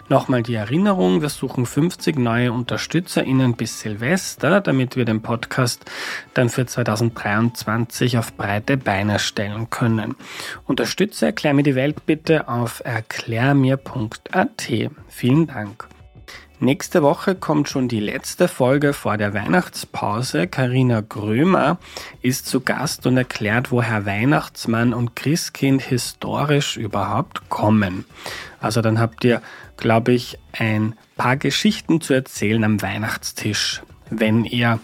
Nochmal 0.10 0.42
die 0.42 0.56
Erinnerung, 0.56 1.22
wir 1.22 1.30
suchen 1.30 1.68
50 1.68 2.18
neue 2.18 2.52
UnterstützerInnen 2.52 3.56
bis 3.56 3.80
Silvester, 3.80 4.62
damit 4.62 4.96
wir 4.96 5.06
den 5.06 5.22
Podcast 5.22 5.86
dann 6.34 6.50
für 6.50 6.66
2023 6.66 8.18
auf 8.18 8.34
breite 8.36 8.78
Beine 8.78 9.20
stellen 9.20 9.70
können. 9.70 10.16
Unterstütze 10.66 11.28
Erklär 11.28 11.54
mir 11.54 11.64
die 11.64 11.76
Welt 11.76 12.06
bitte 12.08 12.48
auf 12.48 12.82
erklärmir.at. 12.84 14.70
Vielen 15.08 15.48
Dank. 15.48 15.97
Nächste 16.60 17.04
Woche 17.04 17.36
kommt 17.36 17.70
schon 17.70 17.88
die 17.88 18.00
letzte 18.00 18.48
Folge 18.48 18.94
vor 18.94 19.18
der 19.18 19.36
Weihnachtspause. 19.36 20.48
Karina 20.48 21.02
Grömer 21.02 21.78
ist 22.24 22.48
zu 22.48 22.62
Gast 22.62 23.06
und 23.06 23.16
erklärt, 23.16 23.72
woher 23.72 24.08
Weihnachtsmann 24.08 24.92
und 24.92 25.16
Christkind 25.16 25.84
historisch 25.84 26.76
überhaupt 26.76 27.48
kommen. 27.50 28.06
Also 28.60 28.82
dann 28.82 29.00
habt 29.00 29.24
ihr, 29.24 29.44
glaube 29.78 30.14
ich, 30.14 30.40
ein 30.52 30.96
paar 31.16 31.38
Geschichten 31.38 32.02
zu 32.02 32.16
erzählen 32.16 32.64
am 32.64 32.82
Weihnachtstisch, 32.82 33.84
wenn 34.10 34.44
ihr 34.44 34.80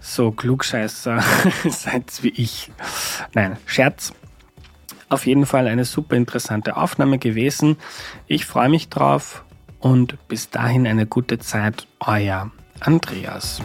so 0.00 0.30
Klugscheißer 0.30 1.22
seid 1.68 2.22
wie 2.22 2.30
ich. 2.30 2.70
Nein, 3.34 3.58
Scherz. 3.66 4.14
Auf 5.10 5.26
jeden 5.26 5.44
Fall 5.44 5.68
eine 5.68 5.84
super 5.84 6.16
interessante 6.16 6.78
Aufnahme 6.78 7.18
gewesen. 7.18 7.76
Ich 8.26 8.46
freue 8.46 8.70
mich 8.70 8.88
drauf 8.88 9.44
und 9.80 10.16
bis 10.28 10.50
dahin 10.50 10.86
eine 10.86 11.06
gute 11.06 11.38
Zeit, 11.38 11.86
euer 12.00 12.50
Andreas. 12.80 13.60